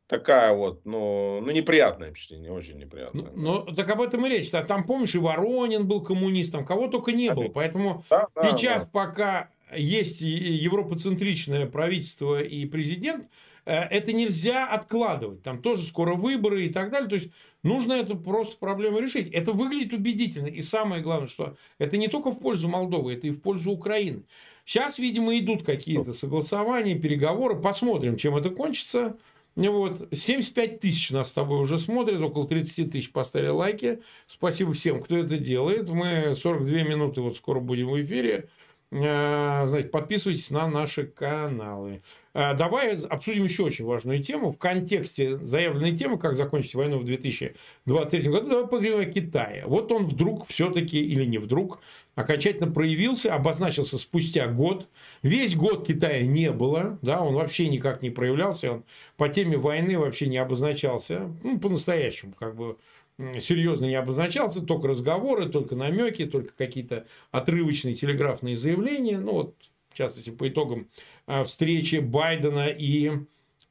Такая 0.07 0.53
вот, 0.53 0.85
ну, 0.85 1.41
ну 1.41 1.51
неприятное 1.51 2.11
впечатление, 2.11 2.51
очень 2.51 2.77
неприятное. 2.77 3.31
Ну, 3.33 3.63
ну, 3.65 3.75
так 3.75 3.89
об 3.89 4.01
этом 4.01 4.25
и 4.25 4.29
речь. 4.29 4.49
Там, 4.49 4.83
помнишь, 4.83 5.15
и 5.15 5.17
Воронин 5.17 5.87
был 5.87 6.03
коммунистом, 6.03 6.65
кого 6.65 6.87
только 6.87 7.13
не 7.13 7.33
было. 7.33 7.47
Поэтому 7.47 8.03
да, 8.09 8.27
да, 8.35 8.51
сейчас, 8.51 8.83
да. 8.83 8.89
пока 8.91 9.49
есть 9.75 10.21
европоцентричное 10.21 11.65
правительство 11.65 12.41
и 12.41 12.65
президент, 12.65 13.27
это 13.65 14.13
нельзя 14.13 14.67
откладывать. 14.67 15.43
Там 15.43 15.61
тоже 15.61 15.83
скоро 15.83 16.15
выборы 16.15 16.65
и 16.65 16.69
так 16.69 16.91
далее. 16.91 17.09
То 17.09 17.15
есть 17.15 17.31
нужно 17.63 17.93
эту 17.93 18.17
просто 18.17 18.57
проблему 18.57 18.99
решить. 18.99 19.31
Это 19.31 19.53
выглядит 19.53 19.93
убедительно. 19.93 20.47
И 20.47 20.61
самое 20.61 21.01
главное, 21.01 21.27
что 21.27 21.55
это 21.77 21.97
не 21.97 22.07
только 22.07 22.31
в 22.31 22.39
пользу 22.39 22.67
Молдовы, 22.67 23.13
это 23.13 23.27
и 23.27 23.31
в 23.31 23.39
пользу 23.39 23.71
Украины. 23.71 24.23
Сейчас, 24.65 24.99
видимо, 24.99 25.37
идут 25.37 25.63
какие-то 25.63 26.13
согласования, 26.13 26.95
переговоры. 26.95 27.59
Посмотрим, 27.59 28.17
чем 28.17 28.35
это 28.35 28.49
кончится. 28.49 29.17
Вот. 29.55 30.07
75 30.11 30.79
тысяч 30.79 31.11
нас 31.11 31.29
с 31.29 31.33
тобой 31.33 31.61
уже 31.61 31.77
смотрят, 31.77 32.19
около 32.21 32.47
30 32.47 32.91
тысяч 32.91 33.11
поставили 33.11 33.49
лайки. 33.49 33.99
Спасибо 34.25 34.73
всем, 34.73 35.03
кто 35.03 35.17
это 35.17 35.37
делает. 35.37 35.89
Мы 35.89 36.33
42 36.35 36.83
минуты 36.83 37.21
вот 37.21 37.37
скоро 37.37 37.59
будем 37.59 37.89
в 37.89 38.01
эфире. 38.01 38.49
Э, 38.93 39.65
знаете, 39.65 39.89
подписывайтесь 39.89 40.51
на 40.51 40.67
наши 40.67 41.05
каналы. 41.07 42.03
Э, 42.35 42.53
давай 42.53 42.95
обсудим 42.95 43.45
еще 43.45 43.63
очень 43.63 43.85
важную 43.85 44.21
тему. 44.21 44.51
В 44.51 44.57
контексте 44.59 45.39
заявленной 45.39 45.97
темы, 45.97 46.19
как 46.19 46.35
закончить 46.35 46.75
войну 46.75 46.99
в 46.99 47.03
2023 47.03 48.29
году, 48.29 48.49
давай 48.49 48.67
поговорим 48.67 48.99
о 48.99 49.05
Китае. 49.05 49.63
Вот 49.65 49.91
он 49.91 50.05
вдруг 50.05 50.45
все-таки, 50.47 51.03
или 51.03 51.25
не 51.25 51.39
вдруг, 51.39 51.79
окончательно 52.13 52.71
проявился, 52.71 53.33
обозначился 53.33 53.97
спустя 53.97 54.45
год. 54.47 54.87
Весь 55.23 55.55
год 55.55 55.87
Китая 55.87 56.21
не 56.21 56.51
было, 56.51 56.99
да, 57.01 57.21
он 57.21 57.33
вообще 57.33 57.69
никак 57.69 58.03
не 58.03 58.11
проявлялся, 58.11 58.73
он 58.73 58.83
по 59.17 59.27
теме 59.27 59.57
войны 59.57 59.97
вообще 59.97 60.27
не 60.27 60.37
обозначался, 60.37 61.31
ну, 61.43 61.59
по-настоящему, 61.59 62.33
как 62.37 62.55
бы 62.55 62.77
серьезно 63.17 63.85
не 63.85 63.95
обозначался, 63.95 64.61
только 64.61 64.87
разговоры, 64.87 65.49
только 65.49 65.75
намеки, 65.75 66.25
только 66.25 66.53
какие-то 66.53 67.05
отрывочные 67.31 67.95
телеграфные 67.95 68.55
заявления. 68.55 69.19
Ну, 69.19 69.33
вот, 69.33 69.55
в 69.89 69.97
частности, 69.97 70.31
по 70.31 70.47
итогам 70.47 70.87
а, 71.27 71.43
встречи 71.43 71.97
Байдена 71.97 72.67
и, 72.67 73.11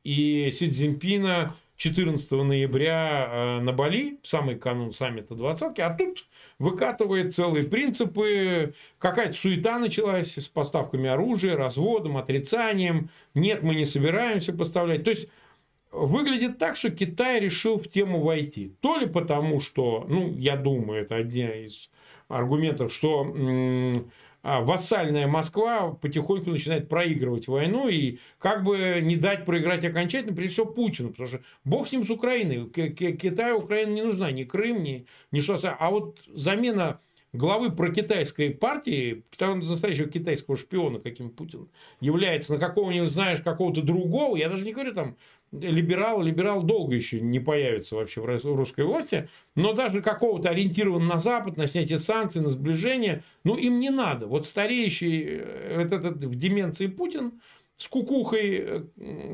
и 0.04 0.50
Си 0.50 0.70
Цзиньпина 0.70 1.54
14 1.82 2.30
ноября 2.30 3.28
э, 3.28 3.60
на 3.60 3.72
Бали, 3.72 4.20
самый 4.22 4.54
канун 4.54 4.92
саммита 4.92 5.34
двадцатки, 5.34 5.80
а 5.80 5.90
тут 5.90 6.26
выкатывает 6.60 7.34
целые 7.34 7.64
принципы, 7.64 8.74
какая-то 9.00 9.32
суета 9.32 9.80
началась 9.80 10.38
с 10.38 10.48
поставками 10.48 11.08
оружия, 11.08 11.56
разводом, 11.56 12.18
отрицанием, 12.18 13.10
нет, 13.34 13.64
мы 13.64 13.74
не 13.74 13.84
собираемся 13.84 14.52
поставлять. 14.52 15.02
То 15.02 15.10
есть, 15.10 15.28
выглядит 15.92 16.58
так, 16.58 16.76
что 16.76 16.90
Китай 16.90 17.40
решил 17.40 17.78
в 17.78 17.88
тему 17.88 18.20
войти. 18.20 18.72
То 18.80 18.96
ли 18.96 19.06
потому, 19.06 19.60
что, 19.60 20.04
ну, 20.08 20.32
я 20.32 20.56
думаю, 20.56 21.02
это 21.02 21.16
один 21.16 21.50
из 21.50 21.90
аргументов, 22.28 22.92
что 22.92 23.24
а 24.44 24.60
вассальная 24.60 25.28
Москва 25.28 25.92
потихоньку 25.92 26.50
начинает 26.50 26.88
проигрывать 26.88 27.46
войну 27.46 27.88
и 27.88 28.18
как 28.40 28.64
бы 28.64 28.98
не 29.00 29.14
дать 29.14 29.44
проиграть 29.44 29.84
окончательно, 29.84 30.34
прежде 30.34 30.54
всего 30.54 30.66
Путину, 30.66 31.10
потому 31.10 31.28
что 31.28 31.40
бог 31.64 31.86
с 31.86 31.92
ним 31.92 32.02
с 32.02 32.10
Украиной. 32.10 32.68
Китаю 32.68 33.58
Украина 33.58 33.92
не 33.92 34.02
нужна, 34.02 34.32
ни 34.32 34.42
Крым, 34.42 34.82
ни, 34.82 35.06
ни 35.30 35.38
что 35.38 35.56
А 35.78 35.90
вот 35.90 36.18
замена 36.26 36.98
главы 37.32 37.70
прокитайской 37.70 38.50
партии, 38.50 39.24
настоящего 39.38 40.08
китайского 40.08 40.56
шпиона, 40.56 40.98
каким 40.98 41.30
Путин 41.30 41.68
является, 42.00 42.54
на 42.54 42.58
какого-нибудь, 42.58 43.10
знаешь, 43.10 43.40
какого-то 43.40 43.82
другого, 43.82 44.36
я 44.36 44.48
даже 44.48 44.64
не 44.64 44.72
говорю 44.72 44.92
там 44.92 45.16
либерал, 45.52 46.22
либерал 46.22 46.62
долго 46.62 46.94
еще 46.94 47.20
не 47.20 47.38
появится 47.38 47.96
вообще 47.96 48.20
в 48.20 48.54
русской 48.54 48.84
власти, 48.84 49.28
но 49.54 49.74
даже 49.74 50.00
какого-то 50.00 50.48
ориентированного 50.48 51.14
на 51.14 51.20
Запад, 51.20 51.56
на 51.56 51.66
снятие 51.66 51.98
санкций, 51.98 52.40
на 52.40 52.48
сближение, 52.48 53.22
ну, 53.44 53.56
им 53.56 53.78
не 53.78 53.90
надо. 53.90 54.26
Вот 54.26 54.46
стареющий 54.46 55.22
э, 55.24 55.82
этот, 55.82 56.04
этот 56.04 56.24
в 56.24 56.34
деменции 56.34 56.86
Путин 56.86 57.40
с 57.76 57.86
кукухой, 57.88 58.64
э, 58.66 58.82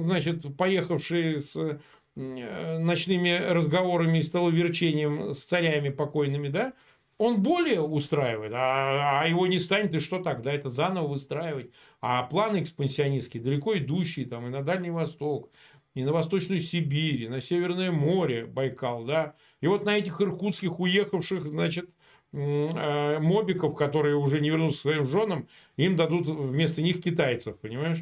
значит, 0.00 0.56
поехавший 0.56 1.40
с 1.40 1.56
э, 1.56 2.78
ночными 2.78 3.30
разговорами 3.30 4.18
и 4.18 4.22
столоверчением 4.22 5.34
с 5.34 5.44
царями 5.44 5.90
покойными, 5.90 6.48
да, 6.48 6.72
он 7.18 7.42
более 7.42 7.80
устраивает, 7.80 8.52
а, 8.54 9.22
а 9.22 9.26
его 9.26 9.48
не 9.48 9.58
станет, 9.58 9.92
и 9.94 9.98
что 9.98 10.22
тогда? 10.22 10.52
Это 10.52 10.70
заново 10.70 11.08
выстраивать. 11.08 11.72
А 12.00 12.22
планы 12.22 12.62
экспансионистские, 12.62 13.42
далеко 13.42 13.76
идущие, 13.76 14.24
там, 14.24 14.46
и 14.46 14.50
на 14.50 14.62
Дальний 14.62 14.90
Восток, 14.90 15.50
и 15.94 16.04
на 16.04 16.12
Восточную 16.12 16.60
Сибирь, 16.60 17.22
и 17.22 17.28
на 17.28 17.40
Северное 17.40 17.90
море, 17.90 18.46
Байкал, 18.46 19.04
да. 19.04 19.34
И 19.60 19.66
вот 19.66 19.84
на 19.84 19.96
этих 19.96 20.20
иркутских 20.20 20.80
уехавших, 20.80 21.46
значит, 21.46 21.90
э, 22.32 23.18
мобиков, 23.18 23.74
которые 23.74 24.16
уже 24.16 24.40
не 24.40 24.50
вернутся 24.50 24.78
к 24.78 24.82
своим 24.82 25.04
женам, 25.04 25.48
им 25.76 25.96
дадут 25.96 26.26
вместо 26.26 26.82
них 26.82 27.02
китайцев, 27.02 27.58
понимаешь? 27.58 27.98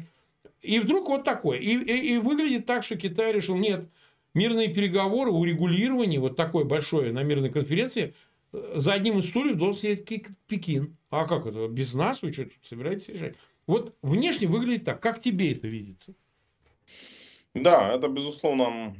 И 0.61 0.79
вдруг 0.79 1.07
вот 1.07 1.23
такое. 1.23 1.59
И, 1.59 1.73
и, 1.75 2.13
и 2.13 2.17
выглядит 2.17 2.65
так, 2.65 2.83
что 2.83 2.97
Китай 2.97 3.31
решил, 3.31 3.55
нет, 3.55 3.89
мирные 4.33 4.73
переговоры, 4.73 5.31
урегулирование, 5.31 6.19
вот 6.19 6.35
такое 6.35 6.65
большое 6.65 7.11
на 7.11 7.23
мирной 7.23 7.49
конференции, 7.49 8.13
э, 8.53 8.73
за 8.75 8.93
одним 8.93 9.19
из 9.19 9.29
стульев 9.29 9.57
должен 9.57 9.81
сидеть 9.81 10.27
Пекин. 10.47 10.97
А 11.09 11.25
как 11.25 11.45
это? 11.45 11.67
Без 11.67 11.93
нас 11.95 12.21
вы 12.21 12.31
что 12.31 12.47
собираетесь 12.61 13.09
решать? 13.09 13.35
Вот 13.65 13.95
внешне 14.01 14.47
выглядит 14.47 14.85
так. 14.85 15.01
Как 15.01 15.19
тебе 15.19 15.51
это 15.51 15.67
видится? 15.67 16.13
Да, 17.61 17.93
это, 17.93 18.07
безусловно, 18.07 18.95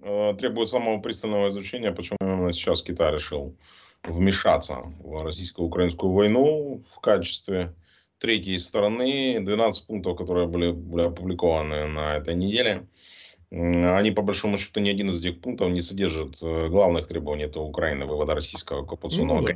э, 0.00 0.34
требует 0.38 0.68
самого 0.68 1.00
пристального 1.00 1.48
изучения, 1.48 1.92
почему 1.92 2.18
именно 2.20 2.52
сейчас 2.52 2.82
Китай 2.82 3.12
решил 3.12 3.56
вмешаться 4.04 4.82
в 4.98 5.22
российско-украинскую 5.22 6.12
войну 6.12 6.82
в 6.90 7.00
качестве 7.00 7.74
третьей 8.18 8.58
стороны. 8.58 9.38
12 9.40 9.86
пунктов, 9.86 10.16
которые 10.16 10.46
были, 10.46 10.72
были 10.72 11.06
опубликованы 11.06 11.86
на 11.86 12.16
этой 12.16 12.34
неделе, 12.34 12.86
они, 13.50 14.10
по 14.12 14.22
большому 14.22 14.56
счету, 14.56 14.80
ни 14.80 14.88
один 14.88 15.10
из 15.10 15.20
этих 15.20 15.40
пунктов 15.40 15.70
не 15.70 15.80
содержит 15.80 16.42
э, 16.42 16.68
главных 16.68 17.06
требований 17.06 17.44
этого 17.44 17.64
Украины 17.64 18.06
вывода 18.06 18.34
российского 18.34 18.82
оккупационного 18.82 19.40
ну, 19.40 19.46
да 19.46 19.54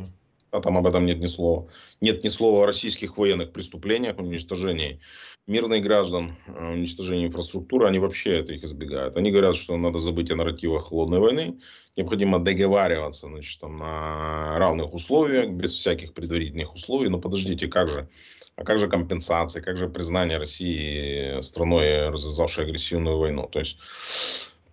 а 0.57 0.61
там 0.61 0.79
об 0.79 0.87
этом 0.87 1.07
нет 1.07 1.19
ни 1.19 1.27
слова. 1.27 1.69
Нет 2.01 2.25
ни 2.25 2.29
слова 2.29 2.63
о 2.63 2.67
российских 2.67 3.19
военных 3.19 3.53
преступлениях, 3.53 4.19
уничтожении 4.19 5.01
мирных 5.47 5.83
граждан, 5.83 6.37
уничтожении 6.49 7.27
инфраструктуры. 7.27 7.87
Они 7.87 7.99
вообще 7.99 8.41
это 8.41 8.53
их 8.53 8.65
избегают. 8.65 9.17
Они 9.17 9.31
говорят, 9.31 9.57
что 9.57 9.77
надо 9.77 9.99
забыть 9.99 10.31
о 10.31 10.37
нарративах 10.37 10.89
холодной 10.89 11.21
войны. 11.21 11.59
Необходимо 11.97 12.39
договариваться 12.39 13.29
значит, 13.29 13.61
там, 13.61 13.79
на 13.79 14.59
равных 14.59 14.93
условиях, 14.93 15.51
без 15.51 15.73
всяких 15.75 16.15
предварительных 16.15 16.75
условий. 16.75 17.09
Но 17.09 17.19
подождите, 17.19 17.69
как 17.69 17.89
же? 17.89 18.09
А 18.57 18.65
как 18.65 18.79
же 18.79 18.89
компенсация, 18.89 19.63
как 19.63 19.77
же 19.77 19.89
признание 19.89 20.39
России 20.39 21.41
страной, 21.43 22.09
развязавшей 22.09 22.65
агрессивную 22.65 23.19
войну? 23.19 23.49
То 23.53 23.59
есть 23.61 23.79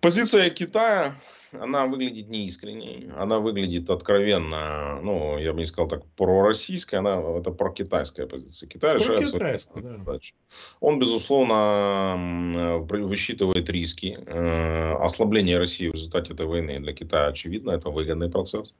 позиция 0.00 0.50
Китая 0.50 1.14
она 1.60 1.86
выглядит 1.86 2.28
неискренней, 2.28 3.10
она 3.16 3.38
выглядит 3.38 3.90
откровенно, 3.90 5.00
ну, 5.02 5.38
я 5.38 5.52
бы 5.52 5.60
не 5.60 5.66
сказал 5.66 5.88
так, 5.88 6.04
пророссийская, 6.16 7.00
она, 7.00 7.20
это 7.38 7.50
про 7.50 7.70
китайская 7.70 8.26
позиция. 8.26 8.68
Китай 8.68 8.94
решает 8.94 9.28
свои 9.28 9.58
да. 9.74 10.18
Он, 10.80 10.98
безусловно, 10.98 12.84
высчитывает 12.88 13.68
риски. 13.70 14.18
Э, 14.26 14.94
ослабление 15.00 15.58
России 15.58 15.88
в 15.88 15.94
результате 15.94 16.32
этой 16.32 16.46
войны 16.46 16.78
для 16.78 16.92
Китая 16.92 17.28
очевидно, 17.28 17.72
это 17.72 17.90
выгодный 17.90 18.30
процесс. 18.30 18.74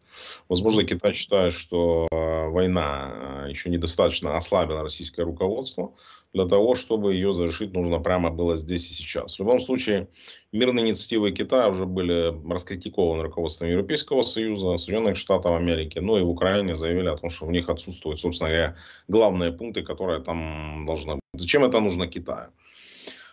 Возможно, 0.49 0.85
Китай 0.85 1.12
считает, 1.12 1.53
что 1.53 2.07
э, 2.11 2.49
война 2.49 3.45
э, 3.47 3.51
еще 3.51 3.70
недостаточно 3.70 4.37
ослабила 4.37 4.83
российское 4.83 5.22
руководство, 5.22 5.93
для 6.35 6.47
того, 6.47 6.74
чтобы 6.74 7.14
ее 7.14 7.32
завершить, 7.32 7.72
нужно 7.72 8.01
прямо 8.01 8.30
было 8.30 8.57
здесь 8.57 8.91
и 8.91 8.95
сейчас. 8.95 9.37
В 9.37 9.39
любом 9.39 9.61
случае, 9.61 10.09
мирные 10.53 10.85
инициативы 10.85 11.30
Китая 11.30 11.68
уже 11.68 11.87
были 11.87 12.35
раскритикованы 12.53 13.22
руководством 13.22 13.68
Европейского 13.68 14.22
Союза, 14.22 14.76
Соединенных 14.76 15.16
Штатов 15.16 15.53
Америки, 15.53 16.01
ну 16.01 16.18
и 16.18 16.22
в 16.22 16.28
Украине 16.28 16.74
заявили 16.74 17.07
о 17.07 17.16
том, 17.16 17.30
что 17.30 17.47
в 17.47 17.53
них 17.53 17.68
отсутствуют, 17.68 18.18
собственно 18.18 18.51
говоря, 18.51 18.76
главные 19.07 19.53
пункты, 19.53 19.82
которые 19.82 20.20
там 20.20 20.85
должны 20.87 21.14
быть. 21.14 21.22
Зачем 21.35 21.64
это 21.64 21.80
нужно 21.80 22.09
Китаю? 22.09 22.51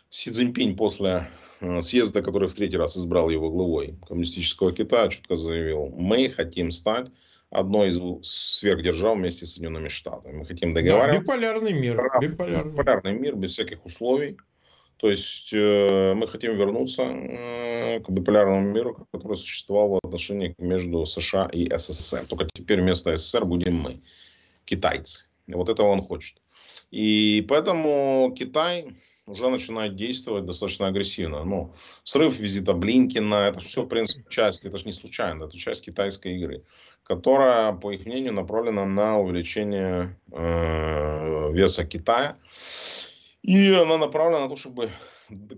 Си 0.09 0.29
Цзиньпинь 0.29 0.75
после 0.75 1.27
э, 1.59 1.81
съезда, 1.81 2.21
который 2.21 2.47
в 2.47 2.53
третий 2.53 2.77
раз 2.77 2.97
избрал 2.97 3.31
его 3.31 3.49
главой 3.49 3.95
коммунистического 4.07 4.71
Китая, 4.73 5.09
четко 5.09 5.35
заявил, 5.35 5.87
мы 5.97 6.29
хотим 6.29 6.69
стать 6.69 7.07
одной 7.51 7.89
из 7.89 7.99
сверхдержав 8.23 9.17
вместе 9.17 9.45
с 9.45 9.53
Соединенными 9.53 9.89
Штатами. 9.89 10.37
Мы 10.37 10.45
хотим 10.45 10.73
договариваться. 10.73 11.33
Да, 11.33 11.37
биполярный 11.37 11.73
мир. 11.73 12.01
Биполярный. 12.19 12.71
биполярный 12.71 13.13
мир 13.13 13.35
без 13.35 13.51
всяких 13.51 13.85
условий. 13.85 14.37
То 14.97 15.09
есть 15.09 15.51
э, 15.51 16.13
мы 16.13 16.27
хотим 16.27 16.55
вернуться 16.55 17.03
э, 17.03 17.99
к 17.99 18.09
биполярному 18.09 18.61
миру, 18.61 19.07
который 19.11 19.35
существовал 19.35 19.99
в 20.01 20.07
отношениях 20.07 20.53
между 20.59 21.05
США 21.05 21.49
и 21.51 21.69
СССР. 21.75 22.25
Только 22.27 22.47
теперь 22.53 22.81
вместо 22.81 23.17
СССР 23.17 23.45
будем 23.45 23.75
мы, 23.75 23.99
китайцы. 24.65 25.25
И 25.47 25.53
вот 25.53 25.69
этого 25.69 25.87
он 25.87 26.01
хочет. 26.01 26.37
И 26.91 27.43
поэтому 27.49 28.33
Китай 28.37 28.95
уже 29.31 29.49
начинает 29.49 29.95
действовать 29.95 30.45
достаточно 30.45 30.87
агрессивно. 30.87 31.43
Ну, 31.43 31.73
срыв 32.03 32.39
визита 32.39 32.73
Блинкина, 32.73 33.49
это 33.49 33.61
все, 33.61 33.83
в 33.83 33.87
принципе, 33.87 34.25
часть, 34.29 34.65
это 34.65 34.77
же 34.77 34.85
не 34.85 34.91
случайно, 34.91 35.45
это 35.45 35.57
часть 35.57 35.83
китайской 35.83 36.37
игры, 36.37 36.63
которая, 37.03 37.73
по 37.73 37.91
их 37.91 38.05
мнению, 38.05 38.33
направлена 38.33 38.85
на 38.85 39.19
увеличение 39.19 40.17
э, 40.31 41.51
веса 41.53 41.85
Китая. 41.85 42.37
И 43.41 43.73
она 43.73 43.97
направлена 43.97 44.41
на 44.41 44.49
то, 44.49 44.55
чтобы 44.55 44.91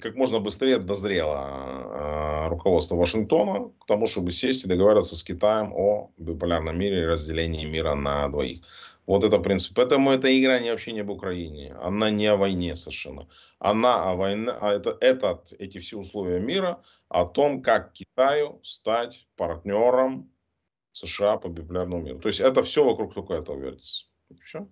как 0.01 0.15
можно 0.15 0.39
быстрее 0.39 0.77
дозрело 0.77 2.45
э, 2.45 2.49
руководство 2.49 2.95
Вашингтона 2.95 3.71
к 3.79 3.85
тому, 3.85 4.07
чтобы 4.07 4.31
сесть 4.31 4.65
и 4.65 4.67
договариваться 4.67 5.15
с 5.15 5.23
Китаем 5.23 5.73
о 5.73 6.11
биполярном 6.17 6.77
мире 6.77 7.03
и 7.03 7.05
разделении 7.05 7.65
мира 7.65 7.95
на 7.95 8.27
двоих. 8.29 8.61
Вот 9.05 9.23
это 9.23 9.39
принцип. 9.39 9.75
Поэтому 9.75 10.11
эта 10.11 10.27
игра 10.39 10.59
не 10.59 10.71
вообще 10.71 10.93
не 10.93 11.01
об 11.01 11.09
Украине. 11.09 11.75
Она 11.81 12.09
не 12.09 12.27
о 12.27 12.37
войне 12.37 12.75
совершенно. 12.75 13.27
Она 13.59 14.11
о 14.11 14.15
войне, 14.15 14.51
а 14.51 14.71
это, 14.71 14.97
это, 15.01 15.43
эти 15.59 15.79
все 15.79 15.97
условия 15.97 16.39
мира 16.39 16.81
о 17.09 17.25
том, 17.25 17.61
как 17.61 17.93
Китаю 17.93 18.59
стать 18.63 19.27
партнером 19.35 20.29
США 20.93 21.37
по 21.37 21.49
биполярному 21.49 22.01
миру. 22.01 22.19
То 22.19 22.29
есть 22.29 22.39
это 22.39 22.63
все 22.63 22.83
вокруг 22.85 23.13
только 23.13 23.33
этого 23.33 23.59
вертится. 23.59 24.05
Все. 24.41 24.67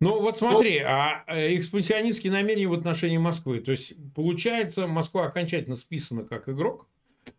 Ну 0.00 0.20
вот 0.20 0.36
смотри, 0.36 0.78
а 0.78 1.24
э, 1.26 1.56
экспансионистские 1.56 2.32
намерения 2.32 2.68
в 2.68 2.72
отношении 2.72 3.18
Москвы. 3.18 3.60
То 3.60 3.72
есть 3.72 3.94
получается, 4.14 4.86
Москва 4.86 5.24
окончательно 5.24 5.74
списана 5.74 6.24
как 6.24 6.48
игрок, 6.48 6.86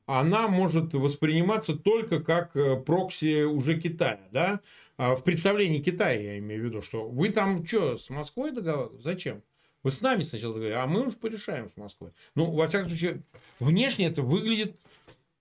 она 0.05 0.47
может 0.47 0.93
восприниматься 0.93 1.76
только 1.76 2.20
как 2.20 2.55
э, 2.55 2.76
прокси 2.76 3.43
уже 3.43 3.80
Китая, 3.80 4.28
да? 4.32 4.60
А 4.97 5.16
в 5.16 5.24
представлении 5.24 5.82
Китая 5.82 6.20
я 6.20 6.39
имею 6.39 6.62
в 6.62 6.66
виду, 6.66 6.82
что 6.82 7.07
вы 7.07 7.30
там 7.30 7.66
что, 7.66 7.95
с 7.95 8.10
Москвой 8.10 8.51
договариваетесь? 8.51 9.03
Зачем? 9.03 9.43
Вы 9.82 9.91
с 9.91 10.01
нами 10.01 10.24
сначала 10.24 10.55
договариваетесь, 10.55 10.84
а 10.84 10.93
мы 10.93 11.07
уж 11.07 11.16
порешаем 11.16 11.70
с 11.70 11.78
Москвой. 11.78 12.12
Ну, 12.36 12.51
во 12.51 12.68
всяком 12.68 12.89
случае, 12.89 13.24
внешне 13.62 14.07
это 14.07 14.22
выглядит, 14.22 14.78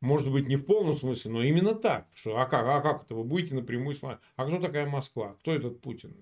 может 0.01 0.31
быть, 0.31 0.47
не 0.47 0.55
в 0.55 0.65
полном 0.65 0.95
смысле, 0.95 1.33
но 1.33 1.43
именно 1.43 1.75
так. 1.75 2.07
Что, 2.15 2.39
а, 2.39 2.47
как, 2.47 2.65
а 2.69 2.81
как 2.81 3.05
это? 3.05 3.17
Вы 3.17 3.25
будете 3.25 3.57
напрямую 3.57 3.97
с? 3.97 4.03
А 4.03 4.47
кто 4.47 4.61
такая 4.61 4.87
Москва? 4.87 5.35
Кто 5.41 5.53
этот 5.53 5.81
Путин? 5.81 6.15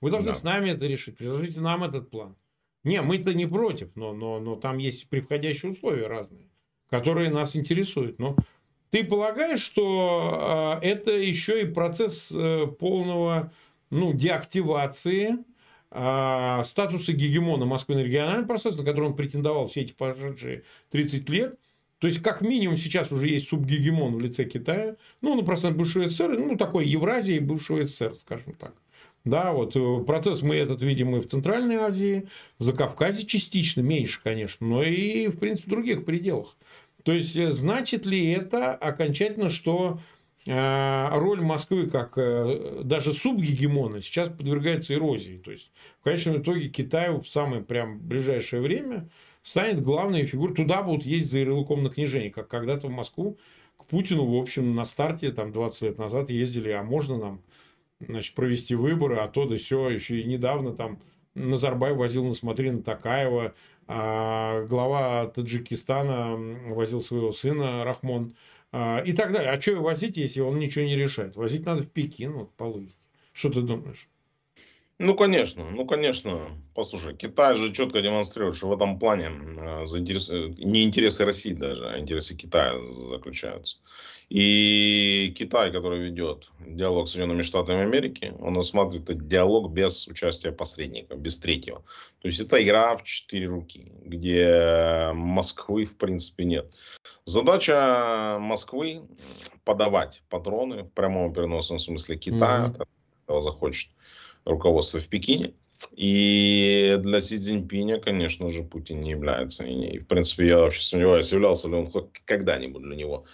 Вы 0.00 0.10
должны 0.10 0.30
да. 0.30 0.34
с 0.34 0.42
нами 0.42 0.70
это 0.70 0.86
решить. 0.86 1.16
Предложите 1.16 1.60
нам 1.60 1.84
этот 1.84 2.10
план. 2.10 2.36
Не, 2.84 3.02
мы-то 3.02 3.34
не 3.34 3.46
против, 3.46 3.90
но, 3.96 4.12
но, 4.12 4.38
но 4.38 4.54
там 4.54 4.78
есть 4.78 5.08
превходящие 5.08 5.72
условия 5.72 6.06
разные. 6.06 6.48
которые 6.88 7.30
нас 7.30 7.56
интересуют. 7.56 8.18
Но 8.18 8.36
ты 8.90 9.04
полагаешь, 9.04 9.60
что 9.60 10.78
э, 10.82 10.86
это 10.86 11.10
еще 11.10 11.62
и 11.62 11.66
процесс 11.66 12.30
э, 12.32 12.66
полного 12.78 13.52
ну, 13.90 14.12
деактивации 14.12 15.38
э, 15.90 16.62
статуса 16.64 17.12
гегемона 17.12 17.66
Москвы 17.66 17.96
на 17.96 18.00
региональном 18.04 18.46
пространстве, 18.46 18.84
на 18.84 18.90
который 18.90 19.06
он 19.06 19.16
претендовал 19.16 19.66
все 19.66 19.80
эти 19.80 19.92
прошедшие 19.92 20.62
30 20.90 21.28
лет? 21.28 21.58
То 21.98 22.06
есть, 22.06 22.22
как 22.22 22.42
минимум, 22.42 22.76
сейчас 22.76 23.10
уже 23.10 23.26
есть 23.26 23.48
субгегемон 23.48 24.16
в 24.16 24.20
лице 24.20 24.44
Китая, 24.44 24.96
ну, 25.22 25.34
на 25.34 25.42
пространстве 25.42 25.78
бывшего 25.82 26.08
СССР, 26.08 26.38
ну, 26.38 26.56
такой 26.56 26.86
Евразии 26.86 27.38
бывшего 27.38 27.82
СССР, 27.82 28.14
скажем 28.14 28.52
так. 28.52 28.74
Да, 29.26 29.52
вот 29.52 29.74
э, 29.74 30.04
процесс 30.06 30.42
мы 30.42 30.54
этот 30.54 30.82
видим 30.82 31.16
и 31.16 31.20
в 31.20 31.26
Центральной 31.26 31.74
Азии, 31.74 32.28
в 32.60 32.64
Закавказье 32.64 33.26
частично, 33.26 33.80
меньше, 33.80 34.20
конечно, 34.22 34.64
но 34.64 34.84
и, 34.84 35.26
в 35.26 35.40
принципе, 35.40 35.66
в 35.66 35.70
других 35.70 36.04
пределах. 36.04 36.56
То 37.02 37.10
есть, 37.10 37.36
э, 37.36 37.50
значит 37.50 38.06
ли 38.06 38.30
это 38.30 38.72
окончательно, 38.72 39.50
что 39.50 39.98
э, 40.46 41.08
роль 41.10 41.40
Москвы 41.40 41.90
как 41.90 42.16
даже 42.86 43.12
субгегемона 43.14 44.00
сейчас 44.00 44.28
подвергается 44.28 44.94
эрозии. 44.94 45.42
То 45.44 45.50
есть, 45.50 45.72
в 46.00 46.04
конечном 46.04 46.40
итоге 46.40 46.68
Китаю 46.68 47.20
в 47.20 47.28
самое 47.28 47.62
прям 47.62 47.98
ближайшее 47.98 48.62
время 48.62 49.08
станет 49.42 49.82
главной 49.82 50.24
фигурой. 50.24 50.54
Туда 50.54 50.82
будут 50.84 51.04
ездить 51.04 51.32
за 51.32 51.38
ярлыком 51.38 51.82
на 51.82 51.90
княжение, 51.90 52.30
как 52.30 52.46
когда-то 52.46 52.86
в 52.86 52.92
Москву 52.92 53.38
к 53.76 53.86
Путину, 53.86 54.24
в 54.24 54.40
общем, 54.40 54.76
на 54.76 54.84
старте 54.84 55.32
там 55.32 55.50
20 55.50 55.82
лет 55.82 55.98
назад 55.98 56.30
ездили, 56.30 56.70
а 56.70 56.84
можно 56.84 57.18
нам 57.18 57.42
значит, 58.00 58.34
провести 58.34 58.74
выборы, 58.74 59.16
а 59.16 59.28
то 59.28 59.46
да 59.46 59.56
все, 59.56 59.88
еще 59.88 60.20
и 60.20 60.24
недавно 60.24 60.72
там 60.72 61.00
Назарбаев 61.34 61.96
возил 61.96 62.24
на 62.24 62.32
смотри 62.32 62.70
на 62.70 62.82
Такаева, 62.82 63.54
а 63.86 64.64
глава 64.64 65.26
Таджикистана 65.26 66.36
возил 66.74 67.00
своего 67.00 67.32
сына 67.32 67.84
Рахмон 67.84 68.34
а, 68.72 69.00
и 69.00 69.12
так 69.12 69.32
далее. 69.32 69.52
А 69.52 69.60
что 69.60 69.80
возить, 69.80 70.16
если 70.16 70.40
он 70.40 70.58
ничего 70.58 70.84
не 70.84 70.96
решает? 70.96 71.36
Возить 71.36 71.66
надо 71.66 71.82
в 71.82 71.90
Пекин, 71.90 72.32
вот 72.32 72.52
по 72.54 72.64
логике. 72.64 72.96
Что 73.32 73.50
ты 73.50 73.60
думаешь? 73.60 74.08
Ну, 74.98 75.14
конечно, 75.14 75.62
ну, 75.72 75.84
конечно. 75.84 76.48
Послушай, 76.74 77.14
Китай 77.14 77.54
же 77.54 77.72
четко 77.72 78.00
демонстрирует, 78.00 78.56
что 78.56 78.68
в 78.68 78.72
этом 78.72 78.98
плане 78.98 79.30
э, 79.30 79.84
заинтерес... 79.84 80.30
Не 80.30 80.84
интересы 80.84 81.26
России 81.26 81.52
даже, 81.52 81.86
а 81.86 81.98
интересы 81.98 82.34
Китая 82.34 82.74
заключаются. 83.10 83.76
И 84.30 85.34
Китай, 85.36 85.70
который 85.70 86.00
ведет 86.00 86.50
диалог 86.60 87.08
с 87.08 87.12
Соединенными 87.12 87.42
Штатами 87.42 87.82
Америки, 87.82 88.34
он 88.40 88.56
осматривает 88.56 89.10
этот 89.10 89.28
диалог 89.28 89.70
без 89.70 90.08
участия 90.08 90.50
посредника, 90.50 91.14
без 91.14 91.38
третьего. 91.38 91.84
То 92.22 92.28
есть 92.28 92.40
это 92.40 92.62
игра 92.62 92.96
в 92.96 93.04
четыре 93.04 93.46
руки, 93.48 93.92
где 94.02 95.10
Москвы 95.12 95.84
в 95.84 95.96
принципе 95.96 96.44
нет. 96.44 96.72
Задача 97.26 98.38
Москвы 98.40 99.02
подавать 99.64 100.22
патроны 100.30 100.84
в 100.84 100.88
прямом 100.88 101.34
переносном 101.34 101.78
смысле 101.78 102.16
Китая, 102.16 102.68
mm-hmm. 102.68 102.88
кто 103.24 103.40
захочет 103.42 103.90
руководства 104.46 105.00
в 105.00 105.08
Пекине. 105.08 105.52
И 105.92 106.96
для 107.00 107.20
Си 107.20 107.38
Цзиньпиня, 107.38 108.00
конечно 108.00 108.50
же, 108.50 108.62
Путин 108.62 109.00
не 109.00 109.10
является. 109.10 109.64
И, 109.64 109.98
в 109.98 110.06
принципе, 110.06 110.48
я 110.48 110.58
вообще 110.58 110.82
сомневаюсь, 110.82 111.30
являлся 111.32 111.68
ли 111.68 111.74
он 111.74 111.90
хоть 111.90 112.06
когда-нибудь 112.24 112.82
для 112.82 112.96
него 112.96 113.26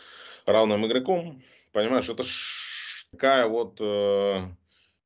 равным 0.47 0.87
игроком. 0.87 1.43
Понимаешь, 1.73 2.09
это 2.09 2.25
такая 3.13 3.47
вот 3.47 3.77
э, 3.81 4.43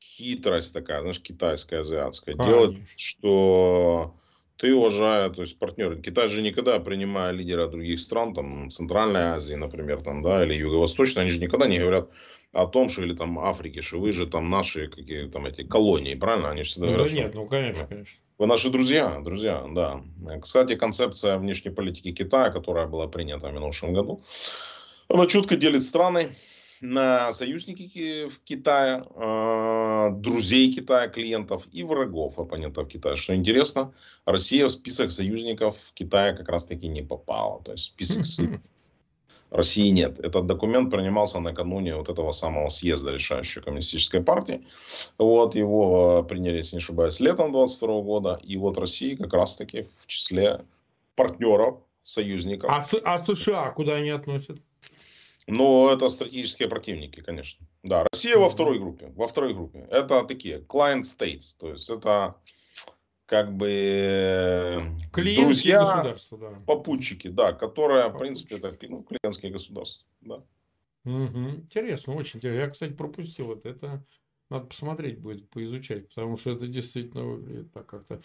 хитрость 0.02 0.72
такая, 0.72 1.00
знаешь, 1.00 1.20
китайская, 1.20 1.80
азиатская. 1.80 2.36
Конечно. 2.36 2.52
Делать, 2.52 2.76
что 2.96 4.16
ты, 4.56 4.74
уважая, 4.74 5.30
то 5.30 5.42
есть 5.42 5.58
партнеры, 5.58 6.00
Китай 6.00 6.28
же 6.28 6.42
никогда, 6.42 6.78
принимая 6.80 7.30
лидера 7.30 7.66
других 7.66 8.00
стран, 8.00 8.34
там, 8.34 8.70
Центральной 8.70 9.22
Азии, 9.22 9.54
например, 9.54 10.02
там, 10.02 10.22
да, 10.22 10.44
или 10.44 10.54
Юго-Восточной, 10.54 11.22
они 11.22 11.30
же 11.30 11.40
никогда 11.40 11.66
не 11.66 11.78
говорят, 11.78 12.08
о 12.52 12.66
том, 12.66 12.88
что 12.88 13.02
или 13.02 13.14
там 13.14 13.38
Африки, 13.38 13.82
что 13.82 14.00
вы 14.00 14.12
же 14.12 14.26
там 14.26 14.48
наши 14.48 14.88
какие 14.88 15.28
там 15.28 15.44
эти 15.44 15.62
колонии, 15.62 16.14
правильно? 16.14 16.50
Они 16.50 16.62
всегда 16.62 16.86
ну, 16.86 16.94
говорят, 16.94 17.12
да 17.12 17.20
нет, 17.22 17.34
ну 17.34 17.46
конечно, 17.46 17.86
конечно. 17.86 18.20
Вы 18.38 18.46
наши 18.46 18.70
друзья, 18.70 19.20
друзья, 19.20 19.64
да. 19.70 20.02
Кстати, 20.40 20.74
концепция 20.74 21.36
внешней 21.38 21.70
политики 21.70 22.12
Китая, 22.12 22.50
которая 22.50 22.86
была 22.86 23.08
принята 23.08 23.48
в 23.48 23.52
минувшем 23.52 23.92
году, 23.92 24.20
она 25.08 25.26
четко 25.26 25.56
делит 25.56 25.82
страны 25.82 26.30
на 26.80 27.32
союзники 27.32 28.28
в 28.28 28.40
Китае, 28.40 29.04
э, 29.14 30.10
друзей 30.12 30.72
Китая, 30.72 31.08
клиентов 31.08 31.66
и 31.72 31.82
врагов 31.82 32.38
оппонентов 32.38 32.88
Китая. 32.88 33.16
Что 33.16 33.34
интересно, 33.34 33.92
Россия 34.24 34.66
в 34.66 34.70
список 34.70 35.10
союзников 35.10 35.76
Китая 35.94 36.34
как 36.34 36.48
раз 36.48 36.66
таки 36.66 36.88
не 36.88 37.02
попала. 37.02 37.62
То 37.62 37.72
есть 37.72 37.84
список 37.84 38.26
России 39.50 39.88
нет. 39.90 40.18
Этот 40.20 40.46
документ 40.46 40.90
принимался 40.90 41.40
накануне 41.40 41.96
вот 41.96 42.08
этого 42.08 42.32
самого 42.32 42.68
съезда 42.68 43.12
решающей 43.12 43.62
коммунистической 43.62 44.22
партии. 44.22 44.66
Вот 45.18 45.54
его 45.54 46.22
э, 46.24 46.28
приняли, 46.28 46.58
если 46.58 46.76
не 46.76 46.80
ошибаюсь, 46.80 47.20
летом 47.20 47.52
22 47.52 48.00
года. 48.02 48.40
И 48.42 48.56
вот 48.56 48.78
Россия 48.78 49.16
как 49.16 49.32
раз-таки 49.32 49.86
в 49.98 50.06
числе 50.06 50.64
партнеров, 51.14 51.78
союзников. 52.02 52.70
А, 52.70 52.84
а 53.04 53.24
США 53.24 53.70
куда 53.70 53.94
они 53.94 54.10
относят? 54.10 54.58
Но 55.46 55.92
это 55.92 56.08
стратегические 56.08 56.68
противники, 56.68 57.20
конечно. 57.20 57.66
Да, 57.82 58.04
Россия 58.12 58.36
во 58.36 58.48
второй 58.48 58.78
группе. 58.78 59.12
Во 59.14 59.28
второй 59.28 59.54
группе. 59.54 59.86
Это 59.90 60.24
такие 60.24 60.58
client 60.58 61.02
states. 61.02 61.54
То 61.58 61.70
есть 61.70 61.88
это 61.88 62.34
как 63.26 63.56
бы 63.56 63.68
э, 63.68 64.80
друзья, 65.12 65.80
государства, 65.80 66.38
да. 66.38 66.50
попутчики, 66.66 67.28
да, 67.28 67.52
которые, 67.52 68.04
попутчики. 68.04 68.16
в 68.16 68.46
принципе, 68.48 68.56
это 68.56 68.86
ну, 68.88 69.02
клиентские 69.02 69.52
государства. 69.52 70.08
Да. 70.20 70.34
Угу. 71.04 71.48
Интересно, 71.62 72.14
очень 72.14 72.38
интересно. 72.38 72.60
Я, 72.60 72.68
кстати, 72.68 72.92
пропустил 72.92 73.52
это. 73.52 73.68
Это 73.68 74.04
надо 74.50 74.66
посмотреть 74.66 75.18
будет, 75.18 75.48
поизучать, 75.50 76.08
потому 76.08 76.36
что 76.36 76.52
это 76.52 76.66
действительно 76.66 77.24
выглядит 77.24 77.72
так 77.72 77.86
как-то. 77.86 78.20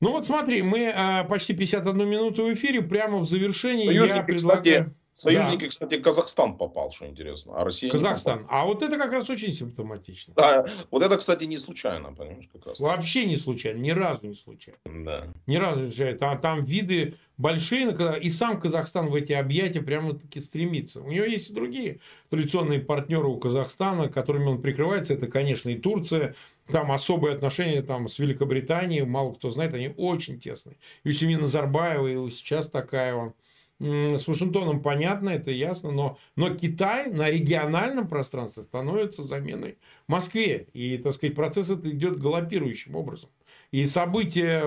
Ну 0.00 0.12
вот 0.12 0.24
смотри, 0.26 0.62
мы 0.62 0.92
а, 0.94 1.24
почти 1.24 1.54
51 1.54 2.08
минуту 2.08 2.44
в 2.44 2.54
эфире, 2.54 2.82
прямо 2.82 3.18
в 3.18 3.28
завершении 3.28 3.84
Союзники, 3.84 4.16
я 4.16 4.22
предлагаю... 4.22 4.64
Кстати, 4.64 4.94
Союзники, 5.18 5.62
да. 5.62 5.68
кстати, 5.68 5.98
Казахстан 5.98 6.56
попал, 6.56 6.92
что 6.92 7.06
интересно, 7.06 7.60
а 7.60 7.64
Россия 7.64 7.90
Казахстан. 7.90 8.46
А 8.48 8.64
вот 8.64 8.84
это 8.84 8.96
как 8.96 9.10
раз 9.10 9.28
очень 9.28 9.52
симптоматично. 9.52 10.32
Да, 10.36 10.64
вот 10.92 11.02
это, 11.02 11.16
кстати, 11.16 11.42
не 11.42 11.58
случайно, 11.58 12.12
понимаешь, 12.12 12.48
как 12.52 12.66
раз. 12.66 12.78
Вообще 12.78 13.24
не 13.24 13.36
случайно, 13.36 13.78
ни 13.78 13.90
разу 13.90 14.20
не 14.28 14.36
случайно. 14.36 14.78
Да. 14.84 15.24
Ни 15.48 15.56
разу 15.56 15.80
не 15.80 15.88
случайно. 15.88 16.18
Там, 16.18 16.40
там 16.40 16.64
виды 16.64 17.16
большие, 17.36 18.20
и 18.20 18.30
сам 18.30 18.60
Казахстан 18.60 19.08
в 19.08 19.14
эти 19.16 19.32
объятия 19.32 19.82
прямо-таки 19.82 20.38
стремится. 20.38 21.00
У 21.00 21.10
него 21.10 21.24
есть 21.24 21.50
и 21.50 21.52
другие 21.52 21.98
традиционные 22.30 22.78
партнеры 22.78 23.26
у 23.26 23.38
Казахстана, 23.38 24.08
которыми 24.08 24.46
он 24.46 24.62
прикрывается. 24.62 25.14
Это, 25.14 25.26
конечно, 25.26 25.68
и 25.68 25.76
Турция. 25.76 26.36
Там 26.66 26.92
особые 26.92 27.34
отношения 27.34 27.82
там, 27.82 28.06
с 28.06 28.20
Великобританией, 28.20 29.02
мало 29.02 29.34
кто 29.34 29.50
знает, 29.50 29.74
они 29.74 29.92
очень 29.96 30.38
тесные. 30.38 30.76
И 31.02 31.08
у 31.08 31.12
семьи 31.12 31.34
Назарбаева, 31.34 32.06
и 32.06 32.30
сейчас 32.30 32.68
такая 32.68 33.16
он 33.16 33.34
с 33.80 34.26
Вашингтоном 34.26 34.82
понятно, 34.82 35.30
это 35.30 35.50
ясно, 35.50 35.92
но, 35.92 36.18
но 36.34 36.54
Китай 36.54 37.10
на 37.10 37.30
региональном 37.30 38.08
пространстве 38.08 38.64
становится 38.64 39.22
заменой 39.22 39.78
Москве. 40.08 40.66
И, 40.72 40.98
так 40.98 41.14
сказать, 41.14 41.36
процесс 41.36 41.70
это 41.70 41.88
идет 41.90 42.18
галопирующим 42.18 42.96
образом. 42.96 43.30
И 43.70 43.86
события 43.86 44.62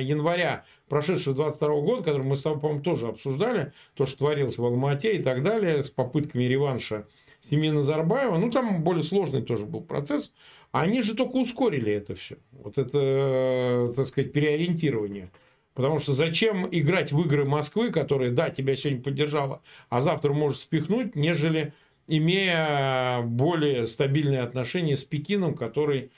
января 0.00 0.64
прошедшего 0.88 1.34
22 1.34 1.68
года, 1.80 2.02
которые 2.02 2.28
мы 2.28 2.36
с 2.36 2.42
тобой, 2.42 2.60
по-моему, 2.60 2.82
тоже 2.82 3.08
обсуждали, 3.08 3.72
то, 3.94 4.04
что 4.04 4.18
творилось 4.18 4.58
в 4.58 4.64
Алмате 4.64 5.16
и 5.16 5.22
так 5.22 5.42
далее, 5.42 5.82
с 5.82 5.90
попытками 5.90 6.44
реванша 6.44 7.06
семьи 7.40 7.70
Назарбаева, 7.70 8.36
ну, 8.36 8.50
там 8.50 8.82
более 8.82 9.04
сложный 9.04 9.42
тоже 9.42 9.64
был 9.64 9.80
процесс, 9.80 10.32
они 10.72 11.02
же 11.02 11.14
только 11.14 11.36
ускорили 11.36 11.92
это 11.92 12.14
все. 12.14 12.36
Вот 12.52 12.78
это, 12.78 13.92
так 13.94 14.06
сказать, 14.06 14.32
переориентирование 14.32 15.30
Потому 15.76 15.98
что 15.98 16.14
зачем 16.14 16.66
играть 16.72 17.12
в 17.12 17.20
игры 17.20 17.44
Москвы, 17.44 17.92
которая, 17.92 18.30
да, 18.30 18.48
тебя 18.48 18.74
сегодня 18.74 19.02
поддержала, 19.02 19.60
а 19.90 20.00
завтра 20.00 20.32
может 20.32 20.56
спихнуть, 20.56 21.14
нежели 21.14 21.74
имея 22.08 23.20
более 23.20 23.86
стабильные 23.86 24.40
отношения 24.40 24.96
с 24.96 25.04
Пекином, 25.04 25.54
который, 25.54 26.12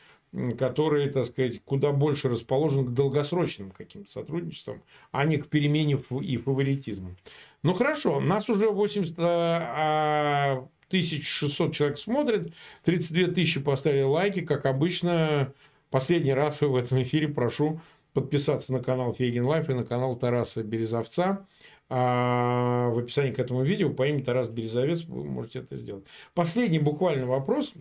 который, 0.56 1.10
так 1.10 1.26
сказать, 1.26 1.60
куда 1.64 1.90
больше 1.90 2.28
расположен 2.28 2.86
к 2.86 2.94
долгосрочным 2.94 3.72
каким-то 3.72 4.08
сотрудничествам, 4.08 4.80
а 5.10 5.24
не 5.24 5.38
к 5.38 5.48
перемене 5.48 5.98
и 6.22 6.36
фаворитизму. 6.36 7.16
Ну 7.64 7.74
хорошо, 7.74 8.20
нас 8.20 8.48
уже 8.48 8.70
80 8.70 9.18
1600 9.18 11.74
человек 11.74 11.98
смотрят, 11.98 12.52
32 12.84 13.34
тысячи 13.34 13.58
поставили 13.60 14.02
лайки, 14.02 14.40
как 14.40 14.66
обычно. 14.66 15.52
Последний 15.90 16.34
раз 16.34 16.60
в 16.60 16.76
этом 16.76 17.02
эфире 17.02 17.28
прошу 17.28 17.80
подписаться 18.20 18.72
на 18.72 18.82
канал 18.82 19.12
Фейгин 19.12 19.44
Live 19.44 19.70
и 19.70 19.74
на 19.74 19.84
канал 19.84 20.16
Тараса 20.16 20.62
Березовца. 20.62 21.46
А 21.90 22.90
в 22.90 22.98
описании 22.98 23.32
к 23.32 23.38
этому 23.38 23.62
видео 23.62 23.90
по 23.90 24.06
имени 24.06 24.22
Тарас 24.22 24.48
Березовец 24.48 25.04
вы 25.04 25.24
можете 25.24 25.60
это 25.60 25.76
сделать. 25.76 26.04
Последний 26.34 26.78
буквально 26.78 27.26
вопрос. 27.26 27.74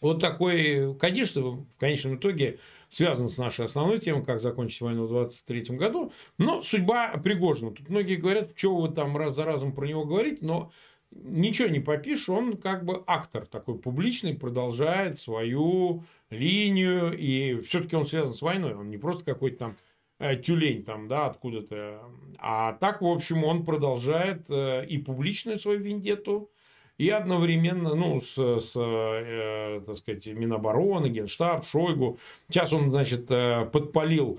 Вот 0.00 0.20
такой, 0.20 0.96
конечно, 0.96 1.42
в 1.42 1.66
конечном 1.78 2.16
итоге 2.16 2.58
связан 2.88 3.28
с 3.28 3.38
нашей 3.38 3.66
основной 3.66 4.00
темой, 4.00 4.24
как 4.24 4.40
закончить 4.40 4.80
войну 4.80 5.04
в 5.04 5.08
23 5.08 5.76
году. 5.76 6.12
Но 6.38 6.62
судьба 6.62 7.12
Пригожина. 7.22 7.70
Тут 7.70 7.88
многие 7.88 8.16
говорят, 8.16 8.50
что 8.56 8.74
вы 8.76 8.88
там 8.88 9.16
раз 9.16 9.36
за 9.36 9.44
разом 9.44 9.72
про 9.72 9.86
него 9.86 10.04
говорите, 10.04 10.38
но 10.40 10.72
ничего 11.12 11.68
не 11.68 11.80
попишешь, 11.80 12.28
он 12.28 12.56
как 12.56 12.84
бы 12.84 13.04
актор 13.06 13.46
такой 13.46 13.78
публичный, 13.78 14.34
продолжает 14.34 15.18
свою 15.18 16.04
линию, 16.34 17.16
и 17.16 17.60
все-таки 17.62 17.96
он 17.96 18.06
связан 18.06 18.34
с 18.34 18.42
войной, 18.42 18.74
он 18.74 18.90
не 18.90 18.98
просто 18.98 19.24
какой-то 19.24 19.58
там 19.58 19.76
э, 20.18 20.36
тюлень 20.36 20.84
там, 20.84 21.08
да, 21.08 21.26
откуда-то, 21.26 22.02
а 22.38 22.72
так, 22.74 23.02
в 23.02 23.06
общем, 23.06 23.44
он 23.44 23.64
продолжает 23.64 24.44
э, 24.48 24.86
и 24.86 24.98
публичную 24.98 25.58
свою 25.58 25.80
вендетту, 25.80 26.50
и 26.96 27.08
одновременно, 27.08 27.94
ну, 27.94 28.20
с, 28.20 28.36
с 28.36 28.74
э, 28.76 29.80
так 29.84 29.96
сказать, 29.96 30.26
Минобороны, 30.28 31.08
Генштаб, 31.08 31.66
Шойгу. 31.66 32.18
Сейчас 32.48 32.72
он, 32.72 32.90
значит, 32.90 33.26
э, 33.30 33.68
подпалил 33.72 34.38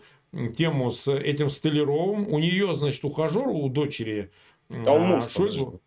тему 0.55 0.91
с 0.91 1.11
этим 1.11 1.49
Столяровым. 1.49 2.31
У 2.31 2.39
нее, 2.39 2.73
значит, 2.75 3.03
ухажер, 3.03 3.47
у 3.47 3.67
дочери 3.67 4.31
а 4.69 5.27
Шойгу. 5.27 5.81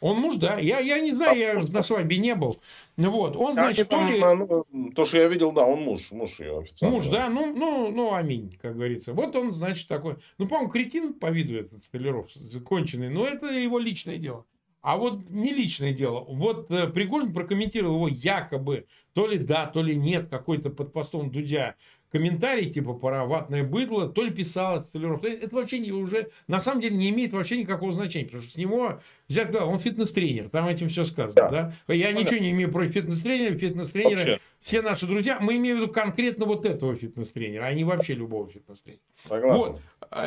Он 0.00 0.16
муж, 0.16 0.36
да. 0.36 0.58
Я, 0.58 0.80
я 0.80 0.98
не 1.00 1.12
знаю, 1.12 1.38
я 1.38 1.54
на 1.62 1.82
свадьбе 1.82 2.16
не 2.16 2.34
был. 2.34 2.58
Вот. 2.96 3.36
Он, 3.36 3.54
значит, 3.54 3.88
то 3.88 4.02
ли... 4.02 4.18
Ну, 4.18 4.92
то, 4.94 5.04
что 5.04 5.18
я 5.18 5.28
видел, 5.28 5.52
да, 5.52 5.66
он 5.66 5.82
муж. 5.82 6.10
Муж 6.10 6.40
ее 6.40 6.60
официально. 6.60 6.96
Муж, 6.96 7.08
да. 7.08 7.28
Ну, 7.28 7.54
ну, 7.54 7.90
ну, 7.90 8.14
аминь, 8.14 8.58
как 8.62 8.76
говорится. 8.76 9.12
Вот 9.12 9.36
он, 9.36 9.52
значит, 9.52 9.88
такой... 9.88 10.16
Ну, 10.38 10.48
по-моему, 10.48 10.70
кретин 10.70 11.12
по 11.12 11.30
виду 11.30 11.54
этот 11.54 11.84
Столяров, 11.84 12.30
конченый. 12.64 13.10
Но 13.10 13.26
это 13.26 13.46
его 13.46 13.78
личное 13.78 14.16
дело. 14.16 14.46
А 14.82 14.96
вот 14.96 15.28
не 15.28 15.52
личное 15.52 15.92
дело. 15.92 16.20
Вот 16.20 16.70
э, 16.70 16.88
Пригожин 16.88 17.34
прокомментировал 17.34 17.96
его 17.96 18.08
якобы, 18.08 18.86
то 19.12 19.26
ли 19.26 19.36
да, 19.36 19.66
то 19.66 19.82
ли 19.82 19.94
нет, 19.94 20.28
какой-то 20.28 20.70
под 20.70 20.94
постом 20.94 21.30
Дудя 21.30 21.76
комментарий, 22.12 22.70
типа 22.70 22.94
про 22.94 23.24
ватное 23.24 23.62
быдло, 23.62 24.08
то 24.08 24.22
ли 24.22 24.30
писал 24.30 24.76
от 24.76 24.86
Столяров. 24.86 25.24
Это 25.24 25.54
вообще 25.54 25.78
не, 25.78 25.92
уже, 25.92 26.30
на 26.48 26.60
самом 26.60 26.80
деле, 26.80 26.96
не 26.96 27.10
имеет 27.10 27.32
вообще 27.32 27.56
никакого 27.56 27.92
значения, 27.92 28.26
потому 28.26 28.42
что 28.42 28.52
с 28.52 28.56
него 28.56 29.00
взять, 29.28 29.50
да, 29.50 29.64
он 29.64 29.78
фитнес-тренер, 29.78 30.48
там 30.48 30.66
этим 30.66 30.88
все 30.88 31.06
сказано, 31.06 31.50
да. 31.50 31.74
да? 31.86 31.94
Я 31.94 32.12
ну, 32.12 32.20
ничего 32.20 32.38
да. 32.38 32.40
не 32.40 32.50
имею 32.50 32.70
против 32.70 32.94
фитнес-тренера, 32.94 33.56
фитнес-тренеры, 33.56 34.40
все 34.60 34.82
наши 34.82 35.06
друзья, 35.06 35.38
мы 35.40 35.56
имеем 35.56 35.78
в 35.78 35.80
виду 35.82 35.92
конкретно 35.92 36.46
вот 36.46 36.66
этого 36.66 36.94
фитнес-тренера, 36.96 37.64
а 37.64 37.72
не 37.72 37.84
вообще 37.84 38.14
любого 38.14 38.50
фитнес-тренера. 38.50 39.00
Вот. 39.28 39.80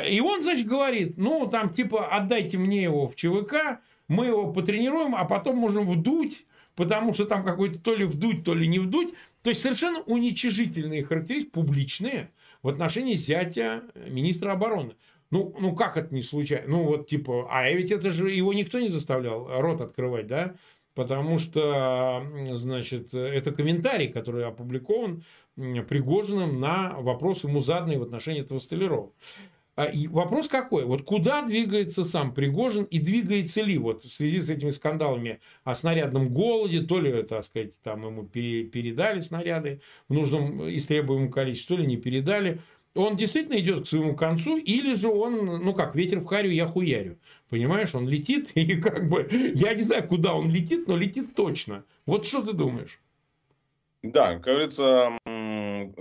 И 0.10 0.22
он, 0.22 0.42
значит, 0.42 0.66
говорит, 0.66 1.18
ну, 1.18 1.48
там, 1.48 1.70
типа, 1.70 2.08
отдайте 2.08 2.58
мне 2.58 2.84
его 2.84 3.08
в 3.08 3.16
ЧВК, 3.16 3.80
мы 4.08 4.28
его 4.28 4.52
потренируем, 4.52 5.16
а 5.16 5.26
потом 5.26 5.58
можем 5.58 5.90
вдуть, 5.90 6.46
потому 6.76 7.14
что 7.14 7.26
там 7.26 7.44
какой-то 7.44 7.80
то 7.80 7.96
ли 7.96 8.06
вдуть, 8.06 8.44
то 8.44 8.54
ли 8.54 8.68
не 8.68 8.80
вдуть. 8.80 9.14
То 9.44 9.50
есть 9.50 9.62
совершенно 9.62 10.02
уничижительные 10.02 11.04
характеристики, 11.04 11.52
публичные, 11.52 12.32
в 12.62 12.70
отношении 12.70 13.16
зятя 13.16 13.84
министра 14.08 14.54
обороны. 14.54 14.96
Ну, 15.32 15.54
ну 15.60 15.76
как 15.76 15.98
это 15.98 16.14
не 16.14 16.22
случайно? 16.22 16.70
Ну 16.70 16.84
вот 16.84 17.08
типа, 17.08 17.48
а 17.52 17.70
ведь 17.70 17.92
это 17.92 18.12
же 18.12 18.32
его 18.32 18.54
никто 18.54 18.80
не 18.80 18.90
заставлял 18.90 19.62
рот 19.62 19.82
открывать, 19.82 20.28
да? 20.28 20.56
Потому 20.96 21.40
что, 21.40 22.24
значит, 22.52 23.14
это 23.16 23.52
комментарий, 23.52 24.10
который 24.10 24.46
опубликован 24.46 25.24
Пригожиным 25.56 26.60
на 26.60 26.96
вопрос 26.98 27.44
ему 27.44 27.60
заданный 27.60 27.98
в 27.98 28.04
отношении 28.04 28.42
этого 28.42 28.60
Столярова. 28.60 29.12
А, 29.76 29.86
и 29.86 30.08
вопрос 30.08 30.48
какой? 30.48 30.86
Вот 30.86 31.04
куда 31.04 31.42
двигается 31.42 32.06
сам 32.06 32.34
Пригожин 32.34 32.84
и 32.84 33.00
двигается 33.00 33.62
ли 33.62 33.78
вот 33.78 34.04
в 34.04 34.14
связи 34.14 34.40
с 34.40 34.50
этими 34.50 34.70
скандалами 34.70 35.40
о 35.64 35.74
снарядном 35.74 36.30
голоде, 36.30 36.82
то 36.82 37.00
ли, 37.00 37.24
так 37.24 37.44
сказать, 37.44 37.80
там 37.82 38.06
ему 38.06 38.24
пере, 38.24 38.66
передали 38.66 39.20
снаряды 39.20 39.82
в 40.08 40.14
нужном 40.14 40.70
истребуемом 40.70 41.32
количестве, 41.32 41.76
то 41.76 41.82
ли 41.82 41.88
не 41.88 41.98
передали. 41.98 42.60
Он 42.94 43.18
действительно 43.18 43.58
идет 43.58 43.86
к 43.86 43.88
своему 43.88 44.16
концу, 44.16 44.58
или 44.58 44.94
же 44.94 45.08
он, 45.08 45.46
ну 45.46 45.74
как, 45.74 45.96
ветер 45.96 46.20
в 46.20 46.26
харю, 46.26 46.52
я 46.52 46.68
хуярю. 46.68 47.18
Понимаешь, 47.50 47.96
он 47.96 48.08
летит, 48.08 48.52
и 48.56 48.76
как 48.80 49.10
бы, 49.10 49.28
я 49.56 49.74
не 49.74 49.84
знаю, 49.84 50.08
куда 50.08 50.36
он 50.36 50.52
летит, 50.52 50.88
но 50.88 50.96
летит 50.96 51.34
точно. 51.34 51.84
Вот 52.06 52.28
что 52.28 52.44
ты 52.44 52.54
думаешь? 52.54 53.00
Да, 54.04 54.34
как 54.34 54.42
говорится, 54.42 55.18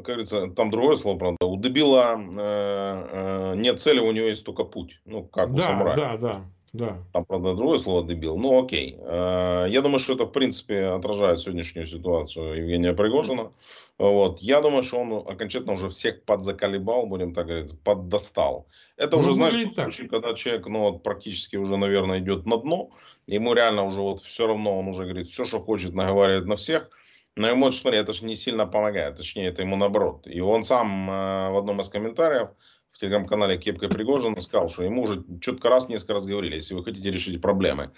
как 0.03 0.17
говорится, 0.17 0.49
там 0.49 0.71
другое 0.71 0.97
слово, 0.97 1.19
правда. 1.19 1.47
У 1.47 1.57
дебила 1.59 2.17
э, 2.19 3.53
э, 3.53 3.55
нет 3.57 3.81
цели, 3.81 4.01
у 4.01 4.13
него 4.13 4.27
есть 4.27 4.45
только 4.45 4.65
путь. 4.65 5.01
Ну, 5.05 5.25
как 5.25 5.51
у 5.51 5.55
да, 5.55 5.63
самурая. 5.63 5.97
Да, 5.97 6.17
да, 6.17 6.45
да. 6.73 6.99
Там, 7.13 7.25
правда, 7.25 7.55
другое 7.55 7.79
слово 7.79 8.07
дебил. 8.07 8.37
Ну, 8.37 8.63
окей. 8.63 8.97
Э, 8.99 9.67
я 9.69 9.81
думаю, 9.81 9.99
что 9.99 10.15
это, 10.15 10.25
в 10.25 10.33
принципе, 10.33 10.87
отражает 10.87 11.41
сегодняшнюю 11.41 11.87
ситуацию 11.87 12.57
Евгения 12.57 12.93
Пригожина. 12.93 13.53
Вот. 13.99 14.41
Я 14.41 14.61
думаю, 14.61 14.83
что 14.83 14.99
он 14.99 15.13
окончательно 15.13 15.75
уже 15.75 15.89
всех 15.89 16.23
подзаколебал, 16.25 17.07
будем 17.07 17.35
так 17.35 17.47
говорить, 17.47 17.79
поддостал. 17.81 18.67
Это 18.97 19.17
ну, 19.17 19.23
уже, 19.23 19.35
знаешь, 19.35 19.55
тот 19.55 19.75
случай, 19.75 20.09
когда 20.09 20.35
человек, 20.35 20.67
ну, 20.67 20.81
вот, 20.81 21.03
практически 21.03 21.57
уже, 21.57 21.77
наверное, 21.77 22.19
идет 22.19 22.47
на 22.47 22.59
дно. 22.59 22.91
Ему 23.27 23.55
реально 23.55 23.85
уже 23.85 24.01
вот 24.01 24.21
все 24.21 24.47
равно, 24.47 24.79
он 24.79 24.89
уже 24.89 25.05
говорит, 25.05 25.29
все, 25.29 25.45
что 25.45 25.61
хочет, 25.61 25.95
наговаривает 25.95 26.47
на 26.47 26.57
всех– 26.57 26.91
но 27.37 27.49
ему, 27.49 27.71
смотри, 27.73 27.99
это 27.99 28.13
же 28.13 28.25
не 28.25 28.37
сильно 28.37 28.67
помогает, 28.67 29.17
точнее, 29.17 29.49
это 29.49 29.63
ему 29.63 29.77
наоборот. 29.77 30.27
И 30.27 30.41
он 30.41 30.65
сам 30.65 31.11
э, 31.11 31.51
в 31.51 31.59
одном 31.59 31.81
из 31.81 31.89
комментариев 31.89 32.49
в 32.91 32.99
телеграм-канале 32.99 33.59
Кепка 33.59 33.89
Пригожин 33.89 34.39
сказал, 34.41 34.69
что 34.69 34.83
ему 34.83 35.03
уже 35.03 35.25
четко 35.41 35.71
раз, 35.71 35.89
несколько 35.89 36.15
раз 36.15 36.27
говорили, 36.27 36.57
если 36.57 36.75
вы 36.75 36.85
хотите 36.85 37.11
решить 37.11 37.41
проблемы 37.41 37.91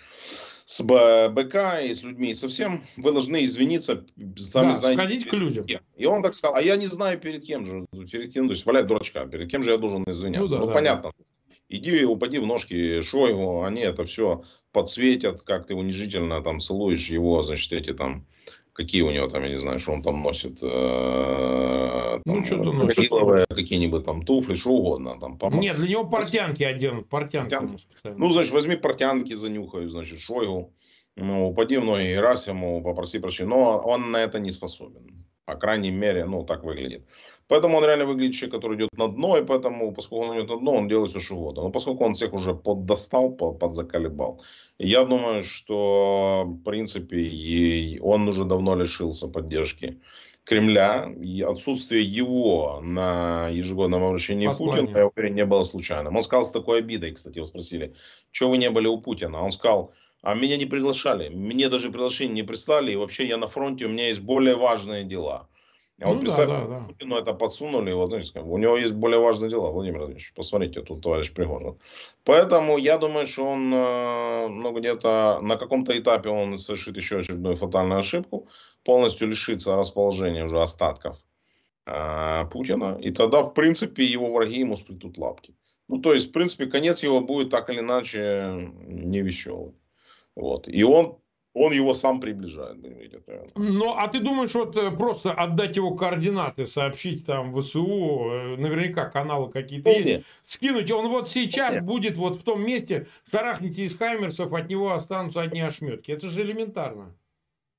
с 0.67 0.83
БК 0.83 1.81
и 1.81 1.93
с 1.93 2.03
людьми 2.03 2.33
совсем, 2.33 2.85
вы 2.97 3.13
должны 3.13 3.45
извиниться. 3.45 4.07
Сами 4.39 4.69
да, 4.69 4.75
знаете, 4.75 5.01
сходить 5.01 5.29
к 5.29 5.33
людям. 5.33 5.67
И 5.97 6.07
он 6.07 6.23
так 6.23 6.35
сказал, 6.35 6.57
а 6.57 6.63
я 6.63 6.77
не 6.77 6.87
знаю 6.87 7.19
перед 7.19 7.45
кем 7.45 7.67
же, 7.67 7.87
перед 8.11 8.33
кем, 8.33 8.47
то 8.47 8.53
есть 8.55 8.65
валяет 8.65 8.87
дурачка, 8.87 9.27
перед 9.27 9.51
кем 9.51 9.63
же 9.63 9.73
я 9.73 9.79
должен 9.79 10.05
извиняться. 10.07 10.43
Ну, 10.43 10.49
да, 10.49 10.59
ну 10.61 10.67
да, 10.67 10.73
понятно. 10.73 11.13
Да. 11.17 11.25
Иди 11.69 12.05
упади 12.05 12.39
в 12.39 12.47
ножки 12.47 13.01
Шойгу, 13.01 13.65
они 13.65 13.81
это 13.81 14.05
все 14.05 14.45
подсветят, 14.73 15.43
как 15.43 15.67
ты 15.67 15.75
унижительно 15.75 16.43
там 16.43 16.61
целуешь 16.61 17.09
его, 17.09 17.43
значит, 17.43 17.73
эти 17.73 17.93
там 17.93 18.27
Какие 18.75 19.03
у 19.03 19.11
него 19.13 19.29
там, 19.29 19.45
я 19.45 19.51
не 19.51 19.59
знаю, 19.61 19.79
что 19.79 19.93
он 19.93 20.03
там 20.03 20.21
носит. 20.21 20.59
Э, 20.61 22.21
ну, 22.25 22.45
что-то 22.45 22.73
носит. 22.73 23.09
Какие-нибудь 23.49 24.05
там 24.05 24.25
туфли, 24.25 24.57
что 24.57 24.71
угодно. 24.71 25.17
Там, 25.21 25.39
пом... 25.39 25.61
Нет, 25.61 25.77
для 25.77 25.89
него 25.89 26.05
портянки 26.05 26.65
оденут. 26.65 27.09
Портянки. 27.09 27.55
портянки. 27.55 27.85
Ну, 28.05 28.31
значит, 28.31 28.53
возьми 28.53 28.75
портянки, 28.75 29.33
занюхай, 29.35 29.87
значит, 29.87 30.21
Шойгу. 30.21 30.73
Ну, 31.15 31.51
упади 31.51 31.77
в 31.77 31.85
ноги 31.85 32.09
Герасиму, 32.09 32.83
попроси 32.83 33.21
прощения. 33.21 33.51
Но 33.51 33.79
он 33.79 34.11
на 34.11 34.17
это 34.17 34.41
не 34.41 34.51
способен. 34.51 35.25
По 35.47 35.57
крайней 35.57 35.91
мере, 35.91 36.25
ну, 36.25 36.45
так 36.45 36.65
выглядит. 36.65 37.07
Поэтому 37.49 37.77
он 37.77 37.85
реально 37.85 38.07
выглядит 38.07 38.35
человек, 38.35 38.55
который 38.55 38.77
идет 38.79 38.89
на 38.97 39.09
дно, 39.09 39.37
и 39.37 39.45
поэтому, 39.45 39.93
поскольку 39.93 40.27
он 40.27 40.39
идет 40.39 40.49
на 40.49 40.57
дно, 40.59 40.73
он 40.73 40.89
делает 40.89 41.11
все, 41.11 41.21
что 41.21 41.35
угодно. 41.35 41.63
Но 41.65 41.71
поскольку 41.71 42.05
он 42.05 42.15
всех 42.15 42.33
уже 42.33 42.55
поддостал, 42.55 43.31
подзаколебал, 43.33 44.43
я 44.79 45.05
думаю, 45.05 45.45
что, 45.45 46.45
в 46.47 46.63
принципе, 46.63 47.99
он 48.01 48.29
уже 48.29 48.45
давно 48.45 48.75
лишился 48.75 49.29
поддержки 49.29 50.01
Кремля. 50.45 51.13
И 51.23 51.43
отсутствие 51.43 52.03
его 52.03 52.81
на 52.83 53.49
ежегодном 53.49 54.05
обращении 54.05 54.47
Послание. 54.47 54.83
Путина, 54.83 54.99
я 54.99 55.07
уверен, 55.07 55.35
не 55.35 55.45
было 55.45 55.65
случайным. 55.65 56.17
Он 56.17 56.23
сказал 56.23 56.45
с 56.45 56.51
такой 56.51 56.79
обидой, 56.79 57.13
кстати, 57.13 57.37
его 57.37 57.47
спросили, 57.47 57.95
что 58.31 58.49
вы 58.49 58.59
не 58.59 58.71
были 58.71 58.87
у 58.87 59.01
Путина? 59.01 59.43
Он 59.43 59.53
сказал, 59.53 59.93
а 60.25 60.35
меня 60.35 60.57
не 60.57 60.67
приглашали. 60.67 61.29
Мне 61.29 61.69
даже 61.69 61.91
приглашение 61.91 62.35
не 62.35 62.43
прислали. 62.43 62.93
И 62.93 62.97
вообще 62.97 63.27
я 63.27 63.37
на 63.37 63.47
фронте, 63.47 63.85
у 63.85 63.89
меня 63.89 64.09
есть 64.09 64.21
более 64.21 64.57
важные 64.57 65.05
дела. 65.05 65.49
А 66.01 66.09
вот 66.09 66.15
ну, 66.15 66.21
представь, 66.21 66.49
да, 66.49 66.61
да, 66.61 66.67
да. 66.67 66.87
Путину 66.87 67.17
это 67.17 67.35
подсунули, 67.35 67.93
вот, 67.93 68.13
у 68.13 68.59
него 68.59 68.77
есть 68.77 68.95
более 68.95 69.21
важные 69.21 69.49
дела, 69.49 69.71
Владимир 69.71 69.99
Владимирович, 69.99 70.33
посмотрите, 70.35 70.83
тут 70.83 71.03
товарищ 71.03 71.33
Пригожин. 71.33 71.79
Поэтому 72.25 72.79
я 72.79 72.99
думаю, 72.99 73.27
что 73.27 73.45
он, 73.45 73.73
э, 73.73 74.49
ну, 74.49 74.73
где-то 74.73 75.39
на 75.41 75.57
каком-то 75.57 75.97
этапе 75.97 76.31
он 76.31 76.59
совершит 76.59 76.97
еще 76.97 77.19
очередную 77.19 77.55
фатальную 77.55 78.01
ошибку, 78.01 78.49
полностью 78.83 79.29
лишится 79.29 79.77
расположения 79.77 80.45
уже 80.45 80.61
остатков 80.61 81.17
э, 81.87 82.45
Путина, 82.51 82.99
и 83.01 83.13
тогда, 83.13 83.45
в 83.45 83.55
принципе, 83.55 84.05
его 84.05 84.33
враги 84.33 84.59
ему 84.59 84.77
сплетут 84.77 85.17
лапки. 85.17 85.55
Ну, 85.87 85.99
то 85.99 86.13
есть, 86.13 86.31
в 86.31 86.33
принципе, 86.33 86.67
конец 86.67 87.05
его 87.05 87.21
будет 87.21 87.51
так 87.51 87.71
или 87.71 87.79
иначе 87.79 88.73
не 88.85 89.23
веселый. 89.23 89.75
Вот. 90.37 90.69
И 90.69 90.83
он 90.83 91.19
он 91.55 91.73
его 91.73 91.95
сам 91.95 92.21
приближает, 92.21 92.83
видеть. 92.83 93.23
Ну, 93.55 93.95
а 93.97 94.09
ты 94.09 94.19
думаешь, 94.19 94.53
вот 94.55 94.77
э, 94.77 94.91
просто 94.91 95.33
отдать 95.33 95.77
его 95.77 95.95
координаты, 95.95 96.67
сообщить 96.67 97.25
там 97.25 97.55
ВСУ, 97.57 98.29
э, 98.29 98.57
наверняка 98.57 99.09
каналы 99.09 99.51
какие-то 99.51 99.89
есть, 99.91 100.05
нет. 100.05 100.25
скинуть, 100.43 100.91
он 100.91 101.09
вот 101.09 101.29
сейчас 101.29 101.77
нет. 101.77 101.85
будет 101.85 102.17
вот 102.17 102.41
в 102.41 102.43
том 102.43 102.67
месте, 102.67 103.07
шарахните 103.31 103.85
из 103.85 103.97
Хаймерсов, 103.97 104.53
от 104.53 104.69
него 104.69 104.93
останутся 104.93 105.43
одни 105.43 105.61
ошметки. 105.61 106.11
Это 106.11 106.27
же 106.27 106.43
элементарно. 106.43 107.15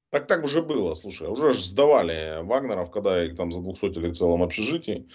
Так 0.09 0.27
так 0.27 0.45
уже 0.45 0.61
было, 0.61 0.95
слушай, 0.95 1.27
уже 1.27 1.53
же 1.53 1.61
сдавали 1.61 2.41
Вагнеров, 2.43 2.91
когда 2.91 3.25
их 3.25 3.35
там 3.35 3.51
за 3.51 3.59
200 3.59 3.87
в 3.99 4.13
целом 4.13 4.41
общежитии. 4.41 5.09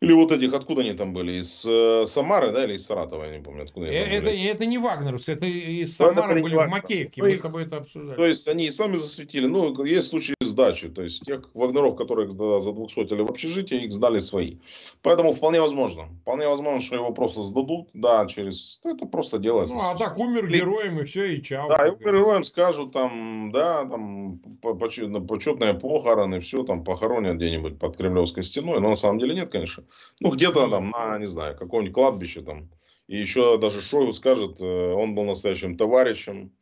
Или 0.00 0.14
вот 0.14 0.32
этих, 0.32 0.54
откуда 0.54 0.80
они 0.80 0.94
там 0.94 1.12
были? 1.12 1.32
Из 1.32 1.66
э, 1.68 2.06
Самары, 2.06 2.52
да, 2.52 2.64
или 2.64 2.74
из 2.74 2.86
Саратова, 2.86 3.24
я 3.24 3.36
не 3.36 3.42
помню, 3.42 3.64
откуда 3.64 3.86
они 3.86 3.96
это, 3.96 4.26
были. 4.26 4.44
Это 4.46 4.64
не 4.64 4.78
Вагнерус, 4.78 5.28
это 5.28 5.44
из 5.44 5.94
Самары 5.94 6.42
были 6.42 6.56
в 6.56 6.68
Макеевке, 6.68 7.22
мы 7.22 7.36
с 7.36 7.42
тобой 7.42 7.64
это 7.64 7.76
обсуждали. 7.76 8.16
То 8.16 8.24
есть 8.24 8.48
они 8.48 8.66
и 8.66 8.70
сами 8.70 8.96
засветили. 8.96 9.46
Ну, 9.46 9.84
есть 9.84 10.08
случаи 10.08 10.34
сдачи. 10.40 10.88
То 10.88 11.02
есть 11.02 11.24
тех 11.24 11.50
вагнеров, 11.54 11.96
которых 11.96 12.32
задвухсотили 12.32 13.20
в 13.20 13.30
общежитии, 13.30 13.84
их 13.84 13.92
сдали 13.92 14.20
свои. 14.20 14.56
Поэтому 15.02 15.32
вполне 15.32 15.60
возможно. 15.60 16.08
Вполне 16.22 16.48
возможно, 16.48 16.80
что 16.80 16.96
его 16.96 17.12
просто 17.12 17.42
сдадут. 17.42 17.88
Да, 17.92 18.26
через... 18.26 18.80
Это 18.84 19.04
просто 19.06 19.38
делается. 19.38 19.74
Ну, 19.74 19.80
а 19.82 19.96
так 19.96 20.18
умер 20.18 20.48
героем 20.48 21.00
и 21.00 21.04
все, 21.04 21.36
и 21.36 21.42
чао. 21.42 21.68
Да, 21.68 21.86
и 21.86 21.90
умер 21.90 22.00
героем 22.00 22.44
скажут 22.44 22.92
там, 22.92 23.50
да, 23.52 23.84
там 23.84 24.38
почетные 24.62 25.74
похороны, 25.74 26.40
все 26.40 26.62
там 26.64 26.84
похоронят 26.84 27.36
где-нибудь 27.36 27.78
под 27.78 27.96
Кремлевской 27.96 28.42
стеной. 28.42 28.80
Но 28.80 28.88
на 28.90 28.96
самом 28.96 29.18
деле 29.18 29.34
нет, 29.34 29.50
конечно. 29.50 29.84
Ну, 30.20 30.30
где-то 30.30 30.68
там 30.68 30.90
на, 30.90 31.18
не 31.18 31.26
знаю, 31.26 31.56
каком-нибудь 31.56 31.94
кладбище 31.94 32.42
там. 32.42 32.68
И 33.06 33.16
еще 33.16 33.58
даже 33.58 33.80
Шойгу 33.80 34.12
скажет, 34.12 34.60
э, 34.60 34.92
он 34.92 35.14
был 35.14 35.24
настоящим 35.24 35.76
товарищем, 35.76 36.52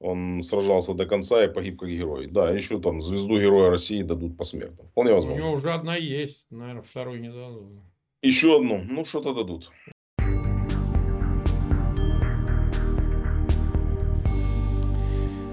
он 0.00 0.42
сражался 0.42 0.94
до 0.94 1.06
конца 1.06 1.44
и 1.44 1.52
погиб 1.52 1.80
как 1.80 1.88
герой. 1.88 2.28
Да, 2.28 2.50
еще 2.50 2.78
там 2.80 3.00
звезду 3.00 3.38
Героя 3.38 3.70
России 3.70 4.02
дадут 4.02 4.36
посмертно. 4.36 4.84
Вполне 4.92 5.12
возможно. 5.12 5.36
У 5.36 5.46
него 5.46 5.56
уже 5.56 5.70
одна 5.70 5.96
есть, 5.96 6.46
наверное, 6.50 6.82
вторую 6.82 7.20
не 7.20 7.28
дадут. 7.28 7.64
Еще 8.22 8.56
одну, 8.56 8.82
ну 8.88 9.04
что-то 9.04 9.34
дадут. 9.34 9.70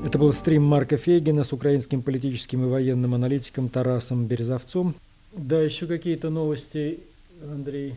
Это 0.05 0.19
был 0.19 0.31
стрим 0.33 0.63
Марка 0.63 0.97
Фейгина 0.97 1.43
с 1.43 1.51
украинским 1.51 2.03
политическим 2.03 2.63
и 2.63 2.69
военным 2.69 3.15
аналитиком 3.15 3.69
Тарасом 3.69 4.27
Березовцом. 4.27 4.93
Да, 5.33 5.59
еще 5.59 5.87
какие-то 5.87 6.29
новости, 6.29 6.99
Андрей? 7.43 7.95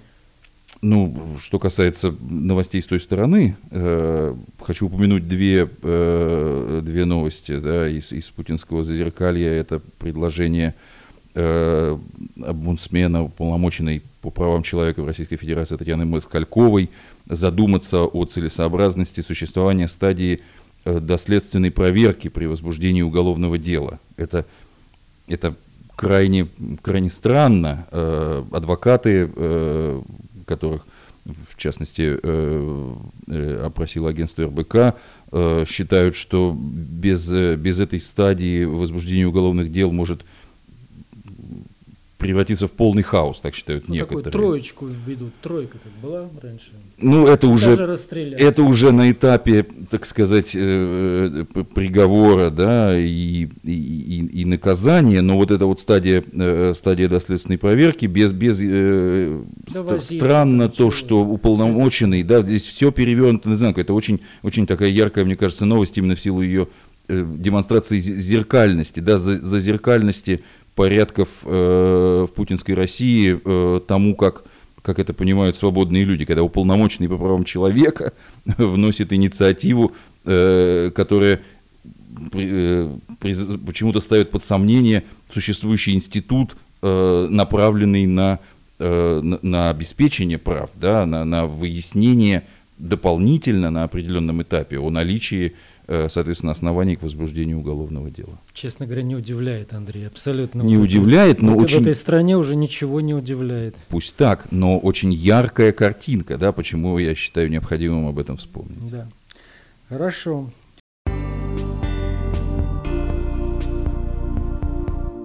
Ну, 0.81 1.37
что 1.43 1.59
касается 1.59 2.15
новостей 2.21 2.81
с 2.81 2.87
той 2.87 3.01
стороны, 3.01 3.57
э, 3.71 4.35
хочу 4.61 4.87
упомянуть 4.87 5.27
две, 5.27 5.69
э, 5.83 6.81
две 6.85 7.05
новости 7.05 7.59
да, 7.59 7.89
из, 7.89 8.13
из 8.13 8.31
путинского 8.31 8.85
зазеркалья. 8.85 9.51
Это 9.51 9.81
предложение 9.99 10.75
э, 11.35 11.99
омбудсмена, 12.45 13.25
уполномоченной 13.25 14.03
по 14.21 14.31
правам 14.31 14.63
человека 14.63 15.03
в 15.03 15.07
Российской 15.07 15.37
Федерации 15.37 15.77
Татьяны 15.77 16.05
Москальковой, 16.05 16.91
задуматься 17.27 18.03
о 18.03 18.25
целесообразности 18.25 19.21
существования 19.21 19.89
стадии 19.89 20.41
э, 20.85 21.01
доследственной 21.01 21.73
проверки 21.73 22.29
при 22.29 22.47
возбуждении 22.47 23.03
уголовного 23.03 23.59
дела. 23.59 23.99
Это, 24.17 24.47
это 25.27 25.57
крайне, 25.99 26.47
крайне 26.81 27.11
странно. 27.11 27.89
Э, 27.91 28.45
адвокаты 28.53 29.29
э, 29.35 30.03
которых, 30.47 30.87
в 31.25 31.57
частности, 31.57 32.19
э, 32.23 32.95
э, 33.27 33.63
опросило 33.67 34.09
агентство 34.09 34.45
РБК, 34.45 34.97
считают, 35.69 36.17
что 36.17 36.57
без, 36.57 37.31
без 37.31 37.81
этой 37.81 38.01
стадии 38.01 38.65
возбуждения 38.65 39.27
уголовных 39.27 39.71
дел 39.71 39.93
может 39.93 40.25
превратиться 42.19 42.67
в 42.67 42.73
полный 42.73 43.05
хаос, 43.05 43.41
так 43.41 43.55
считают 43.55 43.89
ну, 43.89 43.95
некоторые. 43.95 44.25
Такую 44.25 44.49
троечку 44.49 44.87
введут, 44.87 45.33
тройка 45.41 45.79
как 45.79 45.93
была 46.03 46.29
раньше. 46.43 46.71
Ну, 46.99 47.29
это 47.29 47.47
уже, 47.47 47.75
это 48.37 48.65
уже 48.65 48.91
на 48.91 49.13
этапе, 49.13 49.65
так 49.89 50.05
сказать, 50.05 50.57
э, 50.57 51.45
э, 51.55 51.65
приговора, 51.75 52.51
да, 52.51 52.99
и, 52.99 53.49
и, 53.63 54.31
и 54.33 54.45
наказания, 54.45 55.23
но 55.23 55.37
вот 55.37 55.53
эта 55.53 55.67
вот 55.67 55.81
стадия, 55.81 56.25
э, 56.33 56.73
стадия 56.75 57.09
доследственной 57.09 57.57
проверки, 57.57 58.07
без, 58.07 58.33
без 58.33 58.59
да 58.61 60.01
странно 60.01 60.69
то, 60.69 60.91
что 60.91 61.25
уполномоченный, 61.25 62.25
да, 62.25 62.43
здесь 62.43 62.67
все 62.67 62.91
перевернуто, 62.91 63.55
знаю, 63.55 63.79
это 63.79 63.95
очень, 63.95 64.21
очень 64.43 64.67
такая 64.67 64.89
яркая, 64.89 65.25
мне 65.25 65.37
кажется, 65.37 65.67
новость 65.67 65.97
именно 65.97 66.17
в 66.17 66.21
силу 66.21 66.43
ее 66.43 66.67
демонстрации 67.09 67.97
зеркальности, 67.97 69.01
да, 69.01 69.19
за 69.19 69.61
зеркальности 69.61 70.43
порядков 70.79 71.29
э, 71.45 72.27
в 72.31 72.33
путинской 72.35 72.77
России 72.77 73.37
э, 73.45 73.81
тому, 73.81 74.15
как, 74.15 74.45
как 74.81 75.01
это 75.01 75.13
понимают 75.13 75.57
свободные 75.57 76.05
люди, 76.05 76.25
когда 76.25 76.45
уполномоченный 76.45 77.09
по 77.09 77.19
правам 77.19 77.43
человека 77.43 78.13
вносит 78.45 79.13
инициативу, 79.13 79.91
э, 80.25 80.93
которая 80.95 81.41
э, 82.33 82.97
почему-то 83.67 83.99
ставит 83.99 84.31
под 84.31 84.45
сомнение 84.45 85.03
существующий 85.33 85.95
институт, 85.95 86.57
э, 86.81 87.27
направленный 87.29 88.07
на, 88.07 88.39
э, 88.79 89.21
на, 89.21 89.41
на 89.43 89.71
обеспечение 89.71 90.39
прав, 90.39 90.71
да, 90.77 91.07
на, 91.07 91.25
на 91.25 91.47
выяснение 91.47 92.45
дополнительно 92.79 93.73
на 93.73 93.83
определенном 93.83 94.43
этапе 94.43 94.79
о 94.79 94.91
наличии 94.91 95.55
соответственно, 95.89 96.53
оснований 96.53 96.97
к 96.97 97.03
возбуждению 97.03 97.61
уголовного 97.61 98.11
дела. 98.11 98.39
Честно 98.53 98.87
говоря, 98.87 99.03
не 99.03 99.17
удивляет, 99.17 99.73
Андрей, 99.73 100.07
абсолютно. 100.07 100.63
Не 100.63 100.77
вот 100.77 100.85
удивляет, 100.85 101.41
но 101.41 101.55
вот 101.55 101.65
очень... 101.65 101.79
В 101.79 101.83
этой 101.83 101.95
стране 101.95 102.37
уже 102.37 102.57
ничего 102.57 103.01
не 103.01 103.15
удивляет. 103.15 103.75
Пусть 103.89 104.17
так, 104.17 104.53
но 104.53 104.79
очень 104.79 105.13
яркая 105.13 105.73
картинка, 105.73 106.37
да, 106.37 106.53
почему 106.53 106.99
я 106.99 107.15
считаю 107.15 107.51
необходимым 107.51 108.07
об 108.07 108.19
этом 108.19 108.37
вспомнить. 108.37 108.91
Да. 108.91 109.09
Хорошо. 109.89 110.51